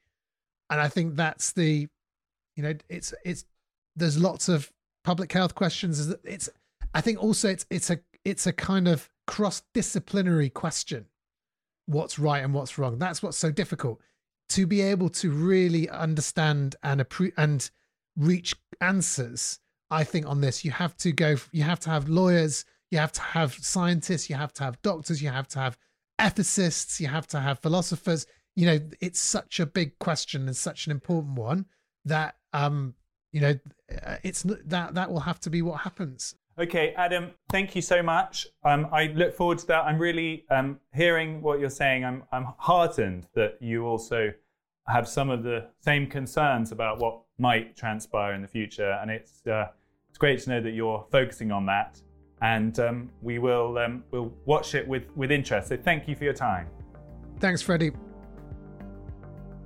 And 0.71 0.81
i 0.81 0.89
think 0.89 1.17
that's 1.17 1.53
the 1.53 1.89
you 2.57 2.63
know 2.63 2.75
it's 2.89 3.15
it's 3.25 3.45
there's 3.95 4.19
lots 4.19 4.49
of 4.49 4.73
public 5.05 5.33
health 5.33 5.55
questions. 5.55 6.09
It's 6.25 6.49
i 6.95 7.01
think 7.01 7.23
also 7.23 7.49
it's 7.49 7.67
it's 7.71 7.91
a 7.91 7.99
it's 8.25 8.47
a 8.47 8.53
kind 8.53 8.89
of 8.89 9.09
cross 9.27 9.63
disciplinary 9.75 10.49
question 10.49 11.07
what's 11.87 12.19
right 12.19 12.45
and 12.45 12.55
what's 12.55 12.79
wrong 12.79 12.99
that's 12.99 13.23
what's 13.23 13.39
so 13.39 13.51
difficult 13.51 14.01
to 14.49 14.67
be 14.67 14.81
able 14.81 15.09
to 15.09 15.31
really 15.31 15.89
understand 15.89 16.77
and 16.83 17.01
appre- 17.01 17.33
and 17.37 17.71
reach 18.17 18.55
answers 18.81 19.59
i 19.91 20.05
think 20.05 20.27
on 20.27 20.41
this 20.41 20.65
you 20.65 20.71
have 20.71 20.97
to 20.97 21.13
go 21.13 21.37
you 21.53 21.63
have 21.63 21.81
to 21.81 21.91
have 21.91 22.09
lawyers 22.09 22.65
you 22.91 22.99
have 22.99 23.13
to 23.13 23.23
have 23.23 23.55
scientists 23.55 24.29
you 24.29 24.37
have 24.37 24.53
to 24.53 24.63
have 24.63 24.81
doctors 24.83 25.23
you 25.23 25.31
have 25.31 25.49
to 25.49 25.59
have 25.59 25.77
ethicists, 26.23 27.01
you 27.01 27.09
have 27.09 27.27
to 27.29 27.41
have 27.41 27.59
philosophers. 27.59 28.27
You 28.55 28.67
know, 28.67 28.79
it's 29.01 29.21
such 29.21 29.61
a 29.61 29.67
big 29.67 29.99
question 29.99 30.47
and 30.47 30.57
such 30.57 30.87
an 30.87 30.93
important 30.93 31.39
one 31.39 31.67
that 32.05 32.37
um, 32.53 32.95
you 33.33 33.41
know, 33.41 33.59
uh, 34.05 34.17
it's 34.23 34.43
that 34.43 34.95
that 34.95 35.11
will 35.11 35.21
have 35.21 35.41
to 35.41 35.51
be 35.51 35.63
what 35.63 35.81
happens. 35.81 36.35
Okay, 36.59 36.93
Adam, 36.97 37.31
thank 37.51 37.75
you 37.75 37.83
so 37.83 38.03
much. 38.03 38.47
Um, 38.65 38.87
I 38.93 39.07
look 39.07 39.35
forward 39.35 39.59
to 39.59 39.67
that. 39.69 39.85
I'm 39.85 39.99
really 39.99 40.45
um, 40.51 40.79
hearing 40.95 41.41
what 41.41 41.61
you're 41.61 41.71
saying. 41.71 42.05
I'm 42.05 42.25
I'm 42.31 42.49
heartened 42.59 43.27
that 43.35 43.57
you 43.61 43.87
also 43.87 44.33
have 44.87 45.09
some 45.09 45.31
of 45.31 45.43
the 45.43 45.69
same 45.81 46.07
concerns 46.07 46.73
about 46.73 46.99
what 46.99 47.23
might 47.39 47.77
transpire 47.77 48.35
in 48.35 48.43
the 48.43 48.49
future, 48.49 48.99
and 49.01 49.11
it's 49.11 49.47
uh, 49.47 49.69
it's 50.11 50.19
great 50.19 50.41
to 50.41 50.51
know 50.51 50.61
that 50.61 50.73
you're 50.73 51.07
focusing 51.11 51.51
on 51.51 51.65
that 51.67 52.01
and 52.43 52.79
um, 52.81 53.11
we 53.23 53.39
will 53.39 53.79
um, 53.79 54.05
we'll 54.11 54.33
watch 54.45 54.75
it 54.75 54.87
with, 54.87 55.05
with 55.17 55.31
interest. 55.31 55.69
So 55.69 55.77
thank 55.77 56.07
you 56.07 56.15
for 56.15 56.25
your 56.25 56.35
time. 56.35 56.69
Thanks, 57.39 57.63
Freddie. 57.63 57.93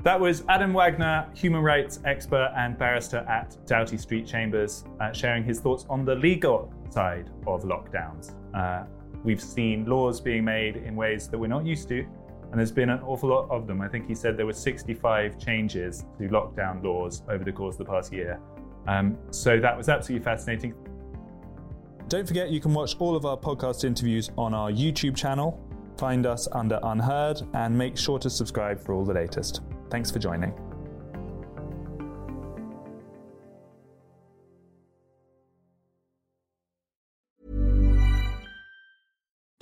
That 0.03 0.21
was 0.21 0.45
Adam 0.49 0.73
Wagner, 0.73 1.29
human 1.35 1.63
rights 1.63 1.99
expert 2.05 2.53
and 2.57 2.79
barrister 2.79 3.19
at 3.29 3.57
Doughty 3.67 3.97
Street 3.97 4.27
Chambers, 4.27 4.85
uh, 5.01 5.13
sharing 5.13 5.43
his 5.43 5.59
thoughts 5.59 5.85
on 5.89 6.05
the 6.05 6.15
legal 6.15 6.73
side 6.93 7.31
of 7.47 7.63
lockdowns. 7.63 8.35
Uh, 8.55 8.87
we've 9.25 9.41
seen 9.41 9.85
laws 9.87 10.21
being 10.21 10.45
made 10.45 10.77
in 10.77 10.97
ways 10.97 11.29
that 11.29 11.39
we're 11.39 11.47
not 11.47 11.67
used 11.67 11.89
to, 11.89 12.01
and 12.51 12.59
there's 12.59 12.73
been 12.73 12.91
an 12.91 13.01
awful 13.01 13.29
lot 13.29 13.51
of 13.51 13.67
them. 13.67 13.81
I 13.81 13.89
think 13.89 14.07
he 14.07 14.15
said 14.15 14.37
there 14.37 14.47
were 14.47 14.53
65 14.53 15.39
changes 15.39 16.05
to 16.19 16.29
lockdown 16.29 16.83
laws 16.83 17.23
over 17.29 17.45
the 17.45 17.53
course 17.53 17.75
of 17.75 17.87
the 17.87 17.93
past 17.93 18.13
year. 18.13 18.41
Um, 18.87 19.19
so 19.31 19.59
that 19.59 19.77
was 19.77 19.89
absolutely 19.89 20.25
fascinating. 20.25 20.75
Don't 22.09 22.27
forget 22.27 22.51
you 22.51 22.61
can 22.61 22.73
watch 22.73 22.95
all 23.01 23.17
of 23.17 23.27
our 23.27 23.37
podcast 23.37 23.85
interviews 23.85 24.31
on 24.39 24.55
our 24.55 24.71
YouTube 24.71 25.17
channel. 25.17 25.61
Find 25.99 26.25
us 26.25 26.47
under 26.53 26.79
UnHerd 26.83 27.49
and 27.55 27.77
make 27.77 27.97
sure 27.97 28.19
to 28.19 28.31
subscribe 28.31 28.81
for 28.81 28.95
all 28.95 29.05
the 29.05 29.15
latest. 29.15 29.63
Thanks 29.91 30.11
for 30.11 30.19
joining. 30.19 30.66